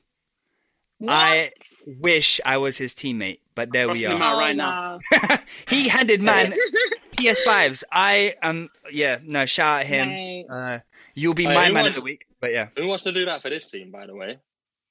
[0.98, 1.12] What?
[1.14, 1.52] I
[1.88, 4.26] wish I was his teammate, but there we Crossing him are.
[4.26, 5.00] out Oh, right now.
[5.68, 6.54] he handed man
[7.18, 7.84] PS5s.
[7.92, 10.46] I um yeah no shout at him.
[10.50, 10.80] Uh,
[11.14, 12.26] you'll be Hey, my who man wants- of the week.
[12.40, 14.38] But yeah, Who wants to do that for this team, by the way?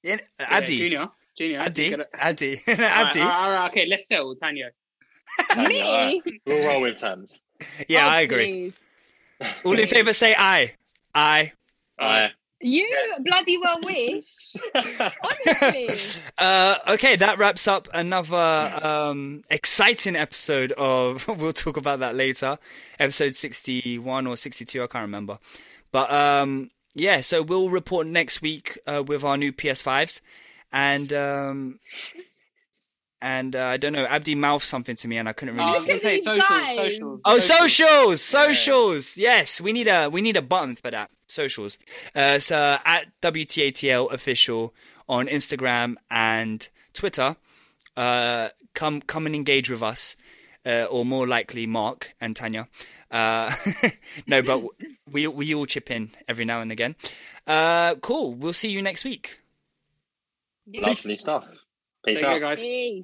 [0.03, 1.09] yeah Yeah, Addy, Junior.
[1.37, 1.59] Junior.
[1.59, 2.09] Addy, Get it.
[2.13, 3.19] Addy, All right, Addy.
[3.19, 4.71] all right, all right, okay, let's settle, Tanya.
[5.51, 5.83] Tanya, Me?
[5.83, 6.21] alright.
[6.45, 7.41] We'll roll with Tans.
[7.89, 8.73] Yeah, Oh, I agree.
[9.39, 9.53] please.
[9.65, 10.75] All in favor, say aye.
[11.13, 11.51] Aye.
[11.99, 12.31] Aye.
[12.61, 12.87] You
[13.23, 14.55] bloody well wish.
[15.55, 16.21] Honestly.
[16.37, 21.27] Uh, okay, that wraps up another um, exciting episode of.
[21.41, 22.59] We'll talk about that later.
[22.99, 25.39] Episode sixty-one or sixty-two, I can't remember.
[25.91, 30.21] But um, yeah, so we'll report next week uh, with our new PS5s,
[30.71, 31.79] and um,
[33.21, 34.05] and uh, I don't know.
[34.05, 35.99] Abdi mouthed something to me, and I couldn't really Oh, see.
[35.99, 37.21] say socials, socials.
[37.25, 37.71] Oh, socials.
[37.73, 39.17] socials, socials.
[39.17, 41.09] Yes, we need a we need a button for that.
[41.27, 41.77] Socials.
[42.15, 44.73] Uh, so at WTATL official
[45.07, 47.35] on Instagram and Twitter.
[47.97, 50.15] Uh, come come and engage with us,
[50.65, 52.67] uh, or more likely Mark and Tanya.
[53.11, 53.53] Uh,
[54.27, 54.63] no, but
[55.11, 56.95] we we all chip in every now and again.
[57.45, 58.33] Uh, cool.
[58.33, 59.39] We'll see you next week.
[60.73, 61.45] Lovely stuff.
[62.05, 62.31] Peace Take out.
[62.31, 62.59] care, guys.
[62.59, 63.03] Peace.